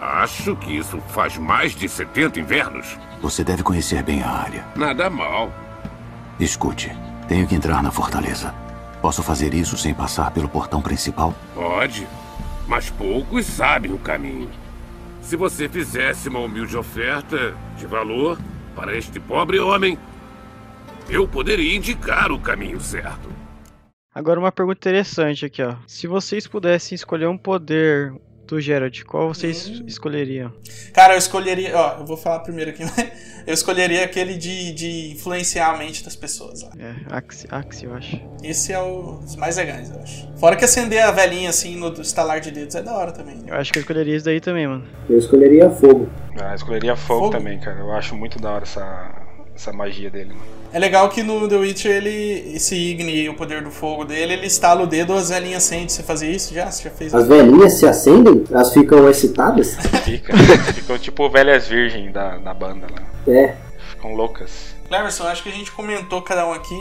[0.00, 2.98] Acho que isso faz mais de 70 invernos.
[3.20, 4.64] Você deve conhecer bem a área.
[4.74, 5.52] Nada mal.
[6.38, 6.90] Escute,
[7.28, 8.54] tenho que entrar na fortaleza.
[9.02, 11.34] Posso fazer isso sem passar pelo portão principal?
[11.54, 12.06] Pode,
[12.66, 14.48] mas poucos sabem o caminho.
[15.30, 18.36] Se você fizesse uma humilde oferta de valor
[18.74, 19.96] para este pobre homem,
[21.08, 23.28] eu poderia indicar o caminho certo.
[24.12, 25.76] Agora uma pergunta interessante aqui, ó.
[25.86, 28.12] Se vocês pudessem escolher um poder,
[28.50, 29.84] Tu, Gerard, qual vocês hum.
[29.86, 30.52] escolheriam?
[30.92, 31.70] Cara, eu escolheria.
[31.78, 33.12] Ó, eu vou falar primeiro aqui, né?
[33.46, 36.64] Eu escolheria aquele de, de influenciar a mente das pessoas.
[36.64, 36.70] Ó.
[36.76, 36.96] É,
[37.48, 38.20] Axie, eu acho.
[38.42, 40.28] Esse é o, os mais legais, eu acho.
[40.36, 43.36] Fora que acender a velhinha assim no estalar de dedos é da hora também.
[43.46, 44.84] Eu acho que eu escolheria isso daí também, mano.
[45.08, 46.10] Eu escolheria fogo.
[46.42, 47.78] Ah, eu escolheria fogo, fogo, também, cara.
[47.78, 49.14] Eu acho muito da hora essa,
[49.54, 50.59] essa magia dele, mano.
[50.72, 52.54] É legal que no The Witcher ele.
[52.54, 55.88] Esse Igni, o poder do fogo dele, ele estala o dedo, as velhinhas acendem.
[55.88, 56.70] Você fazia isso já?
[56.70, 58.44] Você já fez As velhinhas se acendem?
[58.50, 59.74] Elas ficam excitadas?
[60.04, 60.36] Fica.
[60.74, 63.32] ficam tipo velhas virgens da, da banda lá.
[63.32, 63.56] É.
[63.90, 64.80] Ficam loucas.
[64.90, 66.74] Cleverson, acho que a gente comentou cada um aqui.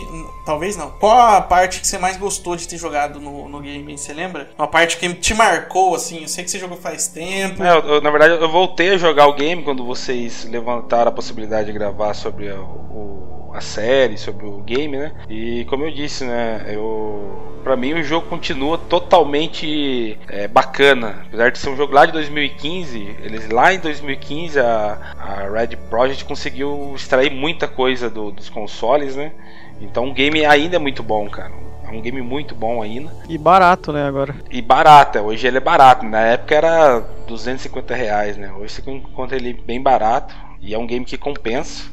[0.43, 0.89] Talvez não.
[0.89, 3.95] Qual a parte que você mais gostou de ter jogado no, no game?
[3.95, 4.49] Você lembra?
[4.57, 6.23] Uma parte que te marcou, assim.
[6.23, 7.61] Eu sei que você jogou faz tempo.
[7.61, 11.13] É, eu, eu, na verdade, eu voltei a jogar o game quando vocês levantaram a
[11.13, 15.11] possibilidade de gravar sobre o, o a série, sobre o game, né?
[15.29, 16.65] E como eu disse, né?
[16.67, 21.23] Eu para mim o jogo continua totalmente é, bacana.
[21.27, 25.75] Apesar de ser um jogo lá de 2015, eles lá em 2015 a, a Red
[25.89, 29.33] Project conseguiu extrair muita coisa do, dos consoles, né?
[29.81, 31.51] Então o game ainda é muito bom, cara.
[31.83, 33.11] É um game muito bom ainda.
[33.27, 34.35] E barato, né, agora.
[34.51, 36.05] E barato, é, hoje ele é barato.
[36.05, 38.51] Na época era 250 reais, né?
[38.53, 40.35] Hoje você encontra ele bem barato.
[40.61, 41.89] E é um game que compensa.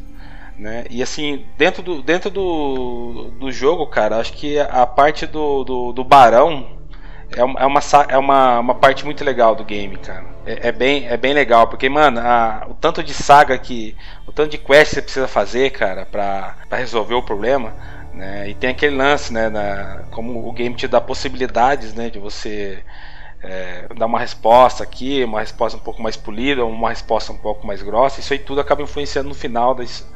[0.58, 0.84] Né?
[0.88, 5.92] E assim, dentro do, dentro do, do jogo, cara, acho que a parte do, do,
[5.92, 6.76] do barão
[7.30, 10.24] é uma, é, uma, é uma, uma parte muito legal do game, cara.
[10.46, 13.96] É, é bem, é bem legal, porque, mano, a, o tanto de saga que.
[14.26, 17.74] O tanto de quest que você precisa fazer, cara, pra, pra resolver o problema.
[18.14, 18.50] Né?
[18.50, 19.48] E tem aquele lance, né?
[19.48, 22.08] Na, como o game te dá possibilidades, né?
[22.08, 22.82] De você
[23.42, 27.66] é, dar uma resposta aqui, uma resposta um pouco mais polida, uma resposta um pouco
[27.66, 28.20] mais grossa.
[28.20, 30.06] Isso aí tudo acaba influenciando no final das,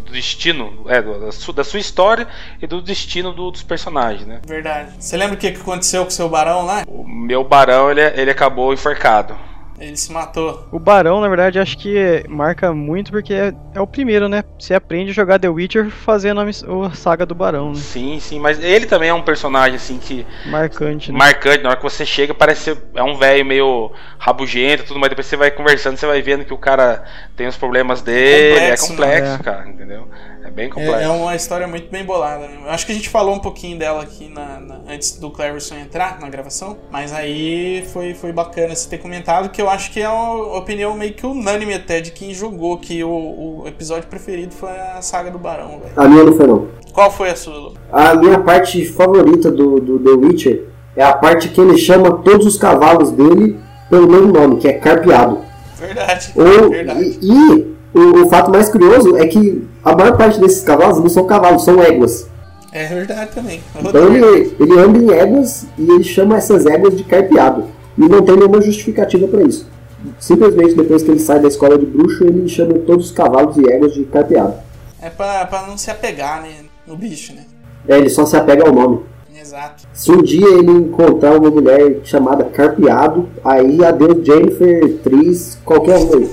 [0.00, 2.26] do destino, é, da, sua, da sua história
[2.60, 4.40] e do destino do, dos personagens, né?
[4.46, 4.92] Verdade.
[4.98, 6.84] Você lembra o que aconteceu com o seu barão lá?
[6.86, 9.36] O meu barão, ele, ele acabou enforcado.
[9.78, 10.66] Ele se matou.
[10.72, 14.42] O Barão, na verdade, acho que marca muito porque é, é o primeiro, né?
[14.58, 16.44] Você aprende a jogar The Witcher fazendo a,
[16.86, 17.76] a, saga do Barão, né?
[17.76, 20.26] Sim, sim, mas ele também é um personagem assim que.
[20.46, 21.18] Marcante, né?
[21.18, 25.10] Marcante, na hora que você chega, parece ser é um velho meio rabugento tudo, mas
[25.10, 27.04] depois você vai conversando, você vai vendo que o cara
[27.36, 29.38] tem os problemas dele, complexo, é complexo, né?
[29.42, 30.08] cara, entendeu?
[30.46, 30.94] É bem complexo.
[30.94, 32.46] É, é, uma história muito bem bolada.
[32.46, 32.58] Né?
[32.68, 36.20] Acho que a gente falou um pouquinho dela aqui na, na, antes do Cleverson entrar
[36.20, 40.08] na gravação, mas aí foi, foi bacana você ter comentado, que eu acho que é
[40.08, 44.70] uma opinião meio que unânime até de quem jogou, que o, o episódio preferido foi
[44.70, 45.80] a saga do Barão.
[45.80, 45.92] Véio.
[45.96, 46.68] A minha não foi não.
[46.92, 47.74] Qual foi a sua, Lu?
[47.92, 52.46] A minha parte favorita do, do The Witcher é a parte que ele chama todos
[52.46, 53.58] os cavalos dele
[53.90, 55.40] pelo mesmo nome, que é Carpeado.
[55.76, 56.32] Verdade.
[56.36, 57.18] Ou, verdade.
[57.20, 61.08] E, e o, o, fato mais curioso é que a maior parte desses cavalos não
[61.08, 62.28] são cavalos, são éguas.
[62.72, 63.60] É verdade também.
[63.78, 67.64] Então ele, ele anda em éguas e ele chama essas éguas de carpeado.
[67.96, 69.66] E não tem nenhuma justificativa para isso.
[70.18, 73.66] Simplesmente depois que ele sai da escola de bruxo, ele chama todos os cavalos e
[73.70, 74.54] éguas de carpeado.
[75.00, 76.50] É pra, pra não se apegar né,
[76.86, 77.44] no bicho, né?
[77.88, 79.00] É, ele só se apega ao nome.
[79.46, 79.86] Exato.
[79.92, 86.14] Se um dia ele encontrar uma mulher chamada Carpeado, aí adeus Jennifer, Tris, qualquer um
[86.14, 86.30] aí.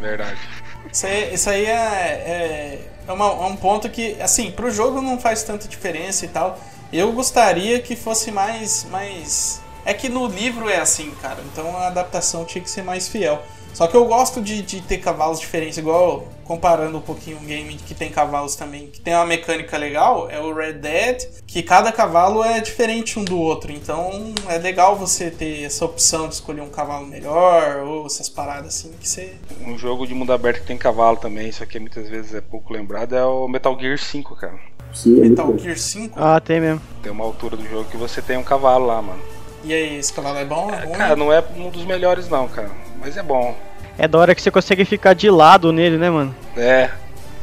[0.00, 0.53] Verdade.
[0.94, 5.02] Isso aí, isso aí é, é, é, uma, é, um ponto que, assim, pro jogo
[5.02, 6.56] não faz tanta diferença e tal.
[6.92, 9.60] Eu gostaria que fosse mais, mais.
[9.84, 11.42] É que no livro é assim, cara.
[11.52, 13.42] Então a adaptação tinha que ser mais fiel.
[13.74, 17.74] Só que eu gosto de, de ter cavalos diferentes, igual comparando um pouquinho um game
[17.74, 21.90] que tem cavalos também, que tem uma mecânica legal, é o Red Dead, que cada
[21.90, 23.72] cavalo é diferente um do outro.
[23.72, 28.76] Então é legal você ter essa opção de escolher um cavalo melhor, ou essas paradas
[28.76, 29.34] assim que você.
[29.66, 32.72] Um jogo de mundo aberto que tem cavalo também, isso aqui muitas vezes é pouco
[32.72, 34.58] lembrado, é o Metal Gear 5, cara.
[34.92, 36.16] Sim, é Metal Gear 5?
[36.16, 36.80] Ah, tem mesmo.
[37.02, 39.20] Tem uma altura do jogo que você tem um cavalo lá, mano.
[39.64, 40.70] E aí, esse cavalo é bom?
[40.72, 42.70] É, cara, não é um dos melhores não, cara.
[43.04, 43.54] Mas é bom.
[43.98, 46.34] É da hora que você consegue ficar de lado nele, né, mano?
[46.56, 46.88] É,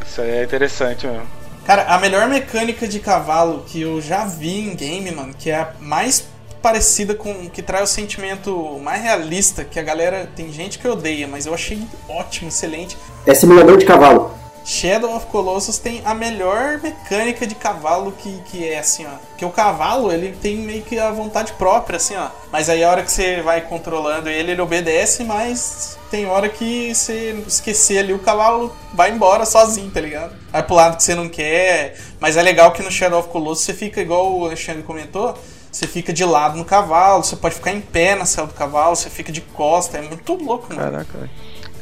[0.03, 1.27] isso aí é interessante mesmo.
[1.65, 5.55] Cara, a melhor mecânica de cavalo que eu já vi em game, mano, que é
[5.57, 6.27] a mais
[6.63, 7.47] parecida com.
[7.47, 10.27] que traz o sentimento mais realista, que a galera.
[10.35, 11.79] tem gente que odeia, mas eu achei
[12.09, 12.97] ótimo, excelente.
[13.27, 14.40] É simulador de cavalo.
[14.63, 19.17] Shadow of Colossus tem a melhor mecânica de cavalo que, que é assim, ó.
[19.37, 22.29] Que o cavalo, ele tem meio que a vontade própria, assim, ó.
[22.51, 26.93] Mas aí a hora que você vai controlando ele, ele obedece, mas tem hora que
[26.93, 30.35] você esquecer ali, o cavalo vai embora sozinho, tá ligado?
[30.51, 31.97] Vai pro lado que você não quer.
[32.19, 35.37] Mas é legal que no Shadow of Colossus você fica, igual o Alexandre comentou,
[35.71, 38.95] você fica de lado no cavalo, você pode ficar em pé na cela do cavalo,
[38.95, 40.91] você fica de costa, é muito louco, mano.
[40.91, 41.29] Caraca,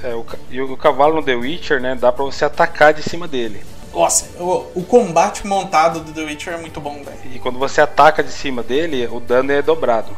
[0.04, 3.28] é, o, e o cavalo no The Witcher, né, dá pra você atacar de cima
[3.28, 3.62] dele.
[3.94, 7.20] Nossa, o, o combate montado do The Witcher é muito bom, velho.
[7.34, 10.16] E quando você ataca de cima dele, o dano é dobrado.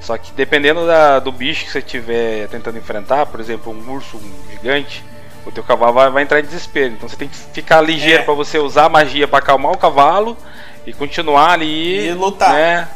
[0.00, 4.20] Só que dependendo da, do bicho que você estiver tentando enfrentar, por exemplo, um urso
[4.50, 5.02] gigante,
[5.44, 6.94] o teu cavalo vai, vai entrar em desespero.
[6.94, 8.24] Então você tem que ficar ligeiro é.
[8.24, 10.36] para você usar a magia para acalmar o cavalo
[10.86, 12.08] e continuar ali.
[12.08, 12.52] E lutar.
[12.52, 12.88] Né,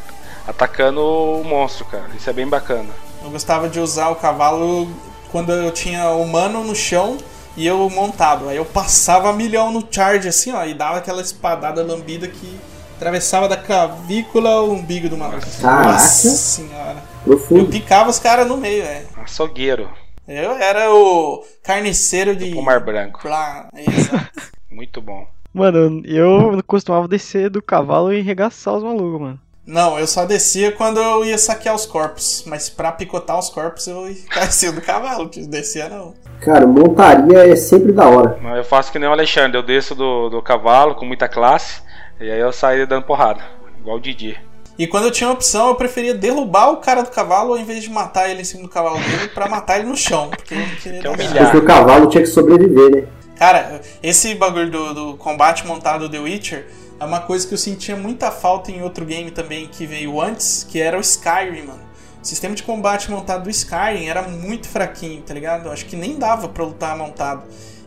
[0.46, 2.06] atacando o monstro, cara.
[2.16, 2.90] Isso é bem bacana.
[3.22, 4.88] Eu gostava de usar o cavalo
[5.30, 7.16] quando eu tinha humano no chão
[7.56, 8.48] e eu montado.
[8.48, 12.58] Aí eu passava milhão no charge assim, ó, e dava aquela espadada lambida que
[12.96, 15.46] atravessava da clavícula ao umbigo do maluco.
[15.62, 17.02] Nossa senhora.
[17.24, 17.60] Profundo.
[17.60, 19.08] Eu picava os caras no meio, velho.
[19.16, 19.88] Açougueiro.
[20.28, 22.54] Eu era o carniceiro de.
[22.54, 23.20] O mar branco.
[23.20, 23.68] Pra...
[23.74, 24.30] Exato.
[24.70, 25.26] Muito bom.
[25.52, 29.40] Mano, eu costumava descer do cavalo e regaçar os malucos, mano.
[29.66, 32.44] Não, eu só descia quando eu ia saquear os corpos.
[32.46, 36.14] Mas pra picotar os corpos eu descia do cavalo, descia não.
[36.40, 38.38] Cara, montaria é sempre da hora.
[38.56, 41.82] Eu faço que nem o Alexandre, eu desço do, do cavalo com muita classe,
[42.20, 43.42] e aí eu saio dando porrada,
[43.78, 44.38] igual o Didi.
[44.78, 47.82] E quando eu tinha a opção, eu preferia derrubar o cara do cavalo ao invés
[47.82, 50.30] de matar ele em cima do cavalo dele pra matar ele no chão.
[50.30, 53.04] Porque eu não queria dar Porque o cavalo tinha que sobreviver, né?
[53.36, 56.66] Cara, esse bagulho do, do combate montado do The Witcher
[57.00, 60.66] é uma coisa que eu sentia muita falta em outro game também que veio antes,
[60.68, 61.80] que era o Skyrim, mano.
[62.22, 65.66] O sistema de combate montado do Skyrim era muito fraquinho, tá ligado?
[65.66, 67.44] Eu acho que nem dava pra lutar montado.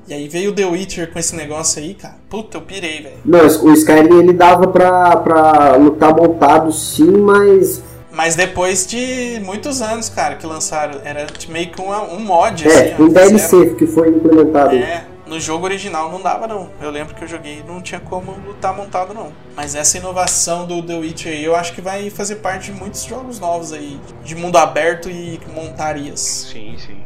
[0.07, 2.15] E aí veio o The Witcher com esse negócio aí, cara.
[2.27, 3.15] Puta, eu pirei, velho.
[3.23, 7.84] Não, o Skyrim ele dava pra, pra lutar montado sim, mas.
[8.11, 10.99] Mas depois de muitos anos, cara, que lançaram.
[11.06, 13.03] Era meio que um, um mod, é, assim.
[13.03, 14.76] um DLC que foi implementado.
[14.76, 16.69] É, no jogo original não dava, não.
[16.80, 19.34] Eu lembro que eu joguei e não tinha como lutar montado, não.
[19.55, 23.03] Mas essa inovação do The Witcher aí, eu acho que vai fazer parte de muitos
[23.03, 23.99] jogos novos aí.
[24.23, 26.19] De mundo aberto e montarias.
[26.19, 27.01] Sim, sim.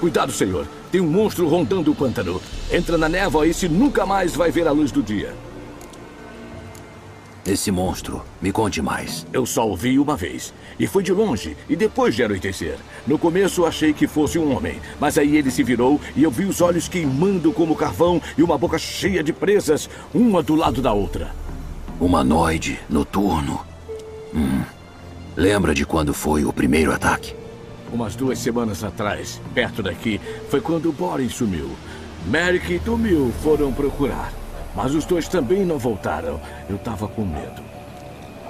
[0.00, 0.66] Cuidado, senhor.
[0.90, 2.40] Tem um monstro rondando o pântano.
[2.72, 5.34] Entra na névoa e se nunca mais vai ver a luz do dia.
[7.46, 9.26] Esse monstro, me conte mais.
[9.32, 10.52] Eu só o vi uma vez.
[10.78, 12.76] E foi de longe, e depois de anoitecer.
[13.06, 16.44] No começo achei que fosse um homem, mas aí ele se virou e eu vi
[16.44, 20.92] os olhos queimando como carvão e uma boca cheia de presas, uma do lado da
[20.92, 21.34] outra.
[21.98, 23.60] Humanoide, noturno.
[24.34, 24.62] Hum.
[25.36, 27.34] Lembra de quando foi o primeiro ataque?
[27.92, 31.70] Umas duas semanas atrás, perto daqui, foi quando Boris sumiu.
[32.26, 34.39] Merrick e Tumil foram procurar.
[34.74, 36.40] Mas os dois também não voltaram.
[36.68, 37.62] Eu tava com medo.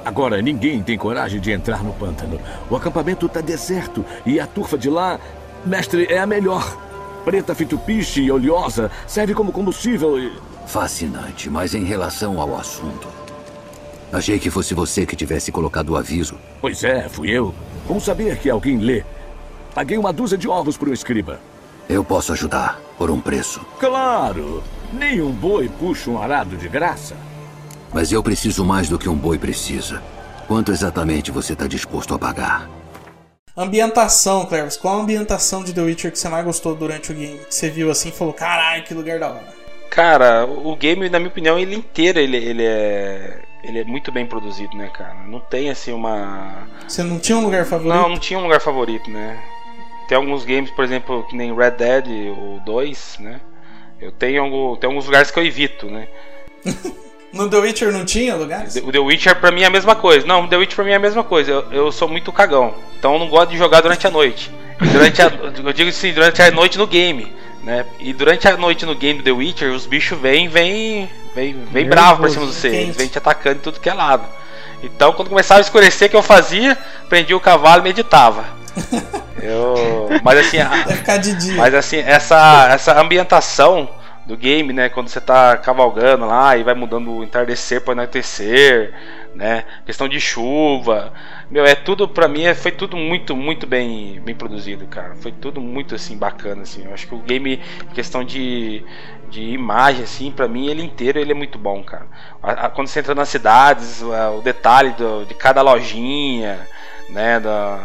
[0.04, 2.40] Agora ninguém tem coragem de entrar no pântano.
[2.68, 5.18] O acampamento tá deserto e a turfa de lá,
[5.64, 6.76] mestre, é a melhor.
[7.24, 10.32] Preta fitupiche e oleosa, serve como combustível e.
[10.66, 13.08] Fascinante, mas em relação ao assunto.
[14.12, 16.36] Achei que fosse você que tivesse colocado o aviso.
[16.60, 17.54] Pois é, fui eu.
[17.86, 19.04] Como saber que alguém lê?
[19.74, 21.40] Paguei uma dúzia de ovos para o escriba.
[21.88, 23.60] Eu posso ajudar, por um preço.
[23.78, 24.62] Claro!
[24.92, 27.16] Nem um boi puxa um arado de graça.
[27.92, 30.02] Mas eu preciso mais do que um boi precisa.
[30.46, 32.68] Quanto exatamente você está disposto a pagar?
[33.56, 34.76] Ambientação, Cleves.
[34.76, 37.38] Qual a ambientação de The Witcher que você mais gostou durante o game?
[37.38, 39.60] Que você viu assim e falou, caralho, que lugar da hora.
[39.90, 44.26] Cara, o game, na minha opinião, ele inteiro ele, ele é ele é muito bem
[44.26, 45.14] produzido, né, cara?
[45.26, 46.66] Não tem assim uma.
[46.86, 47.94] Você não tinha um lugar favorito?
[47.94, 49.38] Não, não tinha um lugar favorito, né?
[50.08, 52.06] Tem alguns games, por exemplo, que nem Red Dead
[52.36, 53.40] ou 2, né?
[54.00, 56.08] Eu tenho, tenho alguns lugares que eu evito, né?
[57.32, 58.76] no The Witcher não tinha lugares?
[58.76, 60.26] O The Witcher pra mim é a mesma coisa.
[60.26, 61.50] Não, o The Witcher pra mim é a mesma coisa.
[61.50, 62.74] Eu, eu sou muito cagão.
[62.98, 64.50] Então eu não gosto de jogar durante a noite.
[64.92, 65.26] Durante a,
[65.64, 67.30] eu digo assim, durante a noite no game.
[67.62, 67.84] Né?
[67.98, 71.86] E durante a noite no game do The Witcher, os bichos vêm, vêm, vêm, vêm
[71.86, 72.68] bravo pra cima de você.
[72.68, 74.26] Eles vêm te atacando de tudo que é lado.
[74.82, 76.76] Então, quando começava a escurecer, o que eu fazia?
[77.08, 78.46] Prendia o cavalo e meditava.
[79.42, 80.70] Eu, mas assim, a,
[81.56, 83.88] mas assim, essa essa ambientação
[84.26, 88.92] do game, né, quando você tá cavalgando lá e vai mudando o entardecer para anoitecer,
[89.34, 91.12] né, questão de chuva,
[91.50, 95.16] meu, é tudo para mim é, foi tudo muito muito bem bem produzido, cara.
[95.16, 96.84] Foi tudo muito assim bacana assim.
[96.84, 97.60] Eu acho que o game
[97.92, 98.84] questão de
[99.28, 102.06] de imagem assim, para mim ele inteiro ele é muito bom, cara.
[102.40, 106.60] A, a, quando você entra nas cidades, a, o detalhe do, de cada lojinha,
[107.08, 107.80] né, da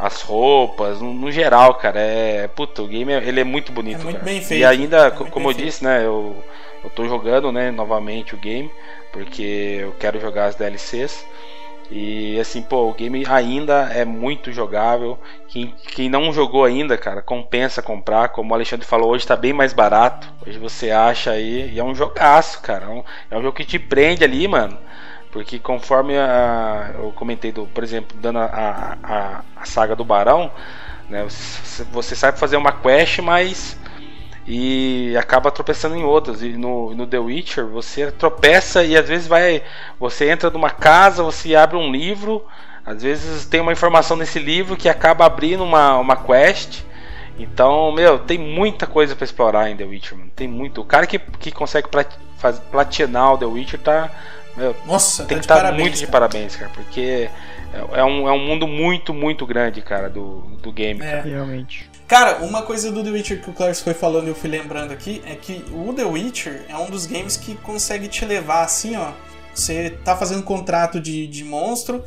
[0.00, 2.48] as roupas, no, no, geral, cara, é.
[2.48, 4.00] Puta, o game ele é muito bonito.
[4.00, 4.24] É muito cara.
[4.24, 4.60] bem feito.
[4.60, 5.66] E ainda, é como eu feito.
[5.66, 6.36] disse, né, eu,
[6.82, 8.70] eu tô jogando, né, novamente o game,
[9.12, 11.24] porque eu quero jogar as DLCs.
[11.90, 15.18] E assim, pô, o game ainda é muito jogável.
[15.48, 18.28] Quem, quem não jogou ainda, cara, compensa comprar.
[18.28, 20.32] Como o Alexandre falou, hoje tá bem mais barato.
[20.46, 21.72] Hoje você acha aí.
[21.72, 22.84] E é um jogaço, cara.
[22.84, 24.78] É um, é um jogo que te prende ali, mano.
[25.30, 30.50] Porque conforme a, eu comentei, do, por exemplo, dando a, a, a saga do Barão,
[31.08, 31.24] né,
[31.92, 33.78] você, sabe fazer uma quest, mas
[34.46, 36.42] e acaba tropeçando em outras.
[36.42, 39.62] E no, no The Witcher você tropeça e às vezes vai.
[39.98, 42.44] Você entra numa casa, você abre um livro,
[42.84, 46.82] às vezes tem uma informação nesse livro que acaba abrindo uma, uma quest.
[47.38, 50.30] Então, meu, tem muita coisa para explorar em The Witcher, mano.
[50.34, 50.80] Tem muito.
[50.80, 51.88] O cara que, que consegue
[52.70, 54.10] platinar o The Witcher tá
[54.56, 56.06] meu, Nossa, tem tá que estar parabéns, muito cara.
[56.06, 57.30] de parabéns, cara, porque
[57.72, 61.00] é, é, um, é um mundo muito, muito grande, cara, do, do game.
[61.02, 61.88] É, realmente.
[62.06, 64.92] Cara, uma coisa do The Witcher que o Clarence foi falando e eu fui lembrando
[64.92, 68.96] aqui é que o The Witcher é um dos games que consegue te levar assim,
[68.96, 69.12] ó.
[69.54, 72.02] Você tá fazendo um contrato de, de monstro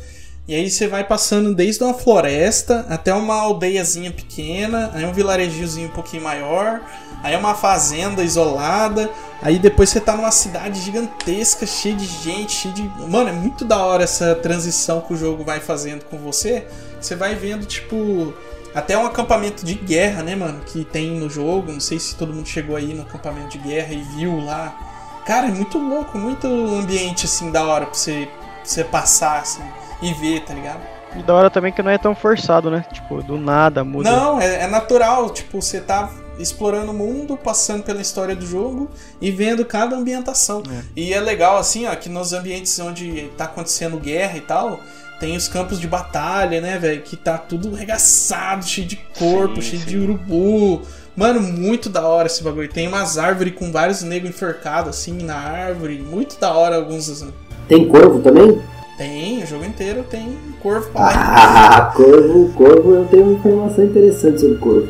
[0.46, 5.88] e aí você vai passando desde uma floresta até uma aldeiazinha pequena, aí um vilarejinho
[5.88, 6.82] um pouquinho maior,
[7.24, 9.10] aí uma fazenda isolada,
[9.42, 12.84] aí depois você tá numa cidade gigantesca, cheia de gente, cheia de.
[13.08, 16.68] Mano, é muito da hora essa transição que o jogo vai fazendo com você.
[17.00, 18.34] Você vai vendo, tipo,
[18.76, 20.62] Até um acampamento de guerra, né, mano?
[20.66, 21.72] Que tem no jogo.
[21.72, 25.22] Não sei se todo mundo chegou aí no acampamento de guerra e viu lá.
[25.26, 29.64] Cara, é muito louco, muito ambiente assim da hora pra você, pra você passar assim
[30.04, 30.82] e ver, tá ligado?
[31.16, 32.86] E da hora também que não é tão forçado, né?
[32.92, 34.12] Tipo, do nada muda.
[34.12, 35.30] Não, é, é natural.
[35.30, 38.90] Tipo, você tá explorando o mundo, passando pela história do jogo
[39.22, 40.64] e vendo cada ambientação.
[40.70, 40.84] É.
[40.96, 44.80] E é legal, assim, ó, que nos ambientes onde tá acontecendo guerra e tal,
[45.20, 47.02] tem os campos de batalha, né, velho?
[47.04, 49.88] Que tá tudo regaçado, cheio de corpo, Sim, cheio sim.
[49.88, 50.82] de urubu.
[51.16, 52.68] Mano, muito da hora esse bagulho.
[52.68, 56.00] Tem umas árvores com vários negros enforcados, assim, na árvore.
[56.00, 57.24] Muito da hora alguns.
[57.68, 58.60] Tem corvo também?
[58.98, 61.14] Tem, o jogo inteiro tem corvo pra lá.
[61.74, 64.90] Ah, corvo, corvo, eu tenho uma informação interessante sobre corvo.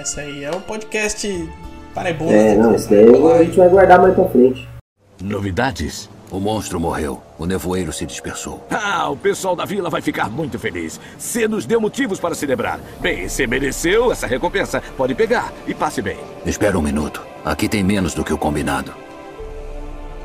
[0.00, 1.48] Essa aí é o podcast
[1.94, 2.32] Parebunda.
[2.32, 4.68] É, não, isso daí a gente vai guardar mais pra frente.
[5.22, 6.10] Novidades?
[6.30, 7.22] O monstro morreu.
[7.38, 8.64] O nevoeiro se dispersou.
[8.98, 10.98] Ah, o pessoal da vila vai ficar muito feliz.
[11.18, 12.80] Você nos deu motivos para celebrar.
[12.98, 14.82] Bem, você mereceu essa recompensa.
[14.96, 16.16] Pode pegar e passe bem.
[16.46, 17.22] Espera um minuto.
[17.44, 18.94] Aqui tem menos do que o combinado.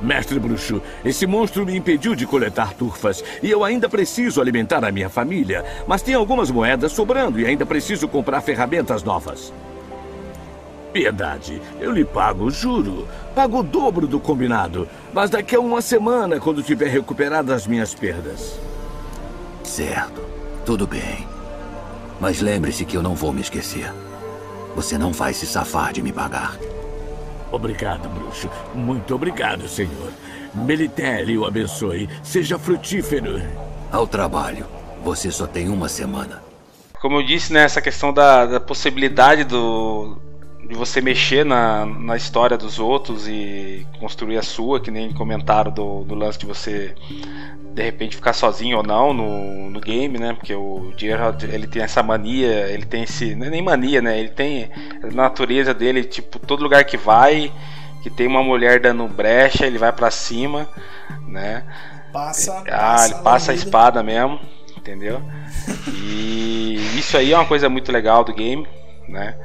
[0.02, 4.91] Mestre Bruxo, esse monstro me impediu de coletar turfas e eu ainda preciso alimentar a
[4.91, 5.64] minha família.
[5.88, 9.53] Mas tem algumas moedas sobrando e ainda preciso comprar ferramentas novas.
[10.91, 13.07] Piedade, eu lhe pago, juro.
[13.34, 14.90] Pago o dobro do combinado.
[15.14, 18.60] Mas daqui a uma semana, quando tiver recuperado as minhas perdas.
[19.64, 20.22] Certo.
[20.65, 21.26] Tudo bem.
[22.19, 23.91] Mas lembre-se que eu não vou me esquecer.
[24.76, 26.57] Você não vai se safar de me pagar.
[27.52, 28.49] Obrigado, bruxo.
[28.73, 30.11] Muito obrigado, senhor.
[30.53, 32.10] Melitele o abençoe.
[32.23, 33.41] Seja frutífero.
[33.91, 34.65] Ao trabalho.
[35.03, 36.41] Você só tem uma semana.
[37.02, 40.18] Como eu disse, né, essa questão da, da possibilidade do,
[40.67, 45.71] de você mexer na, na história dos outros e construir a sua, que nem comentaram
[45.71, 46.95] do, do lance de você
[47.73, 50.33] de repente ficar sozinho ou não no, no game, né?
[50.33, 53.33] Porque o Gerard ele tem essa mania, ele tem esse.
[53.33, 54.19] Não é nem mania, né?
[54.19, 54.69] Ele tem
[55.01, 57.51] a natureza dele, tipo, todo lugar que vai,
[58.03, 60.67] que tem uma mulher dando brecha, ele vai pra cima,
[61.27, 61.63] né?
[62.11, 62.63] Passa.
[62.69, 64.39] Ah, ele passa a espada mesmo,
[64.77, 65.21] entendeu?
[65.88, 68.67] E isso aí é uma coisa muito legal do game,
[69.07, 69.35] né?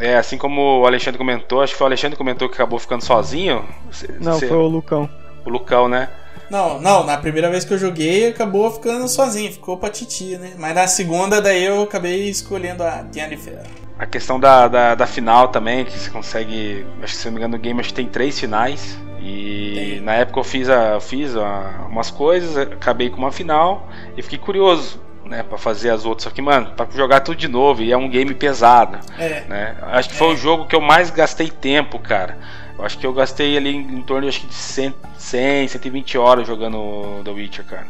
[0.00, 2.78] É, assim como o Alexandre comentou, acho que foi o Alexandre que comentou que acabou
[2.78, 3.64] ficando sozinho.
[3.90, 5.08] Cê- Não, cê- foi o Lucão.
[5.44, 6.08] o Lucão, né?
[6.50, 10.52] Não, não, na primeira vez que eu joguei acabou ficando sozinho, ficou pra Titi, né?
[10.58, 13.60] Mas na segunda daí eu acabei escolhendo a Jennifer.
[13.98, 16.84] A questão da, da, da final também, que você consegue.
[17.02, 18.98] Acho que se não me engano no game acho que tem três finais.
[19.20, 24.22] E na época eu fiz, a, fiz a- umas coisas, acabei com uma final e
[24.22, 26.24] fiquei curioso, né, pra fazer as outras.
[26.24, 28.98] Só que, mano, pra jogar tudo de novo e é um game pesado.
[29.18, 29.44] É.
[29.48, 29.76] Né?
[29.82, 32.38] Acho que foi o jogo que eu mais gastei tempo, cara.
[32.78, 36.46] Eu acho que eu gastei ali em torno acho que de 100, 100, 120 horas
[36.46, 37.86] jogando The Witcher, cara.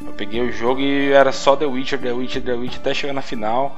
[0.00, 3.12] Eu peguei o jogo e era só The Witcher, The Witcher, The Witcher até chegar
[3.12, 3.76] na final.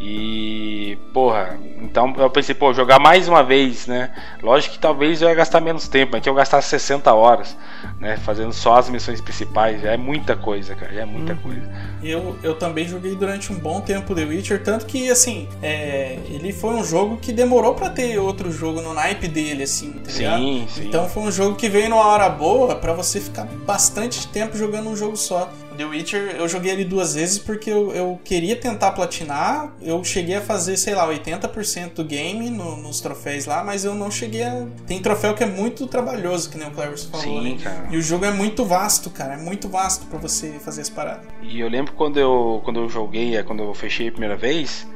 [0.00, 4.14] E, porra, então eu pensei, pô, jogar mais uma vez, né?
[4.40, 7.56] Lógico que talvez eu ia gastar menos tempo, mas que eu gastasse 60 horas,
[7.98, 8.16] né?
[8.16, 9.82] Fazendo só as missões principais.
[9.82, 11.68] Já é muita coisa, cara, já é muita coisa.
[12.00, 16.52] Eu, eu também joguei durante um bom tempo The Witcher, tanto que, assim, é, ele
[16.52, 20.64] foi um jogo que demorou pra ter outro jogo no naipe dele, assim, tá Sim,
[20.68, 20.86] sim.
[20.86, 24.88] Então foi um jogo que veio numa hora boa pra você ficar bastante tempo jogando
[24.88, 25.50] um jogo só.
[25.78, 29.72] The Witcher, eu joguei ele duas vezes porque eu, eu queria tentar platinar.
[29.80, 33.94] Eu cheguei a fazer, sei lá, 80% do game no- nos troféus lá, mas eu
[33.94, 34.66] não cheguei a.
[34.86, 37.60] Tem troféu que é muito trabalhoso, que nem o Cleverson falou, Sim, né?
[37.62, 37.88] cara.
[37.90, 39.34] E o jogo é muito vasto, cara.
[39.34, 41.24] É muito vasto pra você fazer as paradas.
[41.42, 44.86] E eu lembro quando eu, quando eu joguei, é, quando eu fechei a primeira vez,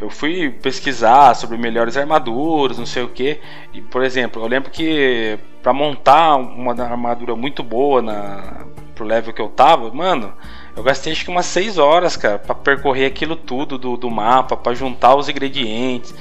[0.00, 3.40] eu fui pesquisar sobre melhores armaduras, não sei o que.
[3.74, 8.64] E, por exemplo, eu lembro que pra montar uma armadura muito boa na,
[8.98, 10.32] pro level que eu tava, mano,
[10.76, 14.56] eu gastei acho que umas 6 horas, cara, pra percorrer aquilo tudo do, do mapa,
[14.56, 16.14] pra juntar os ingredientes.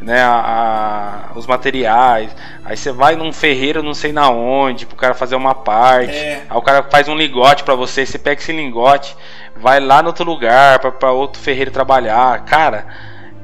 [0.00, 2.30] Né, a- a- os materiais,
[2.64, 6.42] aí você vai num ferreiro não sei na onde, pro cara fazer uma parte, É.
[6.48, 9.16] aí o cara faz um lingote pra você, você pega esse lingote,
[9.56, 12.86] vai lá no outro lugar pra, pra outro ferreiro trabalhar, cara,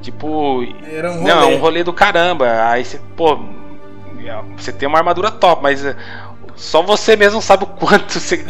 [0.00, 1.56] tipo, Era um não, é rolê.
[1.56, 3.36] um rolê do caramba, aí você, pô,
[4.56, 5.84] você tem uma armadura top, mas
[6.56, 8.44] só você mesmo sabe o quanto você,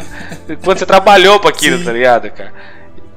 [0.63, 1.83] quanto você trabalhou pra aquilo, Sim.
[1.85, 2.53] tá ligado, cara?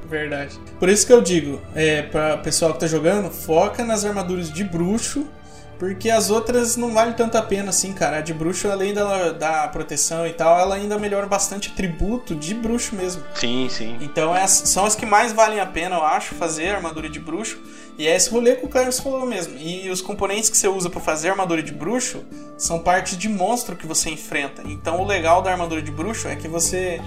[0.09, 0.59] Verdade.
[0.79, 4.63] Por isso que eu digo, é, pra pessoal que tá jogando, foca nas armaduras de
[4.63, 5.27] bruxo,
[5.77, 8.17] porque as outras não valem tanto a pena assim, cara.
[8.17, 12.53] A de bruxo, além da, da proteção e tal, ela ainda melhora bastante atributo de
[12.53, 13.23] bruxo mesmo.
[13.35, 13.97] Sim, sim.
[14.01, 17.57] Então é, são as que mais valem a pena, eu acho, fazer armadura de bruxo.
[17.99, 19.57] E é esse rolê que o Clarence falou mesmo.
[19.57, 22.23] E os componentes que você usa pra fazer armadura de bruxo
[22.57, 24.63] são partes de monstro que você enfrenta.
[24.65, 27.01] Então o legal da armadura de bruxo é que você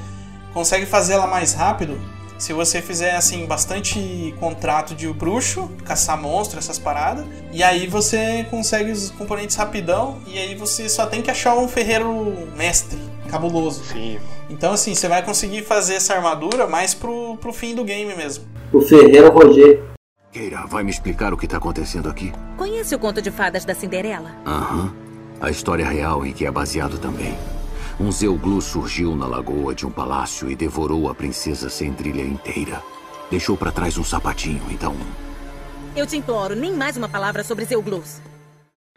[0.53, 1.99] consegue fazer ela mais rápido
[2.37, 8.45] se você fizer assim bastante contrato de bruxo, caçar monstro, essas paradas, e aí você
[8.51, 12.99] consegue os componentes rapidão e aí você só tem que achar um ferreiro mestre,
[13.31, 13.85] cabuloso.
[13.85, 14.19] Sim.
[14.51, 18.45] Então assim, você vai conseguir fazer essa armadura mais pro, pro fim do game mesmo.
[18.73, 19.92] O ferreiro Roger.
[20.33, 22.33] Keira, vai me explicar o que está acontecendo aqui?
[22.57, 24.31] Conhece o conto de fadas da Cinderela?
[24.47, 24.91] Aham.
[25.39, 27.37] A história real em que é baseado também.
[28.01, 32.83] Um Zeuglu surgiu na lagoa de um palácio e devorou a princesa Cendrilha inteira.
[33.31, 34.97] Deixou para trás um sapatinho, então.
[35.95, 38.23] Eu te imploro, nem mais uma palavra sobre Zeuglus.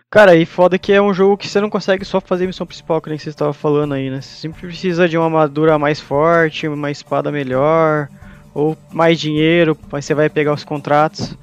[0.10, 2.66] Cara, e foda que é um jogo que você não consegue só fazer a missão
[2.66, 4.22] principal, que nem você estava falando aí, né?
[4.22, 8.08] Você sempre precisa de uma armadura mais forte, uma espada melhor,
[8.56, 11.36] ou mais dinheiro, aí você vai pegar os contratos.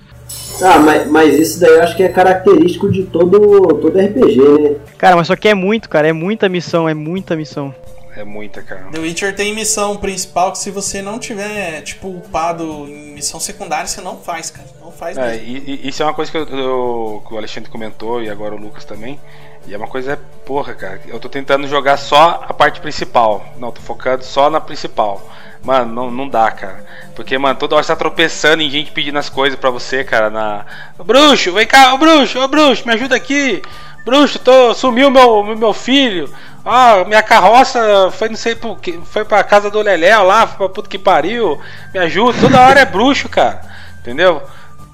[0.62, 3.38] Ah, mas, mas isso daí eu acho que é característico de todo,
[3.80, 4.76] todo RPG, né?
[4.96, 7.74] Cara, mas só que é muito, cara, é muita missão, é muita missão.
[8.16, 8.84] É muita, cara.
[8.92, 13.86] The Witcher tem missão principal que se você não tiver, tipo, upado em missão secundária,
[13.86, 14.68] você não faz, cara.
[14.82, 15.46] Não faz É, mesmo.
[15.46, 18.54] e, e isso é uma coisa que, eu- eu- que o Alexandre comentou e agora
[18.54, 19.18] o Lucas também.
[19.66, 21.00] E é uma coisa, porra, cara.
[21.06, 23.44] Eu tô tentando jogar só a parte principal.
[23.58, 25.22] Não, tô focando só na principal.
[25.64, 26.84] Mano, não, não dá, cara.
[27.14, 30.28] Porque, mano, toda hora você tá tropeçando em gente pedindo as coisas pra você, cara.
[30.28, 30.66] Na.
[30.98, 33.62] Ô, bruxo, vem cá, ô bruxo, ô bruxo, me ajuda aqui.
[34.04, 36.32] Bruxo, tô, sumiu meu, meu filho.
[36.64, 38.98] Ah, minha carroça foi não sei por que.
[39.04, 41.60] Foi pra casa do Leléo lá, foi pra puta que pariu.
[41.94, 42.40] Me ajuda.
[42.40, 43.60] Toda hora é bruxo, cara.
[44.00, 44.42] Entendeu?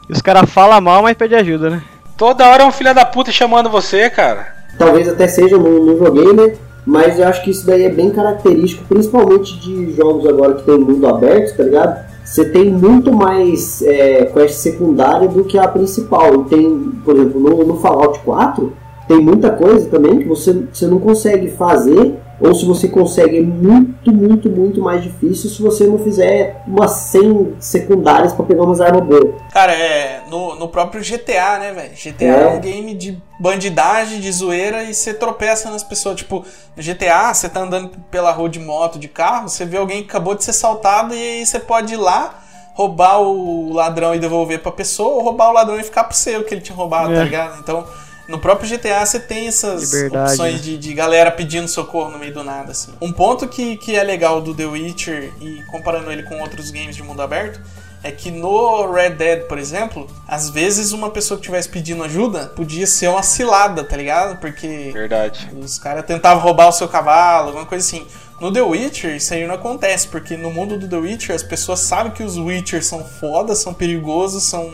[0.07, 1.83] E os caras falam mal, mas pedem ajuda, né?
[2.17, 4.58] Toda hora é um filho da puta chamando você, cara.
[4.77, 6.55] Talvez até seja, não, não joguei, né?
[6.85, 10.79] Mas eu acho que isso daí é bem característico, principalmente de jogos agora que tem
[10.79, 12.09] mundo aberto, tá ligado?
[12.25, 16.43] Você tem muito mais é, quest secundária do que a principal.
[16.43, 18.73] E tem, por exemplo, no, no Fallout 4,
[19.07, 22.08] tem muita coisa também que você, você não consegue fazer,
[22.41, 26.93] ou se você consegue é muito, muito, muito mais difícil se você não fizer umas
[26.93, 29.35] 100 secundárias pra pegar umas armas boas.
[29.53, 31.91] Cara, é no, no próprio GTA, né, velho?
[31.95, 32.43] GTA é.
[32.43, 32.49] É.
[32.49, 36.17] um game de bandidagem, de zoeira e você tropeça nas pessoas.
[36.17, 36.45] Tipo,
[36.77, 40.09] no GTA, você tá andando pela rua de moto, de carro, você vê alguém que
[40.09, 42.41] acabou de ser saltado e aí você pode ir lá,
[42.75, 46.45] roubar o ladrão e devolver pra pessoa, ou roubar o ladrão e ficar pro seu
[46.45, 47.17] que ele tinha roubado, É.
[47.17, 47.59] tá ligado?
[47.61, 47.85] Então,
[48.29, 50.61] no próprio GTA você tem essas Liberdade, opções né?
[50.61, 52.93] de, de galera pedindo socorro no meio do nada, assim.
[53.01, 56.95] Um ponto que, que é legal do The Witcher, e comparando ele com outros games
[56.95, 57.59] de mundo aberto,
[58.03, 62.47] é que no Red Dead, por exemplo, às vezes uma pessoa que estivesse pedindo ajuda
[62.55, 64.39] podia ser uma cilada, tá ligado?
[64.39, 65.51] Porque Verdade.
[65.59, 68.07] os caras tentavam roubar o seu cavalo, alguma coisa assim.
[68.41, 71.81] No The Witcher, isso aí não acontece, porque no mundo do The Witcher as pessoas
[71.81, 74.71] sabem que os Witchers são foda, são perigosos, são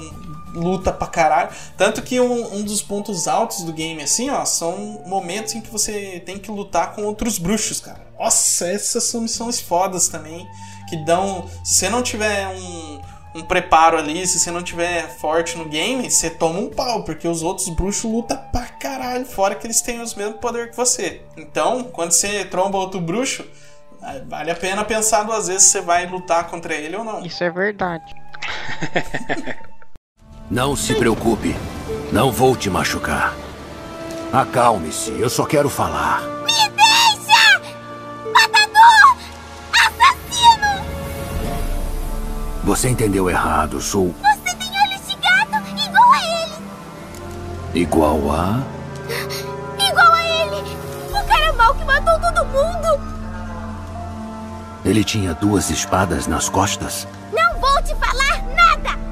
[0.55, 1.51] luta pra caralho.
[1.77, 5.71] Tanto que um, um dos pontos altos do game, assim, ó, são momentos em que
[5.71, 8.05] você tem que lutar com outros bruxos, cara.
[8.19, 10.47] Nossa, essas são missões fodas também,
[10.89, 11.49] que dão.
[11.65, 13.01] Se você não tiver um,
[13.35, 17.27] um preparo ali, se você não tiver forte no game, você toma um pau, porque
[17.27, 21.23] os outros bruxos lutam pra caralho, fora que eles têm os mesmos poder que você.
[21.37, 23.45] Então, quando você tromba outro bruxo,
[24.29, 27.25] vale a pena pensar duas vezes se você vai lutar contra ele ou não.
[27.25, 28.15] Isso é verdade.
[30.51, 31.57] Não se preocupe.
[32.12, 33.35] Não vou te machucar.
[34.33, 36.21] Acalme-se, eu só quero falar.
[36.45, 37.61] Me deixa!
[38.33, 39.16] Matador!
[39.73, 40.85] Assassino!
[42.65, 46.55] Você entendeu errado, sou Você tem olhos de gato igual a ele!
[47.75, 48.62] igual a.
[49.79, 50.77] Igual a ele!
[51.09, 53.01] O cara mau que matou todo mundo!
[54.85, 57.09] Ele tinha duas espadas nas costas?
[57.33, 59.04] Não vou te falar nada!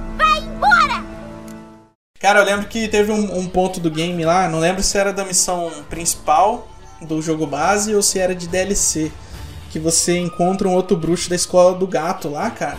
[2.23, 5.13] Cara, eu lembro que teve um, um ponto do game lá, não lembro se era
[5.13, 6.69] da missão principal
[7.01, 9.11] do jogo base ou se era de DLC.
[9.71, 12.79] Que você encontra um outro bruxo da escola do gato lá, cara.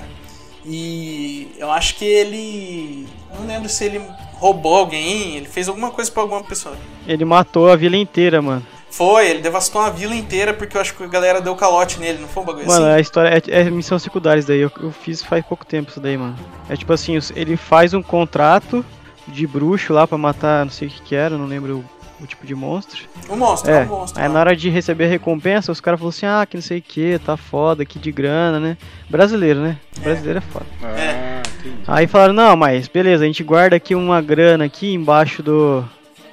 [0.65, 3.05] E eu acho que ele.
[3.37, 4.01] Não lembro se ele
[4.35, 6.77] roubou alguém, ele fez alguma coisa pra alguma pessoa.
[7.05, 8.65] Ele matou a vila inteira, mano.
[8.89, 12.19] Foi, ele devastou uma vila inteira porque eu acho que a galera deu calote nele,
[12.19, 12.95] não foi um bagulho Mano, assim?
[12.95, 14.61] a história é, é missão secundária isso daí.
[14.61, 16.37] Eu, eu fiz faz pouco tempo isso daí, mano.
[16.69, 18.85] É tipo assim, ele faz um contrato
[19.27, 21.83] de bruxo lá pra matar, não sei o que que era, não lembro
[22.19, 23.01] o, o tipo de monstro.
[23.29, 24.21] Um monstro, É, um monstro.
[24.21, 24.33] aí lá.
[24.33, 26.81] na hora de receber a recompensa, os caras falaram assim, ah, que não sei o
[26.81, 28.77] que, tá foda, que de grana, né?
[29.09, 29.77] Brasileiro, né?
[29.99, 30.65] Brasileiro é foda.
[30.83, 31.75] Ah, entendi.
[31.87, 35.83] Aí falaram, não, mas beleza, a gente guarda aqui uma grana aqui embaixo do.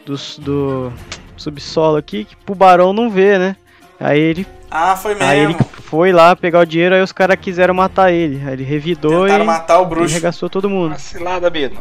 [0.04, 0.92] do, do
[1.36, 3.56] subsolo aqui, que pro barão não vê, né?
[3.98, 4.46] Aí ele.
[4.70, 5.28] Ah, foi mesmo.
[5.28, 8.40] Aí ele foi lá pegar o dinheiro, aí os caras quiseram matar ele.
[8.46, 9.46] Aí ele revidou Tentaram e.
[9.46, 10.08] matar o bruxo.
[10.08, 10.96] e arregaçou todo mundo.
[10.98, 11.76] Cilada, Bino.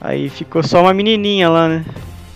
[0.00, 1.84] Aí ficou só uma menininha lá, né?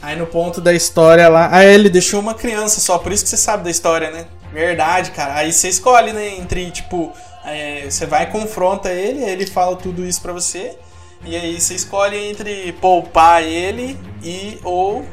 [0.03, 1.49] Aí no ponto da história lá.
[1.51, 4.27] Ah, ele deixou uma criança só, por isso que você sabe da história, né?
[4.53, 5.35] Verdade, cara.
[5.35, 6.37] Aí você escolhe, né?
[6.39, 7.13] Entre, tipo,
[7.47, 10.79] É, você vai e confronta ele, ele fala tudo isso pra você.
[11.27, 15.05] E aí você escolhe entre poupar ele e ou.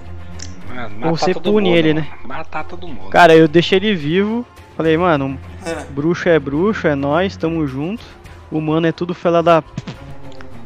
[0.74, 2.08] Mano, Ou você pune mundo, ele, né?
[2.24, 3.10] Matar todo mundo.
[3.10, 4.46] Cara, eu deixei ele vivo.
[4.78, 5.84] Falei, mano, É.
[5.92, 8.04] bruxo é bruxo, é nós, tamo junto.
[8.50, 9.62] Humano é tudo fela da.
[9.62, 9.70] p***.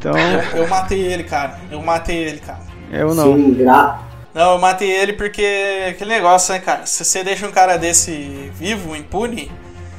[0.06, 0.14] Então,
[0.56, 1.60] Eu matei ele, cara.
[1.72, 2.60] Eu matei ele, cara.
[2.91, 3.36] eu não.
[3.36, 3.99] Sim, gra...
[4.34, 6.86] Não, eu matei ele porque aquele negócio, né, cara?
[6.86, 9.49] Se você deixa um cara desse vivo, impune,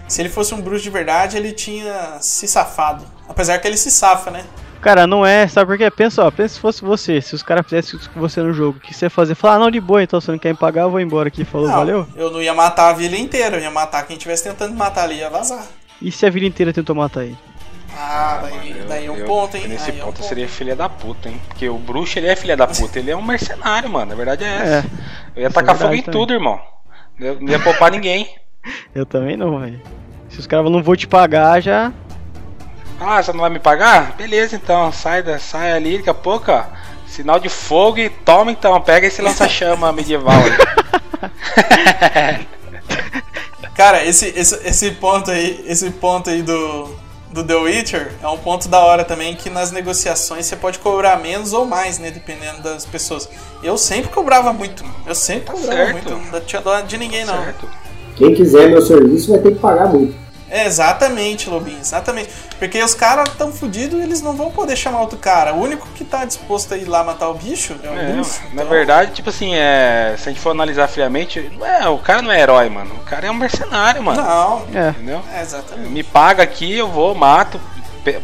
[0.06, 3.04] se ele fosse um bruxo de verdade, ele tinha se safado.
[3.26, 4.44] Apesar que ele se safa, né?
[4.80, 5.90] Cara, não é, sabe por quê?
[5.90, 8.76] Pensa, ó, pensa se fosse você, se os caras fizessem isso com você no jogo,
[8.76, 9.34] o que você ia fazer?
[9.34, 11.44] Falar, ah, não, de boa, então você não quer me pagar, eu vou embora aqui,
[11.44, 12.06] falou, Não, valeu?
[12.14, 15.16] Eu não ia matar a vila inteira, eu ia matar quem estivesse tentando matar ali,
[15.16, 15.66] ia vazar.
[16.00, 17.38] E se a vida inteira tentou matar ele?
[17.98, 19.68] Ah, daí, daí é um Eu- ponto, hein?
[19.68, 20.28] Nesse Aí é um ponto eu ponto.
[20.28, 21.40] seria filha da puta, hein?
[21.48, 24.12] Porque o bruxo ele é filha da puta, ele é um mercenário, mano.
[24.12, 24.64] A verdade é essa.
[24.64, 24.84] É,
[25.36, 26.20] eu ia tacar é fogo em também.
[26.20, 26.60] tudo, irmão.
[27.18, 28.28] Eu não ia poupar ninguém.
[28.94, 29.80] Eu também não, velho.
[30.28, 31.92] Se os caras não vão te pagar, já.
[33.00, 34.12] Ah, você não vai me pagar?
[34.16, 34.90] Beleza, então.
[34.92, 36.64] Sai, da, sai ali, daqui a pouco, ó.
[37.06, 38.78] Sinal de fogo e toma então.
[38.80, 40.56] Pega esse lança-chama medieval aí.
[43.74, 46.94] Cara, esse, esse, esse ponto aí, esse ponto aí do,
[47.36, 51.20] do The Witcher é um ponto da hora também que nas negociações você pode cobrar
[51.20, 52.10] menos ou mais, né?
[52.10, 53.28] Dependendo das pessoas.
[53.62, 54.82] Eu sempre cobrava muito.
[55.06, 56.10] Eu sempre cobrava certo.
[56.10, 56.32] muito.
[56.32, 57.46] Não tinha dó de ninguém, não.
[58.16, 60.25] Quem quiser meu serviço vai ter que pagar muito.
[60.48, 62.30] É, exatamente, Lobinho, exatamente.
[62.58, 65.52] Porque os caras tão fodidos eles não vão poder chamar outro cara.
[65.52, 68.64] O único que tá disposto a ir lá matar o bicho é o É, na
[68.64, 72.30] verdade, tipo assim, é, se a gente for analisar friamente, não é, o cara não
[72.30, 72.94] é herói, mano.
[72.94, 74.22] O cara é um mercenário, mano.
[74.22, 74.90] Não, É.
[74.90, 75.22] Entendeu?
[75.34, 75.90] é exatamente.
[75.90, 77.60] Me paga aqui, eu vou, mato,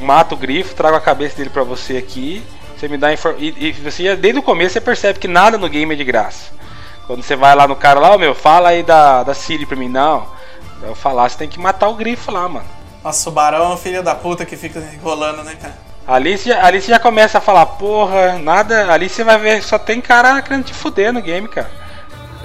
[0.01, 2.43] mato o grifo, trago a cabeça dele pra você aqui.
[2.77, 3.45] Você me dá informação.
[3.45, 6.51] E, e você, desde o começo, você percebe que nada no game é de graça.
[7.07, 9.77] Quando você vai lá no cara lá, ô meu, fala aí da, da Siri pra
[9.77, 10.27] mim, não.
[10.83, 12.67] Eu falar, você tem que matar o grifo lá, mano.
[13.05, 15.75] Nossa, o Barão é um filho da puta que fica enrolando, né, cara?
[16.07, 18.93] Ali você, já- ali você já começa a falar, porra, nada.
[18.93, 21.71] Ali você vai ver, só tem cara querendo te fuder no game, cara.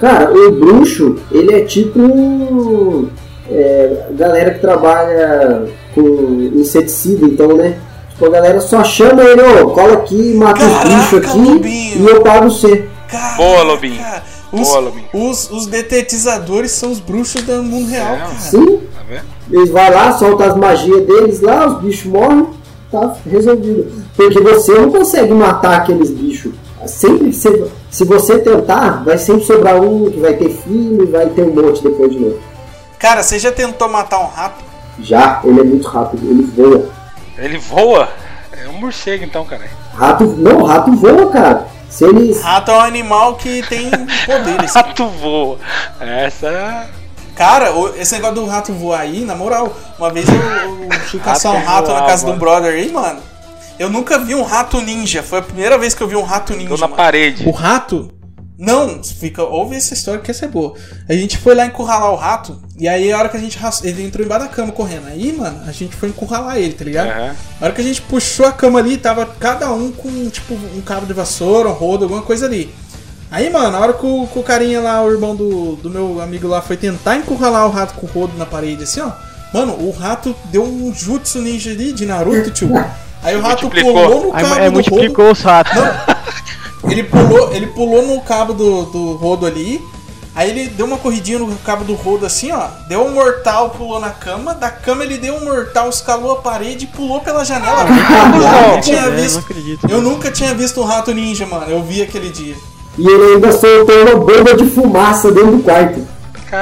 [0.00, 3.08] Cara, o bruxo, ele é tipo.
[3.50, 7.78] É, galera que trabalha com inseticida, então, né?
[8.10, 12.20] Tipo, a galera só chama ele, ô, cola aqui, mata os bichos aqui e eu
[12.22, 12.88] pago você.
[13.36, 14.04] Boa, Lobinho.
[14.52, 14.68] Os,
[15.12, 18.34] os, os detetizadores são os bruxos do mundo real, cara.
[18.38, 19.24] Sim, Tá vendo?
[19.50, 22.46] eles vão lá, soltam as magias deles lá, os bichos morrem,
[22.90, 24.04] tá resolvido.
[24.16, 26.52] Porque você não consegue matar aqueles bichos.
[26.86, 31.26] Sempre você, se você tentar, vai sempre sobrar um que vai ter filho e vai
[31.26, 32.38] ter um monte depois de novo.
[32.98, 34.64] Cara, você já tentou matar um rato?
[35.00, 36.86] Já, ele é muito rápido, ele voa.
[37.36, 38.08] Ele voa.
[38.52, 39.62] É um morcego então, cara.
[39.94, 41.66] Rato, não, rato voa, cara.
[41.88, 42.40] Se eles.
[42.42, 44.72] Rato é um animal que tem poderes.
[44.76, 45.58] Rato voa.
[46.00, 46.86] Essa.
[47.34, 51.20] Cara, o- esse negócio do rato voar aí, na moral, uma vez eu, eu fui
[51.20, 52.40] caçar um Rato rato na voar, casa de um mano.
[52.40, 53.20] brother aí, mano.
[53.78, 55.22] Eu nunca vi um rato ninja.
[55.22, 56.70] Foi a primeira vez que eu vi um rato ninja.
[56.70, 56.96] na mano.
[56.96, 57.48] parede.
[57.48, 58.10] O rato.
[58.58, 59.44] Não, fica.
[59.44, 60.74] Ouve essa história que essa é boa.
[61.08, 62.60] A gente foi lá encurralar o rato.
[62.76, 63.56] E aí a hora que a gente.
[63.84, 65.06] Ele entrou embaixo da cama correndo.
[65.06, 67.08] Aí, mano, a gente foi encurralar ele, tá ligado?
[67.08, 67.36] Aham.
[67.60, 70.80] A hora que a gente puxou a cama ali, tava cada um com, tipo, um
[70.80, 72.74] cabo de vassoura, um rodo, alguma coisa ali.
[73.30, 76.20] Aí, mano, na hora que o, que o carinha lá, o irmão do, do meu
[76.20, 79.12] amigo lá, foi tentar encurralar o rato com o rodo na parede, assim, ó.
[79.52, 82.70] Mano, o rato deu um jutsu ninja ali de Naruto, tio.
[83.22, 85.72] Aí o rato pulou no Aí, cabo é, do multiplicou os ratos.
[85.74, 86.17] rodo.
[86.90, 89.80] Ele pulou, ele pulou no cabo do, do rodo ali.
[90.34, 92.68] Aí ele deu uma corridinha no cabo do rodo assim, ó.
[92.88, 94.54] Deu um mortal, pulou na cama.
[94.54, 97.84] Da cama ele deu um mortal, escalou a parede e pulou pela janela.
[97.88, 99.90] eu, nunca tinha É, visto, não acredito.
[99.90, 101.66] eu nunca tinha visto um rato ninja, mano.
[101.68, 102.54] Eu vi aquele dia.
[102.96, 106.06] E ele ainda soltou uma bomba de fumaça dentro do quarto.
[106.50, 106.56] Pô,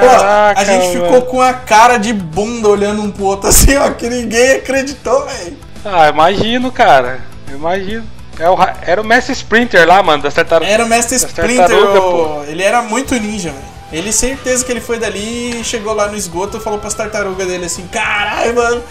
[0.55, 4.09] a gente ficou com a cara de bunda olhando um pro outro assim, ó, que
[4.09, 5.55] ninguém acreditou, velho.
[5.85, 7.21] Ah, imagino, cara.
[7.49, 8.03] Eu imagino.
[8.39, 10.71] É o ra- era o Mestre Sprinter lá, mano, das tartarugas.
[10.73, 12.43] Era o Mestre tartaruga, o- pô.
[12.47, 13.77] ele era muito ninja, velho.
[13.91, 17.65] Ele certeza que ele foi dali, chegou lá no esgoto e falou pras tartarugas dele
[17.65, 18.83] assim: caralho, mano,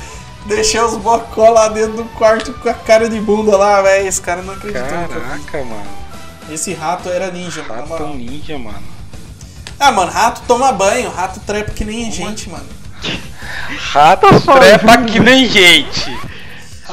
[0.47, 4.09] deixei os bocó lá dentro do quarto com a cara de bunda lá, velho.
[4.09, 4.82] Esse cara não acreditou.
[4.89, 5.86] Caraca, mano.
[6.51, 7.81] Esse rato era ninja, mano.
[7.82, 8.06] na moral.
[8.06, 8.82] Rato ninja, mano.
[9.78, 12.64] Ah, mano, rato toma banho, rato trepa que nem gente, mano.
[13.93, 16.18] Rato trepa que nem gente.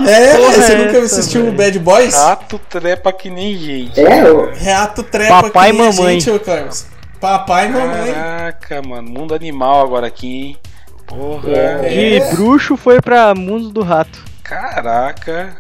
[0.02, 1.58] É, porra você é nunca essa, assistiu o velho?
[1.58, 2.16] Bad Boys?
[2.16, 4.00] Rato trepa que nem gente.
[4.00, 6.20] É, Rato trepa Papai que nem mamãe.
[6.20, 6.86] gente, ô Carlos.
[7.20, 8.14] Papai e mamãe.
[8.14, 9.10] Caraca, mano.
[9.10, 10.58] Mundo animal agora aqui, hein?
[11.06, 11.50] Porra.
[11.90, 14.24] De bruxo foi pra mundo do rato.
[14.44, 15.56] Caraca.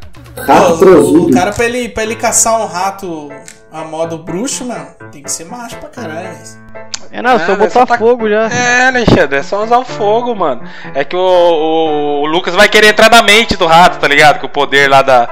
[0.45, 3.29] Pô, o, o cara, pra ele, pra ele caçar um rato
[3.73, 6.29] a modo bruxo, mano, tem que ser macho pra caralho.
[6.29, 6.63] velho.
[7.11, 8.47] É, não, só É, botar tá- fogo já.
[8.49, 10.61] É, Alexandre, é só usar o fogo, mano.
[10.95, 14.39] É que o, o- o Lucas vai querer entrar na mente do rato, tá ligado?
[14.39, 15.27] Com o poder lá da.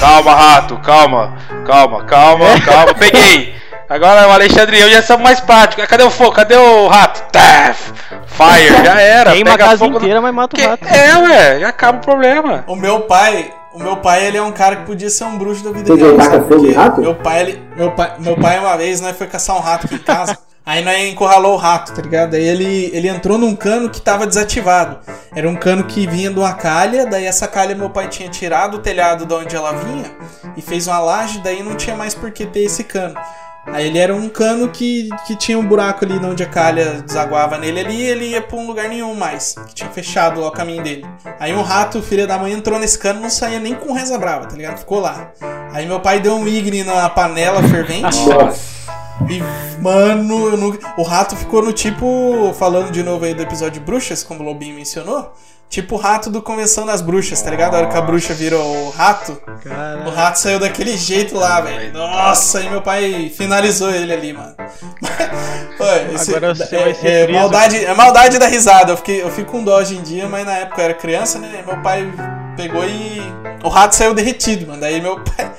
[0.00, 1.34] Calma, rato, calma,
[1.66, 2.94] calma, calma, calma.
[2.94, 3.54] Peguei.
[3.88, 5.84] Agora o Alexandre e eu já somos mais práticos.
[5.86, 6.32] Cadê o fogo?
[6.32, 7.22] Cadê o rato?
[7.30, 7.92] Taf!
[8.26, 9.32] Fire, já era.
[9.32, 10.86] Queima a casa fogo no- inteira, mas mata o rato.
[10.88, 12.64] É, ué, já acaba o problema.
[12.66, 15.62] O meu pai, o meu pai, ele é um cara que podia ser um bruxo
[15.64, 16.48] da vida Você real, sabe?
[16.48, 17.00] fogo rato?
[17.00, 19.94] Meu pai, ele, meu pai, meu pai uma vez, nós foi caçar um rato aqui
[19.94, 20.36] em casa.
[20.66, 22.34] Aí nós encurralou o rato, tá ligado?
[22.34, 24.98] Aí ele, ele entrou num cano que tava desativado.
[25.32, 28.78] Era um cano que vinha de uma calha, daí essa calha meu pai tinha tirado
[28.78, 30.10] o telhado de onde ela vinha
[30.56, 33.14] e fez uma laje, daí não tinha mais por que ter esse cano.
[33.66, 37.58] Aí ele era um cano que, que tinha um buraco ali onde a calha desaguava
[37.58, 39.54] nele ali e ele ia pra um lugar nenhum mais.
[39.66, 41.04] Que tinha fechado lá o caminho dele.
[41.40, 44.46] Aí um rato, filho da mãe, entrou nesse cano não saía nem com reza brava,
[44.46, 44.78] tá ligado?
[44.78, 45.32] Ficou lá.
[45.72, 48.16] Aí meu pai deu um igne na panela fervente.
[49.28, 49.42] E,
[49.82, 52.54] mano, eu nunca- o rato ficou no tipo.
[52.58, 55.32] Falando de novo aí do episódio de bruxas, como o Lobinho mencionou.
[55.68, 57.74] Tipo o rato do Convenção das Bruxas, tá ligado?
[57.74, 59.36] A hora que a bruxa virou o rato.
[60.06, 61.92] O rato saiu daquele jeito lá, velho.
[61.92, 64.54] Nossa, aí meu pai finalizou ele ali, mano.
[65.76, 65.84] Pô,
[66.14, 67.38] esse- Agora você é, vai ser é preso.
[67.40, 68.92] maldade, é maldade da risada.
[68.92, 71.38] Eu, fiquei, eu fico com dó hoje em dia, mas na época eu era criança,
[71.38, 71.62] né?
[71.66, 72.10] Meu pai
[72.56, 73.20] pegou e.
[73.62, 74.80] O rato saiu derretido, mano.
[74.80, 75.52] Daí meu pai.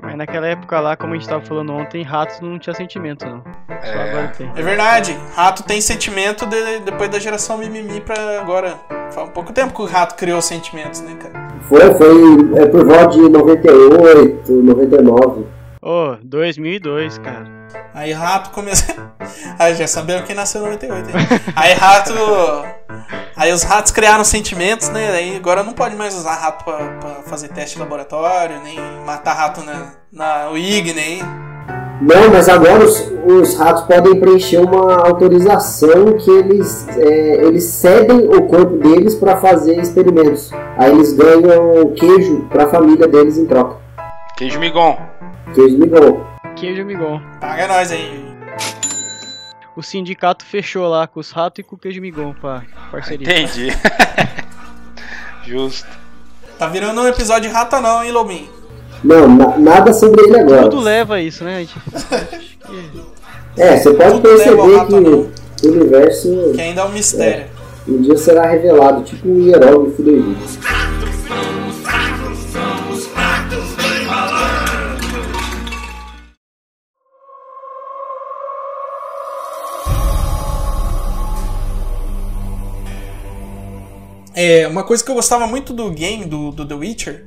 [0.00, 3.42] Mas naquela época lá, como a gente tava falando ontem, ratos não tinha sentimento, não.
[3.82, 4.52] Só agora tem.
[4.54, 8.76] É verdade, rato tem sentimento de- depois da geração mimimi pra agora.
[9.16, 11.48] Faz um pouco tempo que o rato criou sentimentos, né, cara?
[11.70, 15.46] Foi, foi é, por volta de 98, 99.
[15.80, 17.46] Ô, 2002, cara.
[17.94, 18.94] Aí rato começou.
[19.58, 21.14] Aí já sabemos quem nasceu em 98, hein?
[21.56, 22.12] Aí rato.
[23.34, 25.08] Aí os ratos criaram sentimentos, né?
[25.12, 29.32] Aí agora não pode mais usar rato pra, pra fazer teste de laboratório, nem matar
[29.32, 31.45] rato na, na Igne, hein?
[32.00, 38.28] Não, mas agora os, os ratos podem preencher uma autorização que eles, é, eles cedem
[38.28, 40.50] o corpo deles para fazer experimentos.
[40.76, 43.78] Aí eles ganham queijo para a família deles em troca.
[44.36, 44.98] Queijo migon.
[45.54, 46.26] Queijo migão.
[46.54, 47.20] Queijo migon.
[47.40, 48.36] Paga nós aí.
[49.74, 53.26] O sindicato fechou lá com os ratos e com o queijo migon pra parceria.
[53.26, 53.68] Entendi.
[55.44, 55.88] Justo.
[56.58, 58.55] Tá virando um episódio de rata, não, hein, Lobinho?
[59.04, 60.62] Não, na- nada sobre ele agora.
[60.68, 61.56] Tudo leva a isso, né?
[61.56, 61.74] A gente...
[63.58, 64.94] É, você pode Tudo perceber que
[65.66, 67.46] o universo Que ainda é um mistério.
[67.88, 70.58] um dia será revelado, tipo um hieróglifo do Egito.
[84.34, 87.24] É, uma coisa que eu gostava muito do game, do, do The Witcher,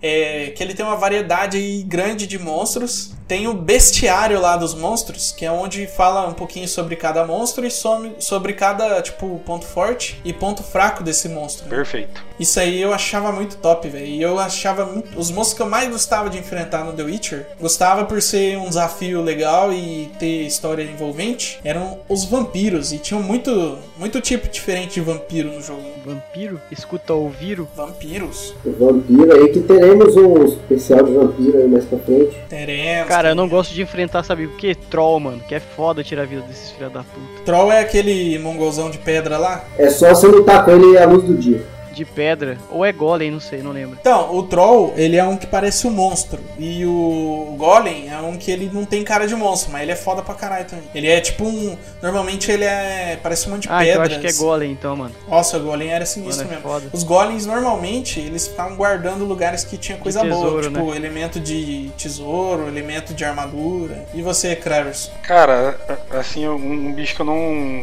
[0.00, 3.12] é que ele tem uma variedade grande de monstros.
[3.28, 7.66] Tem o bestiário lá dos monstros, que é onde fala um pouquinho sobre cada monstro
[7.66, 11.68] e some- sobre cada, tipo, ponto forte e ponto fraco desse monstro.
[11.68, 11.76] né?
[11.76, 12.26] Perfeito.
[12.40, 14.06] Isso aí eu achava muito top, velho.
[14.06, 15.18] E eu achava muito...
[15.18, 18.68] Os monstros que eu mais gostava de enfrentar no The Witcher, gostava por ser um
[18.68, 22.92] desafio legal e ter história envolvente, eram os vampiros.
[22.92, 25.82] E tinham muito, muito tipo diferente de vampiro no jogo.
[26.06, 26.60] Vampiro?
[26.70, 27.68] Escuta ouviro?
[27.76, 28.54] Vampiros.
[28.64, 32.36] O vampiro aí que teremos um especial de vampiro aí mais pra frente.
[32.48, 33.08] Teremos.
[33.08, 34.74] Cara, eu não gosto de enfrentar, sabe o que?
[34.74, 35.40] Troll, mano.
[35.48, 37.42] Que é foda tirar a vida desses filha da puta.
[37.44, 39.64] Troll é aquele mongolzão de pedra lá?
[39.76, 41.64] É só você lutar com ele à luz do dia.
[41.98, 42.56] De pedra.
[42.70, 43.98] Ou é golem, não sei, não lembro.
[44.00, 46.38] Então, o Troll, ele é um que parece um monstro.
[46.56, 49.96] E o Golem é um que ele não tem cara de monstro, mas ele é
[49.96, 50.84] foda pra caralho também.
[50.94, 51.76] Ele é tipo um.
[52.00, 53.18] Normalmente ele é.
[53.20, 54.12] Parece um monte de Ah, então pedras.
[54.12, 55.12] acho que é golem então, mano.
[55.28, 56.70] Nossa, o Golem era sinistro Mano, é mesmo.
[56.70, 56.86] foda.
[56.92, 60.96] Os Golems normalmente eles ficavam guardando lugares que tinha coisa boa, tesouro, tipo né?
[60.96, 64.06] elemento de tesouro, elemento de armadura.
[64.14, 65.10] E você, Kravers?
[65.24, 65.76] Cara,
[66.12, 67.82] assim, um, um bicho que eu não.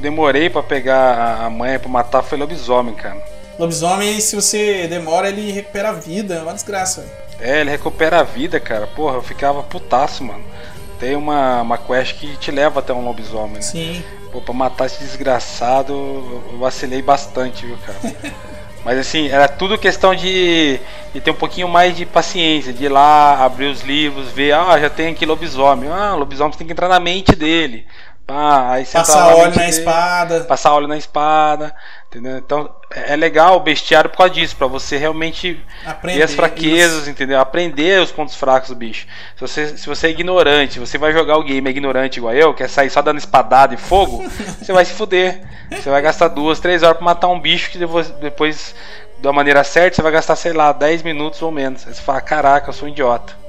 [0.00, 3.16] Que eu demorei pra pegar a- manha pra matar foi lobisomem, cara.
[3.58, 6.34] Lobisomem, se você demora, ele recupera a vida.
[6.34, 7.00] É uma desgraça.
[7.00, 7.12] velho.
[7.40, 8.86] É, ele recupera a vida, cara.
[8.86, 10.44] Porra, eu ficava putaço, mano.
[11.00, 13.60] Tem uma, uma quest que te leva até um lobisomem, né?
[13.62, 14.02] Sim.
[14.32, 15.92] Pô, pra matar esse desgraçado,
[16.52, 18.14] eu vacilei bastante, viu, cara?
[18.84, 20.78] Mas assim, era tudo questão de,
[21.12, 24.78] de ter um pouquinho mais de paciência, de ir lá, abrir os livros, ver, ah,
[24.78, 25.90] já tem aqui lobisomem.
[25.90, 27.84] Ah, lobisomem tem que entrar na mente dele.
[28.84, 30.40] Você Passar óleo na espada.
[30.44, 31.74] Passar óleo na espada.
[32.08, 32.38] Entendeu?
[32.38, 36.34] Então é é legal o bestiário por causa disso, pra você realmente Aprender, ver as
[36.34, 37.10] fraquezas, isso.
[37.10, 37.38] entendeu?
[37.40, 39.06] Aprender os pontos fracos do bicho.
[39.34, 42.68] Se você, se você é ignorante, você vai jogar o game ignorante igual eu, quer
[42.68, 44.24] sair só dando espadada e fogo,
[44.58, 45.42] você vai se fuder.
[45.70, 48.74] Você vai gastar duas, três horas pra matar um bicho que depois, depois
[49.18, 51.86] da maneira certa, você vai gastar, sei lá, 10 minutos ou menos.
[51.86, 53.45] Aí você fala, caraca, eu sou um idiota.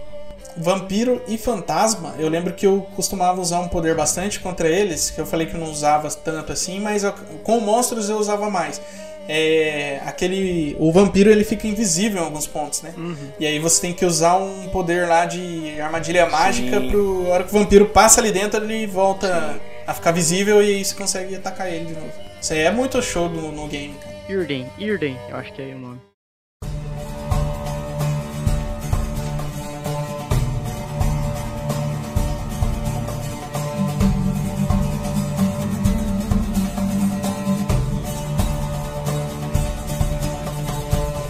[0.57, 5.19] Vampiro e Fantasma, eu lembro que eu costumava usar um poder bastante contra eles, que
[5.19, 7.13] eu falei que não usava tanto assim, mas eu,
[7.43, 8.81] com monstros eu usava mais.
[9.29, 12.93] É, aquele o vampiro ele fica invisível em alguns pontos, né?
[12.95, 13.31] Uhum.
[13.37, 16.89] E aí você tem que usar um poder lá de armadilha mágica Sim.
[16.89, 19.59] pro a hora que o vampiro passa ali dentro ele volta Sim.
[19.85, 22.11] a ficar visível e aí você consegue atacar ele de novo.
[22.41, 24.15] Isso aí é muito show no, no game, cara.
[24.29, 26.06] Irden, Irden, eu acho que é o nome.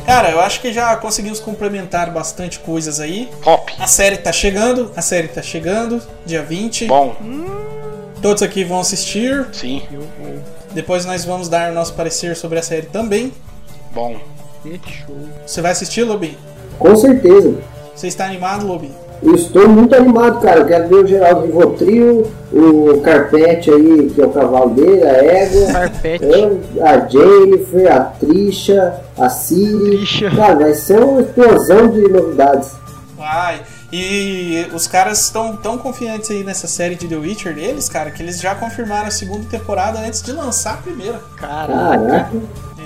[0.08, 3.30] Cara, eu acho que já conseguimos complementar bastante coisas aí.
[3.44, 3.74] Top.
[3.78, 6.88] A série tá chegando, a série tá chegando, dia 20.
[6.88, 7.14] Bom.
[8.22, 9.46] Todos aqui vão assistir.
[9.52, 9.84] Sim.
[10.72, 13.34] Depois nós vamos dar nosso parecer sobre a série também.
[13.92, 14.18] Bom.
[15.46, 16.38] Você vai assistir, Lobin?
[16.80, 17.62] Com certeza.
[17.94, 18.96] Você está animado, Lobin?
[19.22, 20.60] Eu estou muito animado, cara.
[20.60, 25.24] Eu quero ver o Geraldo Rivotril, o Carpete aí, que é o cavalo dele, a
[25.24, 26.26] Égua, Carpete.
[26.82, 29.98] a Jennifer, a Trisha, a Siri.
[29.98, 30.32] Trisha.
[30.32, 32.72] Cara, vai ser uma explosão de novidades.
[33.18, 33.62] Vai.
[33.92, 38.22] E os caras estão tão confiantes aí nessa série de The Witcher deles, cara, que
[38.22, 41.22] eles já confirmaram a segunda temporada antes de lançar a primeira.
[41.38, 42.30] Caraca.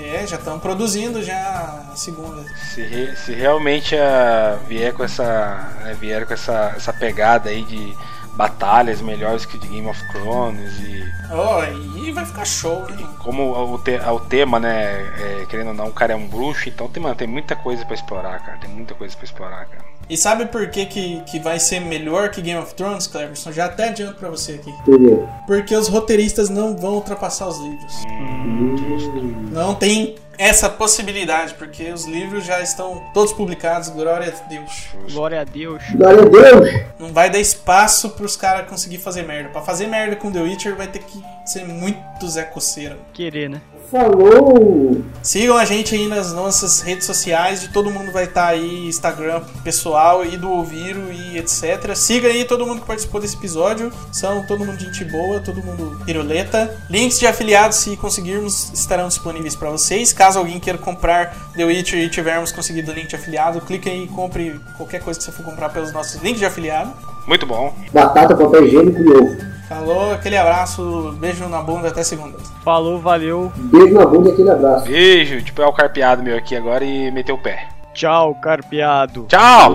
[0.02, 2.42] É, já estão produzindo já a segunda.
[2.56, 5.72] Se, re, se realmente a, vier com essa.
[5.82, 7.96] Né, vier com essa, essa pegada aí de
[8.34, 11.04] batalhas melhores que de Game of Thrones e.
[11.30, 13.06] Oh, e vai ficar show, né?
[13.18, 15.02] Como o, te, o tema, né?
[15.18, 17.84] É, querendo ou não, o cara é um bruxo, então tem, mano, tem muita coisa
[17.84, 18.58] para explorar, cara.
[18.58, 19.91] Tem muita coisa para explorar, cara.
[20.08, 23.52] E sabe por que, que, que vai ser melhor que Game of Thrones, Cleverson?
[23.52, 24.72] Já até adianto pra você aqui.
[24.84, 25.18] Por quê?
[25.46, 27.92] Porque os roteiristas não vão ultrapassar os livros.
[28.06, 29.50] Hum.
[29.52, 34.88] Não tem essa possibilidade, porque os livros já estão todos publicados, glória a Deus.
[35.12, 35.82] Glória a Deus.
[35.94, 36.84] Glória a Deus.
[36.98, 39.50] Não vai dar espaço pros caras conseguir fazer merda.
[39.50, 42.98] Pra fazer merda com The Witcher vai ter que ser muito Zé Coceira.
[43.12, 43.60] Querer, né?
[43.92, 45.04] Falou!
[45.22, 48.86] Sigam a gente aí nas nossas redes sociais, de todo mundo vai estar tá aí,
[48.86, 51.94] Instagram pessoal e do Ouviro e etc.
[51.94, 56.02] Siga aí todo mundo que participou desse episódio, são todo mundo gente boa, todo mundo
[56.06, 56.74] piruleta.
[56.88, 60.10] Links de afiliados, se conseguirmos, estarão disponíveis para vocês.
[60.10, 64.04] Caso alguém queira comprar The Witcher e tivermos conseguido o link de afiliado, clique aí
[64.04, 66.94] e compre qualquer coisa que você for comprar pelos nossos links de afiliado.
[67.26, 67.72] Muito bom.
[67.92, 69.52] Batata, papel higiênico e ovo.
[69.68, 72.36] Falou, aquele abraço, beijo na bunda até segunda.
[72.62, 73.50] Falou, valeu.
[73.56, 74.86] Beijo na bunda e aquele abraço.
[74.86, 77.68] Beijo, tipo é o carpeado meu aqui agora e meteu o pé.
[77.94, 79.26] Tchau, carpeado.
[79.28, 79.72] Tchau!